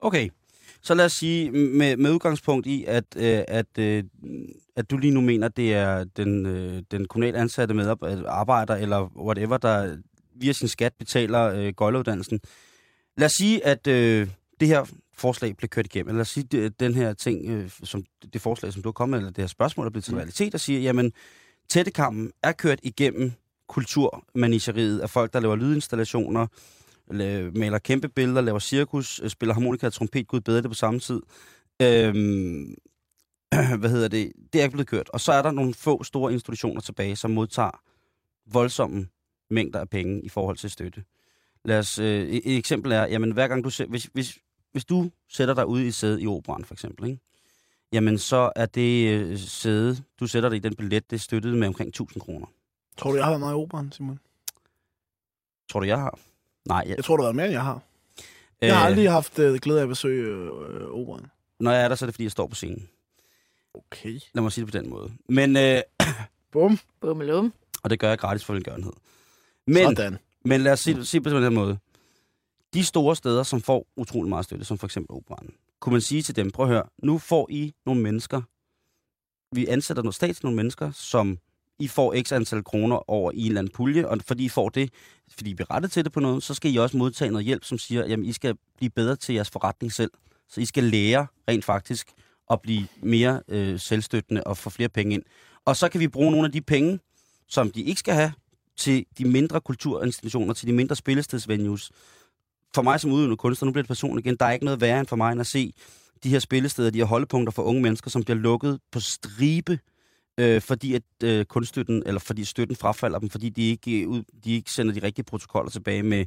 Okay, 0.00 0.28
så 0.82 0.94
lad 0.94 1.04
os 1.04 1.12
sige, 1.12 1.50
med, 1.50 1.96
med 1.96 2.10
udgangspunkt 2.10 2.66
i, 2.66 2.84
at, 2.84 3.04
øh, 3.16 3.42
at, 3.48 3.78
øh, 3.78 4.04
at 4.76 4.90
du 4.90 4.96
lige 4.96 5.14
nu 5.14 5.20
mener, 5.20 5.48
det 5.48 5.74
er 5.74 6.04
den, 6.04 6.46
øh, 6.46 6.82
den 6.90 7.08
kommunalt 7.08 7.36
ansatte 7.36 7.74
medarbejder, 7.74 8.30
arbejder, 8.30 8.76
eller 8.76 9.10
whatever, 9.16 9.56
der 9.56 9.96
via 10.34 10.52
sin 10.52 10.68
skat 10.68 10.92
betaler 10.98 11.44
øh, 11.44 11.72
gøjleuddannelsen. 11.72 12.40
Lad 13.16 13.26
os 13.26 13.32
sige, 13.32 13.66
at 13.66 13.86
øh, 13.86 14.28
det 14.60 14.68
her 14.68 14.84
forslag 15.14 15.56
bliver 15.56 15.68
kørt 15.68 15.86
igennem. 15.86 16.14
Lad 16.14 16.20
os 16.20 16.28
sige, 16.28 16.44
det, 16.44 16.80
den 16.80 16.94
her 16.94 17.12
ting, 17.12 17.50
øh, 17.50 17.70
som, 17.84 18.04
det 18.32 18.40
forslag, 18.40 18.72
som 18.72 18.82
du 18.82 18.88
har 18.88 18.92
kommet 18.92 19.10
med, 19.10 19.18
eller 19.18 19.32
det 19.32 19.42
her 19.42 19.48
spørgsmål, 19.48 19.86
er 19.86 19.90
blevet 19.90 20.04
til 20.04 20.12
en 20.12 20.18
realitet, 20.18 20.54
og 20.54 20.60
siger, 20.60 20.80
jamen, 20.80 21.12
tættekampen 21.68 22.32
er 22.42 22.52
kørt 22.52 22.80
igennem 22.82 23.32
kulturmanageriet 23.68 25.00
af 25.00 25.10
folk, 25.10 25.32
der 25.32 25.40
laver 25.40 25.56
lydinstallationer, 25.56 26.46
maler 27.58 27.78
kæmpe 27.78 28.08
billeder, 28.08 28.40
laver 28.40 28.58
cirkus, 28.58 29.20
øh, 29.20 29.30
spiller 29.30 29.54
harmonika 29.54 29.86
og 29.86 29.92
trompet, 29.92 30.28
gud 30.28 30.40
bedre 30.40 30.62
det 30.62 30.70
på 30.70 30.74
samme 30.74 31.00
tid. 31.00 31.20
Øhm, 31.82 32.74
hvad 33.80 33.90
hedder 33.90 34.08
det? 34.08 34.32
Det 34.52 34.58
er 34.58 34.62
ikke 34.62 34.72
blevet 34.72 34.88
kørt. 34.88 35.08
Og 35.08 35.20
så 35.20 35.32
er 35.32 35.42
der 35.42 35.50
nogle 35.50 35.74
få 35.74 36.04
store 36.04 36.32
institutioner 36.32 36.80
tilbage, 36.80 37.16
som 37.16 37.30
modtager 37.30 37.82
voldsomme 38.52 39.08
mængder 39.50 39.80
af 39.80 39.88
penge 39.88 40.22
i 40.22 40.28
forhold 40.28 40.56
til 40.56 40.70
støtte. 40.70 41.04
Lad 41.64 41.78
os, 41.78 41.98
øh, 41.98 42.28
et, 42.28 42.56
eksempel 42.56 42.92
er, 42.92 43.06
jamen 43.06 43.32
hver 43.32 43.48
gang 43.48 43.64
du, 43.64 43.70
ser, 43.70 43.86
hvis, 43.86 44.04
hvis, 44.12 44.38
hvis 44.72 44.84
du 44.84 45.10
sætter 45.28 45.54
dig 45.54 45.66
ude 45.66 45.86
i 45.86 45.90
sæde 45.90 46.22
i 46.22 46.26
operan 46.26 46.64
for 46.64 46.74
eksempel, 46.74 47.10
ikke? 47.10 47.20
Jamen 47.92 48.18
så 48.18 48.52
er 48.56 48.66
det 48.66 49.08
øh, 49.08 49.38
sæde, 49.38 49.96
du 50.20 50.26
sætter 50.26 50.48
dig 50.48 50.56
i 50.56 50.58
den 50.60 50.76
billet, 50.76 51.10
det 51.10 51.16
er 51.16 51.20
støttet 51.20 51.54
med 51.58 51.68
omkring 51.68 51.88
1000 51.88 52.20
kroner. 52.20 52.46
Tror 52.96 53.10
du, 53.10 53.16
jeg 53.16 53.24
har 53.24 53.30
været 53.30 53.40
meget 53.40 53.52
i 53.52 53.56
operan, 53.56 53.92
Simon? 53.92 54.18
Tror 55.70 55.80
du, 55.80 55.86
jeg 55.86 55.98
har? 55.98 56.18
Nej, 56.68 56.84
jeg, 56.86 56.96
Jeg 56.96 57.04
tror, 57.04 57.16
du 57.16 57.22
har 57.22 57.26
været 57.26 57.36
mere, 57.36 57.46
end 57.46 57.52
jeg 57.52 57.62
har. 57.64 57.82
Jeg 58.60 58.78
har 58.78 58.86
aldrig 58.86 59.10
haft 59.10 59.38
øh, 59.38 59.54
glæde 59.54 59.78
af 59.78 59.82
at 59.82 59.88
besøge 59.88 60.26
øh, 60.28 60.88
operan. 60.90 61.26
Når 61.60 61.70
jeg 61.72 61.84
er 61.84 61.88
der, 61.88 61.94
så 61.94 62.04
er 62.04 62.06
det 62.06 62.14
fordi, 62.14 62.24
jeg 62.24 62.32
står 62.32 62.46
på 62.46 62.54
scenen. 62.54 62.88
Okay. 63.74 64.20
Lad 64.34 64.42
mig 64.42 64.52
sige 64.52 64.64
det 64.66 64.72
på 64.72 64.78
den 64.78 64.90
måde. 64.90 65.12
Men, 65.28 65.56
øh, 65.56 65.80
Bum. 66.52 66.78
Bummelum. 67.00 67.52
og 67.82 67.90
det 67.90 67.98
gør 67.98 68.08
jeg 68.08 68.18
gratis 68.18 68.44
for 68.44 68.52
velgørenhed. 68.54 68.92
Men, 69.66 69.96
Sådan. 69.96 70.18
men 70.44 70.60
lad 70.60 70.72
os 70.72 70.80
sige, 70.80 71.04
sige 71.04 71.20
det 71.24 71.30
på 71.30 71.36
den 71.36 71.42
her 71.42 71.50
måde. 71.50 71.78
De 72.74 72.84
store 72.84 73.16
steder, 73.16 73.42
som 73.42 73.60
får 73.62 73.86
utrolig 73.96 74.28
meget 74.28 74.44
støtte, 74.44 74.64
som 74.64 74.78
for 74.78 74.86
eksempel 74.86 75.16
operan, 75.16 75.54
kunne 75.82 75.92
man 75.92 76.00
sige 76.00 76.22
til 76.22 76.36
dem, 76.36 76.50
prøv 76.50 76.66
at 76.66 76.72
høre, 76.72 76.82
nu 77.02 77.18
får 77.18 77.46
I 77.50 77.72
nogle 77.86 78.02
mennesker, 78.02 78.42
vi 79.54 79.66
ansætter 79.66 80.02
noget 80.02 80.14
stats 80.14 80.42
nogle 80.42 80.56
mennesker, 80.56 80.90
som 80.92 81.38
I 81.78 81.88
får 81.88 82.22
x 82.22 82.32
antal 82.32 82.64
kroner 82.64 83.10
over 83.10 83.32
i 83.34 83.40
en 83.40 83.46
eller 83.46 83.60
anden 83.60 83.72
pulje, 83.72 84.06
og 84.06 84.18
fordi 84.26 84.44
I 84.44 84.48
får 84.48 84.68
det, 84.68 84.90
fordi 85.36 85.50
I 85.50 85.56
er 85.70 85.86
til 85.86 86.04
det 86.04 86.12
på 86.12 86.20
noget, 86.20 86.42
så 86.42 86.54
skal 86.54 86.74
I 86.74 86.76
også 86.76 86.96
modtage 86.96 87.30
noget 87.30 87.44
hjælp, 87.44 87.64
som 87.64 87.78
siger, 87.78 88.06
jamen 88.06 88.26
I 88.26 88.32
skal 88.32 88.56
blive 88.76 88.90
bedre 88.90 89.16
til 89.16 89.34
jeres 89.34 89.50
forretning 89.50 89.92
selv. 89.92 90.10
Så 90.48 90.60
I 90.60 90.64
skal 90.64 90.84
lære 90.84 91.26
rent 91.48 91.64
faktisk 91.64 92.12
at 92.50 92.60
blive 92.62 92.86
mere 93.02 93.42
øh, 93.48 93.80
selvstøttende 93.80 94.44
og 94.44 94.56
få 94.56 94.70
flere 94.70 94.88
penge 94.88 95.14
ind. 95.14 95.22
Og 95.64 95.76
så 95.76 95.88
kan 95.88 96.00
vi 96.00 96.08
bruge 96.08 96.30
nogle 96.30 96.46
af 96.46 96.52
de 96.52 96.60
penge, 96.60 96.98
som 97.48 97.70
de 97.70 97.82
ikke 97.82 97.98
skal 97.98 98.14
have, 98.14 98.32
til 98.76 99.06
de 99.18 99.24
mindre 99.24 99.60
kulturinstitutioner, 99.60 100.54
til 100.54 100.68
de 100.68 100.72
mindre 100.72 100.96
spillestedsvenues. 100.96 101.90
For 102.74 102.82
mig 102.82 103.00
som 103.00 103.12
udøvende 103.12 103.36
kunstner, 103.36 103.66
nu 103.66 103.72
bliver 103.72 103.82
det 103.82 103.88
personligt 103.88 104.26
igen, 104.26 104.36
der 104.40 104.46
er 104.46 104.52
ikke 104.52 104.64
noget 104.64 104.80
værre 104.80 105.00
end 105.00 105.08
for 105.08 105.16
mig 105.16 105.32
end 105.32 105.40
at 105.40 105.46
se 105.46 105.72
de 106.24 106.28
her 106.28 106.38
spillesteder, 106.38 106.90
de 106.90 106.98
her 106.98 107.04
holdepunkter 107.04 107.52
for 107.52 107.62
unge 107.62 107.82
mennesker, 107.82 108.10
som 108.10 108.22
bliver 108.22 108.38
lukket 108.38 108.80
på 108.92 109.00
stribe, 109.00 109.78
øh, 110.38 110.60
fordi 110.60 110.94
at 110.94 111.02
øh, 111.24 111.44
kunststøtten, 111.44 112.02
eller 112.06 112.20
fordi 112.20 112.44
støtten 112.44 112.76
frafalder 112.76 113.18
dem, 113.18 113.30
fordi 113.30 113.48
de 113.48 113.70
ikke, 113.70 114.00
øh, 114.00 114.08
ud, 114.08 114.22
de 114.44 114.54
ikke 114.54 114.70
sender 114.70 114.94
de 114.94 115.02
rigtige 115.02 115.24
protokoller 115.24 115.70
tilbage 115.70 116.02
med, 116.02 116.26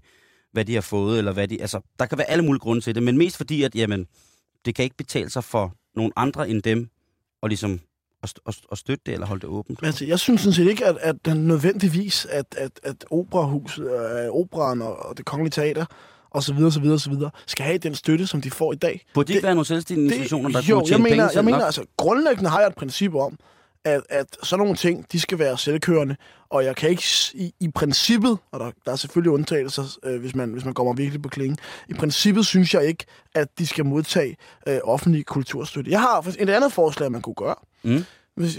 hvad 0.52 0.66
de 0.66 0.74
har 0.74 0.82
fået, 0.82 1.18
eller 1.18 1.32
hvad 1.32 1.48
de... 1.48 1.62
Altså, 1.62 1.80
der 2.00 2.06
kan 2.06 2.18
være 2.18 2.30
alle 2.30 2.46
mulige 2.46 2.60
grunde 2.60 2.82
til 2.82 2.96
det, 2.96 3.04
men 3.04 3.18
mest 3.18 3.38
fordi, 3.38 3.64
at 3.64 3.76
jamen, 3.76 4.08
det 4.66 4.76
kan 4.76 4.84
ikke 4.84 4.98
betale 4.98 5.30
sig 5.30 5.44
for 5.44 5.74
nogen 5.96 6.12
andre 6.16 6.50
end 6.50 6.62
dem, 6.62 6.90
og 7.42 7.50
ligesom 7.50 7.80
at, 8.24 8.40
at, 8.48 8.62
at 8.72 8.78
støtte 8.78 9.02
det, 9.06 9.14
eller 9.14 9.28
holde 9.28 9.42
det 9.42 9.50
åbent. 9.50 9.80
Altså, 9.84 10.06
jeg 10.06 10.20
synes 10.20 10.42
sådan 10.42 10.54
set 10.54 10.70
ikke, 10.70 10.86
at, 10.86 10.98
at 10.98 11.16
den 11.26 11.48
nødvendigvis, 11.48 12.26
at, 12.26 12.56
at, 12.58 12.80
at 12.84 13.06
operahuset, 13.12 13.86
øh, 13.86 14.30
operan 14.30 14.82
og, 14.82 15.06
og 15.06 15.18
det 15.18 15.26
kongelige 15.26 15.52
teater, 15.52 15.86
og 16.36 16.44
så 16.44 16.54
videre, 16.54 16.72
så 16.72 16.80
videre, 16.80 17.00
så 17.00 17.10
videre, 17.10 17.32
skal 17.46 17.66
have 17.66 17.78
den 17.78 17.96
støtte, 17.96 18.28
som 18.28 18.42
de 18.42 18.52
får 18.52 18.74
i 18.74 18.76
dag. 18.76 19.06
Burde 19.14 19.28
det 19.28 19.34
ikke 19.34 19.44
være 19.44 19.56
nogle 19.56 19.66
selvstændige 19.66 20.06
institutioner, 20.06 20.50
der 20.50 20.62
jo, 20.70 20.76
kunne 20.76 20.82
jeg 20.82 20.88
tjene 20.88 21.04
mener, 21.04 21.16
penge 21.16 21.36
jeg 21.36 21.46
mener 21.46 21.58
nok? 21.58 21.66
altså, 21.66 21.84
grundlæggende 21.98 22.50
har 22.50 22.60
jeg 22.60 22.68
et 22.68 22.76
princip 22.76 23.16
om, 23.16 23.38
at, 23.86 24.02
at 24.10 24.38
sådan 24.44 24.60
nogle 24.64 24.76
ting, 24.76 25.06
de 25.12 25.20
skal 25.20 25.40
være 25.40 25.58
selvkørende, 25.58 26.16
og 26.50 26.66
jeg 26.66 26.76
kan 26.76 26.90
ikke 26.90 27.04
i, 27.34 27.54
i 27.60 27.72
princippet, 27.76 28.38
og 28.52 28.60
der, 28.60 28.72
der 28.86 28.92
er 28.92 28.96
selvfølgelig 28.96 29.32
undtagelser, 29.32 29.98
øh, 30.04 30.20
hvis, 30.20 30.36
man, 30.36 30.50
hvis 30.50 30.66
man 30.66 30.74
mig 30.84 30.98
virkelig 30.98 31.22
på 31.22 31.30
klingen, 31.30 31.58
i 31.90 31.94
princippet 31.94 32.46
synes 32.46 32.74
jeg 32.74 32.86
ikke, 32.86 33.06
at 33.36 33.48
de 33.60 33.68
skal 33.68 33.86
modtage 33.86 34.38
øh, 34.68 34.80
offentlig 34.84 35.26
kulturstøtte. 35.26 35.92
Jeg 35.92 36.02
har 36.02 36.36
et 36.40 36.50
andet 36.50 36.74
forslag, 36.74 37.12
man 37.12 37.22
kunne 37.22 37.36
gøre. 37.36 37.56
Mm. 37.84 38.06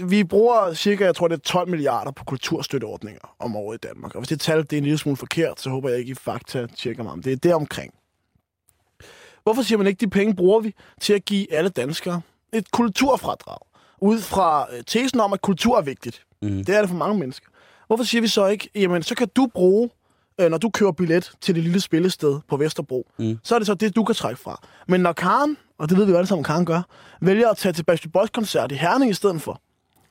Vi 0.07 0.23
bruger 0.23 0.73
cirka, 0.73 1.05
jeg 1.05 1.15
tror 1.15 1.27
det 1.27 1.35
er 1.35 1.39
12 1.39 1.69
milliarder 1.69 2.11
på 2.11 2.23
kulturstøtteordninger 2.23 3.35
om 3.39 3.55
året 3.55 3.75
i 3.83 3.87
Danmark. 3.87 4.15
Og 4.15 4.21
hvis 4.21 4.29
det 4.29 4.39
tal 4.39 4.61
det 4.61 4.73
er 4.73 4.77
en 4.77 4.83
lille 4.83 4.97
smule 4.97 5.17
forkert, 5.17 5.61
så 5.61 5.69
håber 5.69 5.89
jeg 5.89 5.99
ikke, 5.99 6.11
I 6.11 6.15
fakta 6.15 6.67
tjekker 6.77 7.03
mig 7.03 7.11
om 7.11 7.21
det. 7.21 7.31
er 7.31 7.35
deromkring. 7.37 7.93
Hvorfor 9.43 9.61
siger 9.61 9.77
man 9.77 9.87
ikke, 9.87 9.99
de 9.99 10.09
penge 10.09 10.35
bruger 10.35 10.59
vi 10.59 10.73
til 11.01 11.13
at 11.13 11.25
give 11.25 11.53
alle 11.53 11.69
danskere 11.69 12.21
et 12.53 12.71
kulturfradrag? 12.71 13.57
Ud 14.01 14.19
fra 14.19 14.67
øh, 14.73 14.83
tesen 14.83 15.19
om, 15.19 15.33
at 15.33 15.41
kultur 15.41 15.77
er 15.77 15.81
vigtigt. 15.81 16.23
Mm. 16.41 16.65
Det 16.65 16.69
er 16.75 16.79
det 16.79 16.89
for 16.89 16.97
mange 16.97 17.19
mennesker. 17.19 17.47
Hvorfor 17.87 18.03
siger 18.03 18.21
vi 18.21 18.27
så 18.27 18.47
ikke, 18.47 18.69
jamen 18.75 19.03
så 19.03 19.15
kan 19.15 19.27
du 19.35 19.47
bruge, 19.53 19.89
øh, 20.41 20.49
når 20.51 20.57
du 20.57 20.69
kører 20.69 20.91
billet 20.91 21.31
til 21.41 21.55
det 21.55 21.63
lille 21.63 21.81
spillested 21.81 22.39
på 22.49 22.57
Vesterbro, 22.57 23.07
Mm. 23.19 23.39
så 23.43 23.55
er 23.55 23.59
det 23.59 23.65
så 23.65 23.73
det, 23.73 23.95
du 23.95 24.03
kan 24.03 24.15
trække 24.15 24.41
fra. 24.41 24.61
Men 24.87 25.01
når 25.01 25.13
Karen, 25.13 25.57
og 25.77 25.89
det 25.89 25.97
ved 25.97 26.05
vi 26.05 26.11
jo 26.11 26.17
alle 26.17 26.27
sammen, 26.27 26.43
Karen 26.43 26.65
gør, 26.65 26.81
vælger 27.21 27.49
at 27.49 27.57
tage 27.57 27.73
til 27.73 27.83
Backstreet 27.83 28.13
Boys 28.13 28.29
koncert 28.29 28.71
i 28.71 28.75
Herning 28.75 29.11
i 29.11 29.13
stedet 29.13 29.41
for, 29.41 29.61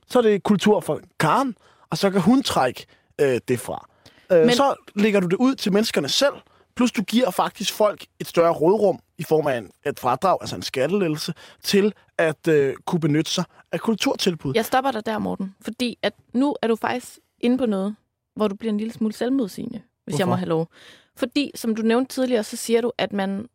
så 0.09 0.19
er 0.19 0.23
det 0.23 0.43
kultur 0.43 0.81
for 0.81 1.01
Karen, 1.21 1.57
og 1.91 1.99
så 1.99 2.11
kan 2.11 2.21
hun 2.21 2.43
trække 2.43 2.87
øh, 3.21 3.41
det 3.49 3.61
fra. 3.61 3.89
Øh, 4.33 4.39
Men-. 4.39 4.55
Så 4.55 4.75
lægger 4.95 5.21
du 5.21 5.27
det 5.27 5.37
ud 5.37 5.55
til 5.55 5.73
menneskerne 5.73 6.09
selv, 6.09 6.35
plus 6.77 6.93
du 6.93 7.03
giver 7.03 7.31
faktisk 7.31 7.73
folk 7.73 8.07
et 8.21 8.27
større 8.27 8.53
rådrum 8.53 8.99
i 9.19 9.25
form 9.25 9.47
af 9.47 9.59
en, 9.59 9.71
et 9.87 9.99
fradrag, 10.01 10.39
altså 10.41 10.57
en 10.57 10.63
skattelettelse, 10.63 11.35
til 11.63 11.95
at 12.19 12.49
øh, 12.49 12.75
kunne 12.85 13.01
benytte 13.01 13.31
sig 13.31 13.45
af 13.73 13.81
kulturtilbud. 13.81 14.53
Jeg 14.55 14.65
stopper 14.65 14.91
dig 14.91 15.07
der, 15.07 15.19
Morten, 15.19 15.55
fordi 15.61 15.99
at 16.03 16.15
nu 16.33 16.57
er 16.63 16.69
du 16.69 16.77
faktisk 16.77 17.19
inde 17.41 17.59
på 17.59 17.67
noget, 17.67 17.97
hvor 18.37 18.49
du 18.49 18.55
bliver 18.55 18.73
en 18.73 18.79
lille 18.79 18.93
smule 18.93 19.13
selvmodsigende, 19.15 19.83
hvis 20.05 20.19
jeg 20.19 20.27
må 20.27 20.31
Hvorfor? 20.31 20.39
have 20.39 20.49
lov. 20.49 20.69
Fordi, 21.17 21.51
som 21.55 21.75
du 21.75 21.83
nævnte 21.83 22.15
tidligere, 22.15 22.45
så 22.45 22.57
siger 22.57 22.81
du, 22.81 22.93
at 22.99 23.13
man, 23.13 23.49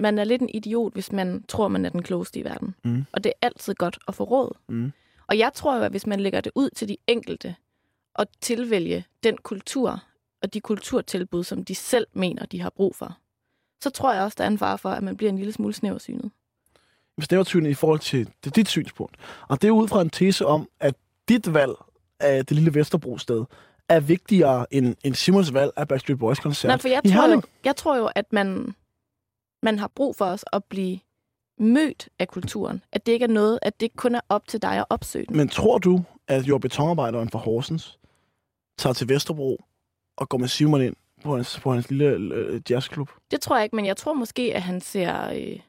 man 0.00 0.18
er 0.18 0.24
lidt 0.24 0.42
en 0.42 0.48
idiot, 0.54 0.92
hvis 0.92 1.12
man 1.12 1.44
tror, 1.48 1.68
man 1.68 1.84
er 1.84 1.90
den 1.90 2.02
klogeste 2.02 2.40
i 2.40 2.44
verden. 2.44 2.74
Mm. 2.84 3.04
Og 3.12 3.24
det 3.24 3.32
er 3.42 3.46
altid 3.46 3.74
godt 3.74 3.98
at 4.08 4.14
få 4.14 4.24
råd. 4.24 4.56
Mm. 4.68 4.92
Og 5.28 5.38
jeg 5.38 5.52
tror 5.54 5.76
jo, 5.76 5.82
at 5.82 5.90
hvis 5.90 6.06
man 6.06 6.20
lægger 6.20 6.40
det 6.40 6.52
ud 6.54 6.70
til 6.70 6.88
de 6.88 6.96
enkelte, 7.06 7.56
og 8.14 8.26
tilvælge 8.40 9.04
den 9.22 9.36
kultur 9.36 10.02
og 10.42 10.54
de 10.54 10.60
kulturtilbud, 10.60 11.44
som 11.44 11.64
de 11.64 11.74
selv 11.74 12.06
mener, 12.12 12.46
de 12.46 12.60
har 12.60 12.70
brug 12.70 12.96
for, 12.96 13.18
så 13.80 13.90
tror 13.90 14.12
jeg 14.12 14.22
også, 14.22 14.34
der 14.38 14.44
er 14.44 14.48
en 14.48 14.58
fare 14.58 14.78
for, 14.78 14.90
at 14.90 15.02
man 15.02 15.16
bliver 15.16 15.30
en 15.30 15.38
lille 15.38 15.52
smule 15.52 15.74
snæversynet. 15.74 16.30
snæversynet 17.22 17.70
i 17.70 17.74
forhold 17.74 18.00
til 18.00 18.30
det, 18.44 18.56
dit 18.56 18.68
synspunkt. 18.68 19.16
Og 19.48 19.62
det 19.62 19.68
er 19.68 19.72
ud 19.72 19.88
fra 19.88 20.00
en 20.00 20.10
tese 20.10 20.46
om, 20.46 20.68
at 20.80 20.94
dit 21.28 21.54
valg 21.54 21.72
af 22.20 22.46
det 22.46 22.56
lille 22.56 22.74
Vesterbro-sted 22.74 23.44
er 23.88 24.00
vigtigere 24.00 24.74
end, 24.74 24.96
end 25.04 25.14
Simons 25.14 25.54
valg 25.54 25.72
af 25.76 25.88
Backstreet 25.88 26.18
Boys-koncert. 26.18 26.68
Nej, 26.68 26.78
for 26.78 26.88
jeg 26.88 27.02
tror, 27.04 27.32
jo, 27.32 27.42
jeg 27.64 27.76
tror 27.76 27.96
jo, 27.96 28.10
at 28.14 28.32
man, 28.32 28.74
man 29.62 29.78
har 29.78 29.88
brug 29.88 30.16
for 30.16 30.24
os 30.24 30.44
at 30.52 30.64
blive 30.64 30.98
mødt 31.58 32.08
af 32.18 32.28
kulturen. 32.28 32.82
At 32.92 33.06
det 33.06 33.12
ikke 33.12 33.24
er 33.24 33.28
noget, 33.28 33.58
at 33.62 33.80
det 33.80 33.96
kun 33.96 34.14
er 34.14 34.20
op 34.28 34.48
til 34.48 34.62
dig 34.62 34.78
at 34.78 34.84
opsøge 34.90 35.26
den. 35.26 35.36
Men 35.36 35.48
tror 35.48 35.78
du, 35.78 36.04
at 36.28 36.42
jord- 36.42 36.60
betonarbejderen 36.60 37.30
fra 37.30 37.38
Horsens 37.38 37.98
tager 38.78 38.94
til 38.94 39.08
Vesterbro 39.08 39.64
og 40.16 40.28
går 40.28 40.38
med 40.38 40.48
Simon 40.48 40.82
ind 40.82 40.96
på 41.24 41.36
hans, 41.36 41.60
på 41.60 41.72
hans 41.72 41.90
lille 41.90 42.06
øh, 42.06 42.60
jazzklub? 42.70 43.10
Det 43.30 43.40
tror 43.40 43.56
jeg 43.56 43.64
ikke, 43.64 43.76
men 43.76 43.86
jeg 43.86 43.96
tror 43.96 44.12
måske, 44.12 44.52
at 44.54 44.62
han 44.62 44.80
ser... 44.80 45.30
Øh, 45.30 45.60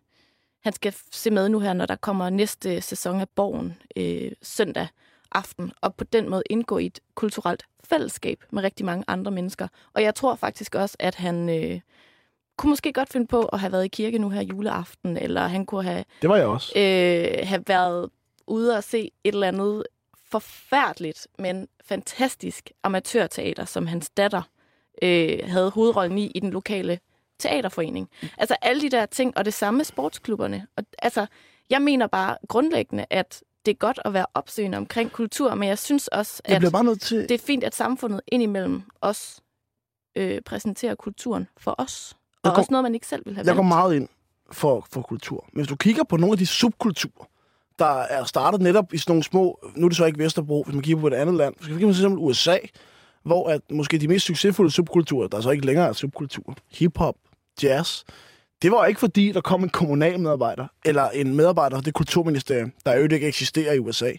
han 0.63 0.73
skal 0.73 0.95
se 1.11 1.31
med 1.31 1.49
nu 1.49 1.59
her, 1.59 1.73
når 1.73 1.85
der 1.85 1.95
kommer 1.95 2.29
næste 2.29 2.81
sæson 2.81 3.21
af 3.21 3.29
Borgen 3.29 3.77
øh, 3.95 4.31
søndag 4.41 4.87
aften, 5.31 5.71
og 5.81 5.95
på 5.95 6.03
den 6.03 6.29
måde 6.29 6.43
indgå 6.49 6.77
i 6.77 6.85
et 6.85 6.99
kulturelt 7.15 7.63
fællesskab 7.83 8.43
med 8.51 8.63
rigtig 8.63 8.85
mange 8.85 9.03
andre 9.07 9.31
mennesker. 9.31 9.67
Og 9.93 10.03
jeg 10.03 10.15
tror 10.15 10.35
faktisk 10.35 10.75
også, 10.75 10.95
at 10.99 11.15
han 11.15 11.49
øh, 11.49 11.79
kunne 12.57 12.69
måske 12.69 12.93
godt 12.93 13.09
finde 13.09 13.27
på 13.27 13.41
at 13.41 13.59
have 13.59 13.71
været 13.71 13.85
i 13.85 13.87
kirke 13.87 14.19
nu 14.19 14.29
her 14.29 14.41
juleaften, 14.41 15.17
eller 15.17 15.47
han 15.47 15.65
kunne 15.65 15.83
have 15.83 16.05
Det 16.21 16.29
var 16.29 16.35
jeg 16.37 16.45
også. 16.45 16.79
øh, 16.79 17.47
have 17.47 17.63
været 17.67 18.09
ude 18.47 18.77
og 18.77 18.83
se 18.83 19.11
et 19.23 19.33
eller 19.33 19.47
andet 19.47 19.83
forfærdeligt, 20.31 21.27
men 21.39 21.67
fantastisk 21.85 22.71
amatørteater, 22.83 23.65
som 23.65 23.87
hans 23.87 24.09
datter 24.09 24.41
øh, 25.01 25.39
havde 25.45 25.69
hovedrollen 25.69 26.17
i 26.17 26.31
i 26.35 26.39
den 26.39 26.49
lokale 26.51 26.99
teaterforening. 27.39 28.09
Altså 28.37 28.55
alle 28.61 28.81
de 28.81 28.89
der 28.89 29.05
ting, 29.05 29.37
og 29.37 29.45
det 29.45 29.53
samme 29.53 29.77
med 29.77 29.85
sportsklubberne. 29.85 30.67
Og, 30.77 30.83
altså, 30.99 31.25
jeg 31.69 31.81
mener 31.81 32.07
bare 32.07 32.37
grundlæggende, 32.47 33.05
at 33.09 33.43
det 33.65 33.71
er 33.71 33.75
godt 33.75 33.99
at 34.05 34.13
være 34.13 34.25
opsøgende 34.33 34.77
omkring 34.77 35.11
kultur, 35.11 35.55
men 35.55 35.69
jeg 35.69 35.77
synes 35.79 36.07
også, 36.07 36.41
Jeg 36.47 36.55
at 36.55 36.59
bliver 36.59 36.71
bare 36.71 36.83
nødt 36.83 37.01
til... 37.01 37.17
det 37.29 37.31
er 37.31 37.45
fint, 37.45 37.63
at 37.63 37.75
samfundet 37.75 38.21
indimellem 38.27 38.83
os 39.01 39.39
øh, 40.15 40.41
præsenterer 40.41 40.95
kulturen 40.95 41.47
for 41.57 41.75
os. 41.77 42.16
Og 42.43 42.51
går- 42.53 42.57
også 42.57 42.67
noget, 42.71 42.83
man 42.83 42.93
ikke 42.93 43.07
selv 43.07 43.21
vil 43.25 43.35
have 43.35 43.45
Jeg 43.47 43.55
går 43.55 43.61
valgt. 43.63 43.67
meget 43.75 43.95
ind 43.95 44.07
for, 44.51 44.87
for 44.91 45.01
kultur. 45.01 45.45
Men 45.53 45.59
hvis 45.59 45.67
du 45.67 45.75
kigger 45.75 46.03
på 46.03 46.17
nogle 46.17 46.31
af 46.33 46.37
de 46.37 46.45
subkulturer, 46.45 47.25
der 47.79 47.85
er 48.01 48.23
startet 48.23 48.61
netop 48.61 48.93
i 48.93 48.97
sådan 48.97 49.11
nogle 49.11 49.23
små, 49.23 49.59
nu 49.75 49.85
er 49.85 49.89
det 49.89 49.97
så 49.97 50.05
ikke 50.05 50.19
Vesterbro, 50.19 50.63
hvis 50.63 50.73
man 50.75 50.83
kigger 50.83 51.01
på 51.01 51.07
et 51.07 51.13
andet 51.13 51.35
land, 51.35 51.53
hvis 51.57 51.67
man 51.69 51.77
kigger 51.77 51.87
på 51.87 51.91
eksempel 51.97 52.19
USA, 52.19 52.57
hvor 53.23 53.49
at 53.49 53.61
måske 53.71 53.97
de 53.97 54.07
mest 54.07 54.25
succesfulde 54.25 54.71
subkulturer, 54.71 55.27
der 55.27 55.41
så 55.41 55.49
ikke 55.49 55.65
længere 55.65 55.87
er 55.87 55.93
subkulturer, 55.93 56.55
hiphop, 56.71 57.15
jazz, 57.63 58.03
det 58.61 58.71
var 58.71 58.85
ikke 58.85 58.99
fordi, 58.99 59.31
der 59.31 59.41
kom 59.41 59.63
en 59.63 59.69
kommunal 59.69 60.19
medarbejder, 60.19 60.67
eller 60.85 61.09
en 61.09 61.35
medarbejder 61.35 61.77
af 61.77 61.83
det 61.83 61.93
kulturministerium, 61.93 62.71
der 62.85 62.95
jo 62.95 63.03
ikke 63.03 63.27
eksisterer 63.27 63.73
i 63.73 63.79
USA, 63.79 64.11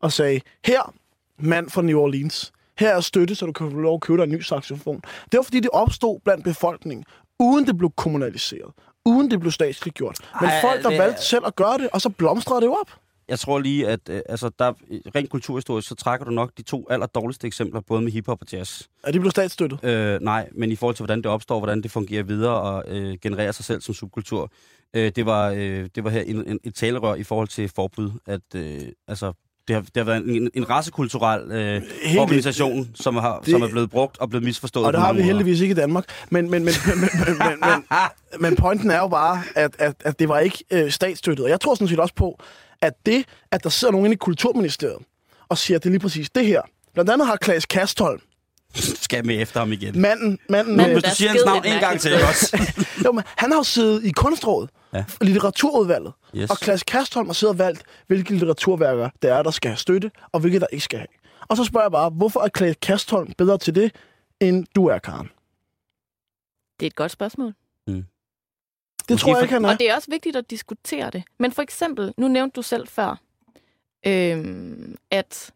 og 0.00 0.12
sagde, 0.12 0.40
her, 0.66 0.94
mand 1.38 1.70
fra 1.70 1.82
New 1.82 2.00
Orleans, 2.00 2.52
her 2.78 2.96
er 2.96 3.00
støtte, 3.00 3.34
så 3.34 3.46
du 3.46 3.52
kan 3.52 3.70
få 3.70 3.76
lov 3.76 3.94
at 3.94 4.00
købe 4.00 4.16
dig 4.16 4.24
en 4.24 4.30
ny 4.30 4.40
saxofon. 4.40 5.02
Det 5.32 5.36
var 5.38 5.42
fordi, 5.42 5.60
det 5.60 5.70
opstod 5.72 6.20
blandt 6.24 6.44
befolkningen, 6.44 7.04
uden 7.40 7.66
det 7.66 7.78
blev 7.78 7.90
kommunaliseret, 7.96 8.72
uden 9.04 9.30
det 9.30 9.40
blev 9.40 9.52
statsligt 9.52 9.96
gjort. 9.96 10.16
Men 10.40 10.50
Ej, 10.50 10.60
folk, 10.60 10.82
der 10.82 10.90
det 10.90 10.98
valgte 10.98 11.24
selv 11.24 11.46
at 11.46 11.56
gøre 11.56 11.78
det, 11.78 11.88
og 11.92 12.00
så 12.00 12.08
blomstrede 12.08 12.60
det 12.60 12.66
jo 12.66 12.72
op. 12.72 12.90
Jeg 13.28 13.38
tror 13.38 13.58
lige, 13.58 13.88
at 13.88 14.00
øh, 14.08 14.20
altså, 14.28 14.50
der, 14.58 14.72
rent 15.14 15.30
kulturhistorisk, 15.30 15.88
så 15.88 15.94
trækker 15.94 16.24
du 16.24 16.30
nok 16.30 16.52
de 16.56 16.62
to 16.62 16.86
aller 16.90 17.06
dårligste 17.06 17.46
eksempler, 17.46 17.80
både 17.80 18.02
med 18.02 18.12
hiphop 18.12 18.38
og 18.40 18.46
jazz. 18.52 18.82
Er 19.04 19.12
det 19.12 19.20
blev 19.20 19.30
statsstøttet? 19.30 19.84
Øh, 19.84 20.20
nej, 20.20 20.48
men 20.52 20.72
i 20.72 20.76
forhold 20.76 20.96
til, 20.96 21.02
hvordan 21.02 21.18
det 21.18 21.26
opstår, 21.26 21.58
hvordan 21.58 21.82
det 21.82 21.90
fungerer 21.90 22.22
videre 22.22 22.60
og 22.60 22.84
øh, 22.88 23.18
genererer 23.22 23.52
sig 23.52 23.64
selv 23.64 23.80
som 23.80 23.94
subkultur. 23.94 24.50
Øh, 24.94 25.12
det, 25.16 25.26
var, 25.26 25.50
øh, 25.50 25.88
det 25.94 26.04
var 26.04 26.10
her 26.10 26.20
en, 26.20 26.48
en, 26.48 26.58
et 26.64 26.74
talerør 26.74 27.14
i 27.14 27.22
forhold 27.22 27.48
til 27.48 27.68
forbud, 27.68 28.10
at 28.26 28.54
øh, 28.54 28.80
altså, 29.08 29.32
det, 29.68 29.74
har, 29.76 29.82
det 29.82 29.96
har 29.96 30.04
været 30.04 30.24
en, 30.36 30.50
en 30.54 30.70
racekulturel 30.70 31.50
øh, 31.52 31.82
Helt 32.02 32.20
organisation, 32.20 32.90
som, 32.94 33.16
har, 33.16 33.38
Det- 33.40 33.50
som 33.50 33.62
er 33.62 33.68
blevet 33.68 33.90
brugt 33.90 34.18
og 34.18 34.30
blevet 34.30 34.44
misforstået. 34.44 34.86
Og 34.86 34.92
det 34.92 35.00
har 35.00 35.12
vi 35.12 35.16
måder. 35.18 35.24
heldigvis 35.26 35.60
ikke 35.60 35.72
i 35.72 35.74
Danmark. 35.74 36.04
Men, 36.30 36.50
men, 36.50 36.64
men, 36.64 36.74
men, 36.86 36.98
men, 37.00 37.38
men, 37.38 37.58
men, 37.60 37.84
men 38.42 38.56
pointen 38.56 38.90
er 38.90 38.98
jo 38.98 39.08
bare, 39.08 39.42
at, 39.56 39.70
at, 39.78 39.94
at 40.04 40.18
det 40.18 40.28
var 40.28 40.38
ikke 40.38 40.64
øh, 40.70 40.90
statsstøttet. 40.90 41.44
Og 41.44 41.50
jeg 41.50 41.60
tror 41.60 41.74
sådan 41.74 41.88
set 41.88 42.00
også 42.00 42.14
på, 42.14 42.38
at 42.82 42.92
det, 43.06 43.24
at 43.52 43.64
der 43.64 43.70
sidder 43.70 43.92
nogen 43.92 44.06
inde 44.06 44.14
i 44.14 44.16
Kulturministeriet 44.16 44.98
og 45.48 45.58
siger, 45.58 45.78
at 45.78 45.82
det 45.84 45.88
er 45.88 45.92
lige 45.92 46.00
præcis 46.00 46.30
det 46.30 46.46
her. 46.46 46.62
Blandt 46.94 47.10
andet 47.10 47.26
har 47.26 47.36
Klaas 47.36 47.66
Kastholm, 47.66 48.20
Skal 48.74 49.26
med 49.26 49.42
efter 49.42 49.60
ham 49.60 49.72
igen. 49.72 50.00
manden, 50.00 50.38
manden, 50.48 50.76
Manden, 50.76 50.76
med, 50.76 51.00
Hvis 51.00 51.02
du 51.10 51.16
siger 51.16 51.30
hans 51.30 51.42
navn 51.46 51.64
en 51.66 51.80
gang 51.80 52.00
til, 52.00 52.12
ikke 52.12 52.24
også? 52.26 52.72
jo, 53.04 53.12
men 53.12 53.24
han 53.36 53.50
har 53.52 53.58
jo 53.58 53.62
siddet 53.64 54.04
i 54.04 54.10
kunstrådet, 54.10 54.70
Ja. 54.94 55.04
litteraturudvalget. 55.20 56.12
Yes. 56.36 56.50
Og 56.50 56.56
Klaas 56.56 56.82
Kastholm 56.82 57.26
har 57.28 57.32
siddet 57.32 57.54
og 57.54 57.58
valgt, 57.58 57.82
hvilke 58.06 58.30
litteraturværker 58.30 59.10
der 59.22 59.34
er, 59.34 59.42
der 59.42 59.50
skal 59.50 59.68
have 59.70 59.76
støtte, 59.78 60.10
og 60.32 60.40
hvilke 60.40 60.60
der 60.60 60.66
ikke 60.72 60.84
skal 60.84 60.98
have. 60.98 61.08
Og 61.48 61.56
så 61.56 61.64
spørger 61.64 61.84
jeg 61.84 61.92
bare, 61.92 62.10
hvorfor 62.10 62.40
er 62.40 62.48
Klaas 62.48 62.76
Kastholm 62.82 63.32
bedre 63.38 63.58
til 63.58 63.74
det, 63.74 63.94
end 64.40 64.66
du 64.76 64.86
er, 64.86 64.98
Karen? 64.98 65.30
Det 66.80 66.86
er 66.86 66.90
et 66.90 66.96
godt 66.96 67.12
spørgsmål. 67.12 67.54
Det 67.86 68.04
Måske 69.14 69.22
tror 69.22 69.34
jeg 69.36 69.42
ikke, 69.42 69.54
han 69.54 69.64
er. 69.64 69.68
Og 69.72 69.78
det 69.78 69.90
er 69.90 69.94
også 69.94 70.10
vigtigt 70.10 70.36
at 70.36 70.50
diskutere 70.50 71.10
det. 71.10 71.22
Men 71.38 71.52
for 71.52 71.62
eksempel, 71.62 72.14
nu 72.16 72.28
nævnte 72.28 72.54
du 72.56 72.62
selv 72.62 72.88
før, 72.88 73.20
øhm, 74.06 74.96
at 75.10 75.50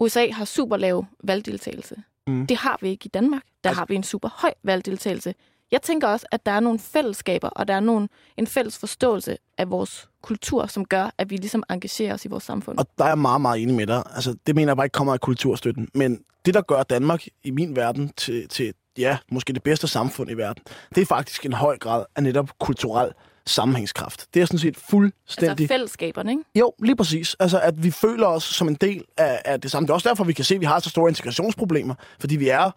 USA 0.00 0.30
har 0.30 0.44
super 0.44 0.76
lav 0.76 1.04
valgdeltagelse. 1.24 1.96
Mm. 2.26 2.46
Det 2.46 2.56
har 2.56 2.78
vi 2.80 2.88
ikke 2.88 3.06
i 3.06 3.08
Danmark. 3.08 3.42
Der 3.64 3.70
Altså- 3.70 3.80
har 3.80 3.86
vi 3.86 3.94
en 3.94 4.02
super 4.02 4.28
høj 4.28 4.54
valgdeltagelse. 4.62 5.34
Jeg 5.72 5.82
tænker 5.82 6.08
også, 6.08 6.26
at 6.32 6.46
der 6.46 6.52
er 6.52 6.60
nogle 6.60 6.78
fællesskaber, 6.78 7.48
og 7.48 7.68
der 7.68 7.74
er 7.74 7.80
nogle, 7.80 8.08
en 8.36 8.46
fælles 8.46 8.78
forståelse 8.78 9.36
af 9.58 9.70
vores 9.70 10.08
kultur, 10.22 10.66
som 10.66 10.84
gør, 10.84 11.10
at 11.18 11.30
vi 11.30 11.36
ligesom 11.36 11.62
engagerer 11.70 12.14
os 12.14 12.24
i 12.24 12.28
vores 12.28 12.44
samfund. 12.44 12.78
Og 12.78 12.86
der 12.98 13.04
er 13.04 13.08
jeg 13.08 13.18
meget, 13.18 13.40
meget 13.40 13.62
enig 13.62 13.74
med 13.74 13.86
dig. 13.86 14.02
Altså, 14.14 14.34
det 14.46 14.54
mener 14.54 14.70
jeg 14.70 14.76
bare 14.76 14.86
ikke 14.86 14.94
kommer 14.94 15.12
af 15.12 15.20
kulturstøtten. 15.20 15.88
Men 15.94 16.20
det, 16.44 16.54
der 16.54 16.60
gør 16.60 16.82
Danmark 16.82 17.24
i 17.44 17.50
min 17.50 17.76
verden 17.76 18.12
til, 18.16 18.48
til 18.48 18.74
ja, 18.98 19.18
måske 19.32 19.52
det 19.52 19.62
bedste 19.62 19.88
samfund 19.88 20.30
i 20.30 20.34
verden, 20.34 20.62
det 20.94 21.00
er 21.00 21.06
faktisk 21.06 21.46
en 21.46 21.52
høj 21.52 21.78
grad 21.78 22.04
af 22.16 22.22
netop 22.22 22.58
kulturel 22.58 23.12
sammenhængskraft. 23.46 24.26
Det 24.34 24.42
er 24.42 24.46
sådan 24.46 24.58
set 24.58 24.76
fuldstændig... 24.76 25.50
altså 25.50 25.66
fællesskaberne, 25.66 26.30
ikke? 26.30 26.44
Jo, 26.54 26.72
lige 26.78 26.96
præcis. 26.96 27.36
Altså, 27.40 27.60
at 27.60 27.82
vi 27.82 27.90
føler 27.90 28.26
os 28.26 28.42
som 28.42 28.68
en 28.68 28.74
del 28.74 29.04
af, 29.16 29.42
af 29.44 29.60
det 29.60 29.70
samme. 29.70 29.86
Det 29.86 29.90
er 29.90 29.94
også 29.94 30.08
derfor, 30.08 30.24
vi 30.24 30.32
kan 30.32 30.44
se, 30.44 30.54
at 30.54 30.60
vi 30.60 30.66
har 30.66 30.78
så 30.78 30.90
store 30.90 31.08
integrationsproblemer. 31.08 31.94
Fordi 32.20 32.36
vi 32.36 32.48
er 32.48 32.70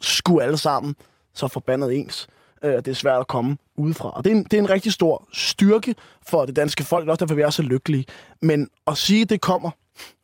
sgu 0.00 0.40
alle 0.40 0.58
sammen 0.58 0.94
så 1.34 1.48
forbandet 1.48 1.98
ens. 1.98 2.28
Øh, 2.64 2.72
det 2.72 2.88
er 2.88 2.92
svært 2.92 3.20
at 3.20 3.26
komme 3.26 3.56
udefra. 3.76 4.10
Og 4.10 4.24
det 4.24 4.32
er, 4.32 4.36
en, 4.36 4.44
det 4.44 4.54
er 4.54 4.58
en 4.58 4.70
rigtig 4.70 4.92
stor 4.92 5.28
styrke 5.32 5.94
for 6.28 6.46
det 6.46 6.56
danske 6.56 6.84
folk. 6.84 7.02
Det 7.02 7.08
er 7.08 7.12
også 7.12 7.24
derfor, 7.24 7.34
vi 7.34 7.42
er 7.42 7.50
så 7.50 7.62
lykkelige. 7.62 8.04
Men 8.42 8.68
at 8.86 8.96
sige, 8.96 9.22
at 9.22 9.30
det 9.30 9.40
kommer, 9.40 9.70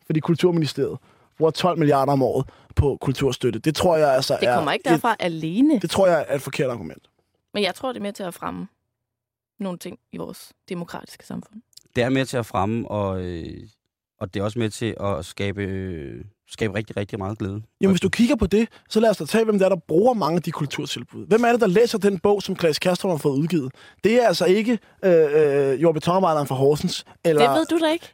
fordi 0.07 0.21
Kulturministeriet 0.21 0.99
bruger 1.39 1.51
12 1.51 1.79
milliarder 1.79 2.13
om 2.13 2.23
året 2.23 2.47
på 2.77 2.99
kulturstøtte, 3.01 3.59
det 3.59 3.77
tror 3.77 3.97
jeg 3.97 4.15
altså 4.15 4.37
Det 4.41 4.49
er... 4.49 4.55
kommer 4.55 4.73
ikke 4.73 4.89
et, 4.89 4.93
derfra 4.93 5.17
alene, 5.19 5.81
det 5.81 5.91
tror 5.91 6.07
jeg 6.07 6.25
er 6.29 6.35
et 6.35 6.43
forkert 6.43 6.71
argument. 6.71 7.11
men 7.55 7.63
jeg 7.63 7.75
tror, 7.75 7.93
det 7.93 7.97
er 7.97 8.03
med 8.03 8.13
til 8.13 8.23
at 8.23 8.35
fremme 8.35 8.69
nogle 9.59 9.79
ting 9.79 9.99
i 10.13 10.17
vores 10.17 10.53
demokratiske 10.69 11.27
samfund. 11.27 11.63
det 11.97 12.05
er 12.05 12.09
med 12.09 12.27
til 12.27 12.37
at 12.37 12.47
fremme, 12.47 12.89
og, 12.91 13.21
øh, 13.21 13.69
og 14.21 14.35
det 14.35 14.41
er 14.41 14.45
også 14.45 14.59
med 14.59 14.71
til 14.71 14.97
at 15.01 15.25
skabe, 15.25 15.63
øh, 15.63 16.25
skabe 16.49 16.75
rigtig, 16.75 16.97
rigtig 16.97 17.19
meget 17.19 17.39
glæde. 17.39 17.63
Jamen, 17.81 17.93
hvis 17.93 18.01
du 18.01 18.09
kigger 18.09 18.37
på 18.37 18.47
det, 18.47 18.69
så 18.89 19.01
lad 19.01 19.11
os 19.11 19.17
da 19.17 19.25
tage, 19.25 19.45
hvem 19.45 19.59
det 19.59 19.65
er, 19.65 19.69
der 19.69 19.77
bruger 19.89 20.15
mange 20.15 20.37
af 20.37 20.43
de 20.43 20.51
kulturtilbud. 20.51 21.27
Hvem 21.27 21.45
er 21.45 21.53
det, 21.53 21.61
der 21.61 21.67
læser 21.67 21.99
den 21.99 22.19
bog, 22.19 22.43
som 22.43 22.57
Klaas 22.57 22.79
Kastrup 22.79 23.11
har 23.11 23.19
fået 23.19 23.39
udgivet? 23.39 23.73
Det 24.05 24.23
er 24.23 24.27
altså 24.27 24.45
ikke 24.45 24.79
øh, 25.05 25.73
øh, 25.73 25.83
jordbetonarbejderen 25.83 26.47
fra 26.47 26.55
Horsens. 26.55 27.05
Eller... 27.25 27.49
Det 27.49 27.59
ved 27.59 27.67
du 27.67 27.85
da 27.85 27.93
ikke. 27.93 28.13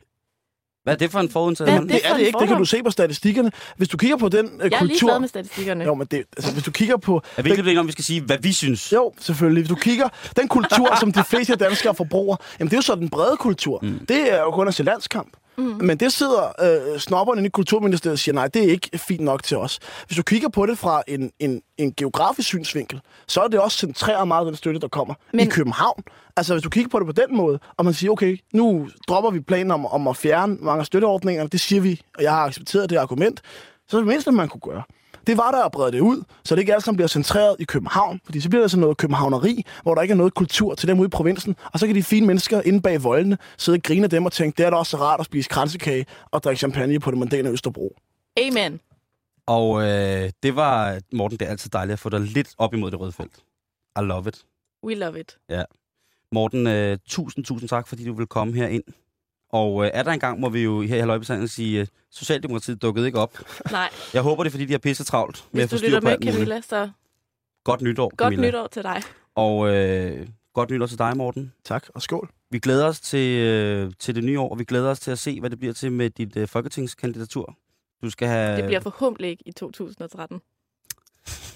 Hvad 0.83 0.95
er 0.95 0.99
det 0.99 1.11
for 1.11 1.21
en 1.21 1.27
er 1.27 1.71
hånd? 1.71 1.89
det? 1.89 1.95
det 1.95 2.01
er 2.05 2.17
det 2.17 2.27
ikke. 2.27 2.39
Det 2.39 2.49
kan 2.49 2.57
du 2.57 2.65
se 2.65 2.83
på 2.83 2.91
statistikkerne. 2.91 3.51
Hvis 3.77 3.89
du 3.89 3.97
kigger 3.97 4.17
på 4.17 4.29
den 4.29 4.47
øh, 4.47 4.53
Jeg 4.59 4.65
er 4.65 4.79
kultur... 4.79 4.87
ligeglad 4.87 5.21
med 5.21 5.29
statistikkerne. 5.29 5.85
Jo, 5.85 5.95
men 5.95 6.07
det, 6.11 6.25
altså, 6.37 6.53
hvis 6.53 6.65
du 6.65 6.71
kigger 6.71 6.97
på... 6.97 7.23
Er 7.37 7.43
vi 7.43 7.51
ikke 7.51 7.61
enige 7.61 7.81
om, 7.81 7.87
vi 7.87 7.93
skal 7.93 8.05
sige, 8.05 8.21
hvad 8.21 8.39
vi 8.39 8.53
synes? 8.53 8.93
Jo, 8.93 9.13
selvfølgelig. 9.19 9.61
Hvis 9.61 9.69
du 9.69 9.75
kigger, 9.75 10.09
den 10.37 10.49
kultur, 10.49 10.97
som 11.01 11.13
de 11.13 11.25
fleste 11.25 11.57
danskere 11.57 11.95
forbruger, 11.95 12.37
jamen 12.59 12.71
det 12.71 12.75
er 12.75 12.79
jo 12.79 12.83
så 12.83 12.95
den 12.95 13.11
brede 13.11 13.37
kultur. 13.37 13.79
Mm. 13.83 14.07
Det 14.09 14.33
er 14.33 14.41
jo 14.41 14.51
kun 14.51 14.69
at 14.69 14.75
se 14.75 14.83
landskamp. 14.83 15.37
Mm. 15.57 15.65
Men 15.65 15.97
det 15.97 16.13
sidder 16.13 16.53
øh, 16.95 16.99
snobberne 17.01 17.39
inde 17.39 17.47
i 17.47 17.51
Kulturministeriet 17.51 18.13
og 18.13 18.19
siger, 18.19 18.35
nej, 18.35 18.49
det 18.49 18.65
er 18.65 18.71
ikke 18.71 18.99
fint 18.99 19.21
nok 19.21 19.43
til 19.43 19.57
os. 19.57 19.79
Hvis 20.07 20.17
du 20.17 20.23
kigger 20.23 20.49
på 20.49 20.67
det 20.67 20.79
fra 20.79 21.03
en, 21.09 21.31
en, 21.39 21.63
en 21.79 21.93
geografisk 21.97 22.49
synsvinkel, 22.49 23.01
så 23.29 23.41
er 23.41 23.49
det 23.49 23.61
også 23.61 23.79
centreret 23.79 24.29
meget 24.29 24.41
af 24.41 24.47
den 24.47 24.57
støtte, 24.57 24.81
der 24.81 24.89
kommer. 24.89 25.15
Men- 25.33 25.41
i 25.47 25.51
København. 25.51 26.03
Altså, 26.37 26.55
hvis 26.55 26.63
du 26.63 26.71
kigger 26.71 26.89
på 26.89 26.99
det 26.99 27.07
på 27.07 27.13
den 27.13 27.37
måde, 27.37 27.59
og 27.77 27.85
man 27.85 27.95
siger, 27.95 28.11
okay, 28.11 28.39
nu 28.55 28.89
dropper 29.09 29.31
vi 29.31 29.41
planen 29.41 29.71
om, 29.71 29.87
om 29.87 30.09
at 30.09 30.17
fjerne 30.17 30.57
mange 30.61 30.81
af 30.81 30.87
støtteordningerne, 30.87 31.49
det 31.49 31.61
siger 31.61 31.83
vi, 31.83 32.01
og 32.17 32.23
jeg 32.23 32.33
har 32.33 32.45
accepteret 32.45 32.91
det 32.91 32.97
argument, 32.97 33.43
så 33.89 33.97
er 33.97 34.01
det 34.01 34.09
mindste, 34.09 34.33
man 34.33 34.49
kunne 34.49 34.61
gøre. 34.61 34.83
Det 35.27 35.37
var 35.37 35.51
der 35.51 35.65
at 35.65 35.73
brede 35.73 35.93
det 35.93 36.01
ud, 36.01 36.23
så 36.45 36.55
det 36.55 36.61
ikke 36.61 36.75
alt 36.75 36.85
sammen 36.85 36.97
bliver 36.97 37.09
centreret 37.09 37.57
i 37.59 37.65
København, 37.65 38.21
fordi 38.25 38.41
så 38.41 38.49
bliver 38.49 38.61
der 38.63 38.69
sådan 38.69 38.81
noget 38.81 38.97
københavneri, 38.97 39.65
hvor 39.83 39.95
der 39.95 40.03
ikke 40.03 40.13
er 40.13 40.17
noget 40.17 40.35
kultur 40.35 40.75
til 40.75 40.89
dem 40.89 40.99
ude 40.99 41.07
i 41.07 41.11
provinsen, 41.11 41.57
og 41.73 41.79
så 41.79 41.87
kan 41.87 41.97
de 41.97 42.03
fine 42.03 42.27
mennesker 42.27 42.63
inde 42.63 42.81
bag 42.81 43.03
voldene 43.05 43.39
sidde 43.59 43.77
og 43.77 43.83
grine 43.83 44.05
af 44.05 44.11
dem 44.11 44.25
og 44.25 44.33
tænke, 44.33 44.57
det 44.57 44.67
er 44.67 44.71
da 44.71 44.77
også 44.77 44.91
så 44.91 44.97
rart 44.97 45.21
at 45.21 45.27
spise 45.27 45.49
kransekage 45.49 46.07
og 46.31 46.43
drikke 46.43 46.59
champagne 46.59 47.01
på 47.01 47.11
det 47.11 47.19
mondæne 47.19 47.51
Østerbro. 47.51 47.97
Amen. 48.37 48.81
Og 49.47 49.83
øh, 49.83 50.31
det 50.43 50.57
var, 50.57 51.01
Morten, 51.13 51.39
det 51.39 51.47
er 51.47 51.51
altid 51.51 51.71
dejligt 51.71 51.93
at 51.93 51.99
få 51.99 52.09
dig 52.09 52.21
lidt 52.21 52.55
op 52.59 52.75
imod 52.75 52.91
det 52.91 53.01
røde 53.01 53.13
felt. 53.13 53.37
I 54.01 54.01
love 54.01 54.29
it. 54.29 54.45
We 54.85 54.95
love 54.95 55.21
it. 55.21 55.39
Morten, 56.33 56.67
øh, 56.67 56.99
tusind, 57.09 57.45
tusind 57.45 57.69
tak, 57.69 57.89
fordi 57.89 58.05
du 58.05 58.15
vil 58.15 58.27
komme 58.27 58.55
her 58.55 58.67
ind. 58.67 58.85
Og 59.53 59.85
øh, 59.85 59.91
er 59.95 60.03
der 60.03 60.11
en 60.11 60.21
gang, 60.21 60.41
må 60.41 60.49
vi 60.49 60.63
jo 60.63 60.81
her 60.81 60.97
i 60.97 60.99
Halløjbesanden 60.99 61.49
sige, 61.49 61.81
øh, 61.81 61.87
Socialdemokratiet 62.11 62.83
dukkede 62.83 63.07
ikke 63.07 63.19
op. 63.19 63.39
Nej, 63.71 63.91
Jeg 64.15 64.23
håber, 64.23 64.43
det 64.43 64.49
er, 64.49 64.51
fordi 64.51 64.65
de 64.65 64.73
har 64.73 64.79
pisse 64.79 65.05
travlt 65.05 65.45
med 65.53 65.61
hvis 65.61 65.65
at 65.65 65.71
få 65.71 65.75
du 65.75 65.79
styr 65.79 65.87
lytter 65.89 66.01
på 66.01 66.05
med, 66.05 66.17
muligt. 66.19 66.33
Camilla, 66.35 66.61
så 66.61 66.91
Godt 67.65 67.81
nytår, 67.83 68.09
godt 68.17 68.19
Camilla. 68.19 68.47
nytår 68.49 68.67
til 68.67 68.83
dig. 68.83 69.03
Og 69.35 69.69
øh, 69.75 70.29
godt 70.55 70.71
nytår 70.71 70.87
til 70.87 70.99
dig, 70.99 71.17
Morten. 71.17 71.53
Tak, 71.65 71.85
og 71.95 72.03
skål. 72.03 72.31
Vi 72.51 72.59
glæder 72.59 72.87
os 72.87 73.01
til, 73.01 73.39
øh, 73.41 73.93
til 73.99 74.15
det 74.15 74.25
nye 74.25 74.41
år, 74.41 74.51
og 74.51 74.59
vi 74.59 74.65
glæder 74.65 74.91
os 74.91 75.01
til 75.01 75.11
at 75.11 75.19
se, 75.19 75.41
hvad 75.41 75.51
det 75.51 75.59
bliver 75.59 75.75
til 75.75 75.93
med 75.93 76.11
dit 76.11 76.37
øh, 76.37 76.49
folketingskandidatur. 76.49 77.57
Du 78.03 78.11
skal 78.11 78.29
have... 78.29 78.57
Det 78.57 78.65
bliver 78.65 78.81
forhåbentlig 78.81 79.31
ikke 79.31 79.43
i 79.47 79.53
2013, 79.53 80.41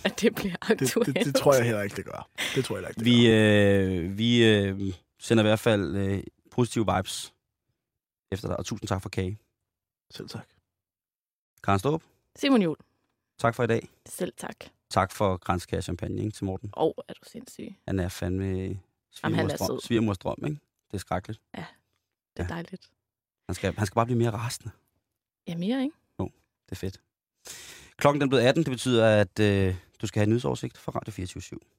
at 0.04 0.20
det 0.20 0.34
bliver 0.34 0.54
Det, 0.68 0.82
aktuelt. 0.82 1.06
det, 1.16 1.24
det, 1.26 1.34
tror 1.34 1.54
jeg 1.54 1.64
heller 1.64 1.82
ikke, 1.82 1.96
det 1.96 2.04
gør. 2.04 2.28
Det 2.54 2.64
tror 2.64 2.76
jeg 2.76 2.86
heller 2.86 2.88
ikke, 2.88 2.98
det 2.98 3.04
Vi, 3.06 3.26
gør. 3.26 4.04
øh, 4.06 4.18
vi 4.18 4.44
øh, 4.44 4.92
sender 5.20 5.44
i 5.44 5.46
hvert 5.46 5.58
fald 5.60 5.96
øh, 5.96 6.18
positive 6.50 6.86
vibes 6.96 7.32
efter 8.36 8.48
dig, 8.48 8.56
og 8.56 8.66
tusind 8.66 8.88
tak 8.88 9.02
for 9.02 9.08
kage. 9.08 9.38
Selv 10.10 10.28
tak. 10.28 10.46
Karen 11.64 11.78
Ståb, 11.78 12.02
Simon 12.36 12.62
Jul, 12.62 12.76
tak 13.38 13.54
for 13.54 13.64
i 13.64 13.66
dag. 13.66 13.88
selv 14.06 14.32
tak. 14.36 14.56
Tak 14.90 15.12
for 15.12 15.36
kranskær 15.36 15.80
champagne 15.80 16.22
ikke, 16.22 16.30
til 16.30 16.44
Morten. 16.44 16.70
Og 16.72 16.94
er 17.08 17.12
du 17.12 17.20
sindssyg. 17.22 17.74
Han 17.86 18.00
er 18.00 18.08
fandme 18.08 18.66
er 18.70 18.74
svigermors 19.12 19.84
svigermors 19.84 20.18
drøm, 20.18 20.36
ikke? 20.44 20.58
Det 20.90 20.94
er 20.94 20.98
skrækkeligt. 20.98 21.40
Det 21.54 21.62
er 22.36 22.44
Ja. 22.44 22.48
dejligt. 22.48 22.90
Han 23.48 23.54
skal, 23.54 23.74
han 23.74 23.86
skal 23.86 23.94
bare 23.94 24.06
blive 24.06 24.18
mere 24.18 24.30
rasende. 24.30 24.70
Ja, 25.48 25.56
mere, 25.56 25.82
ikke? 25.82 25.94
Det 26.68 26.72
er 26.72 26.76
fedt. 26.76 27.00
Klokken 27.96 28.20
den 28.20 28.26
er 28.26 28.30
blevet 28.30 28.42
18, 28.42 28.64
det 28.64 28.70
betyder, 28.70 29.20
at 29.20 29.38
øh, 29.40 29.76
du 30.02 30.06
skal 30.06 30.20
have 30.20 30.24
en 30.24 30.30
nyhedsoversigt 30.30 30.78
fra 30.78 30.92
Radio 30.92 31.12
24 31.12 31.42
/7. 31.42 31.75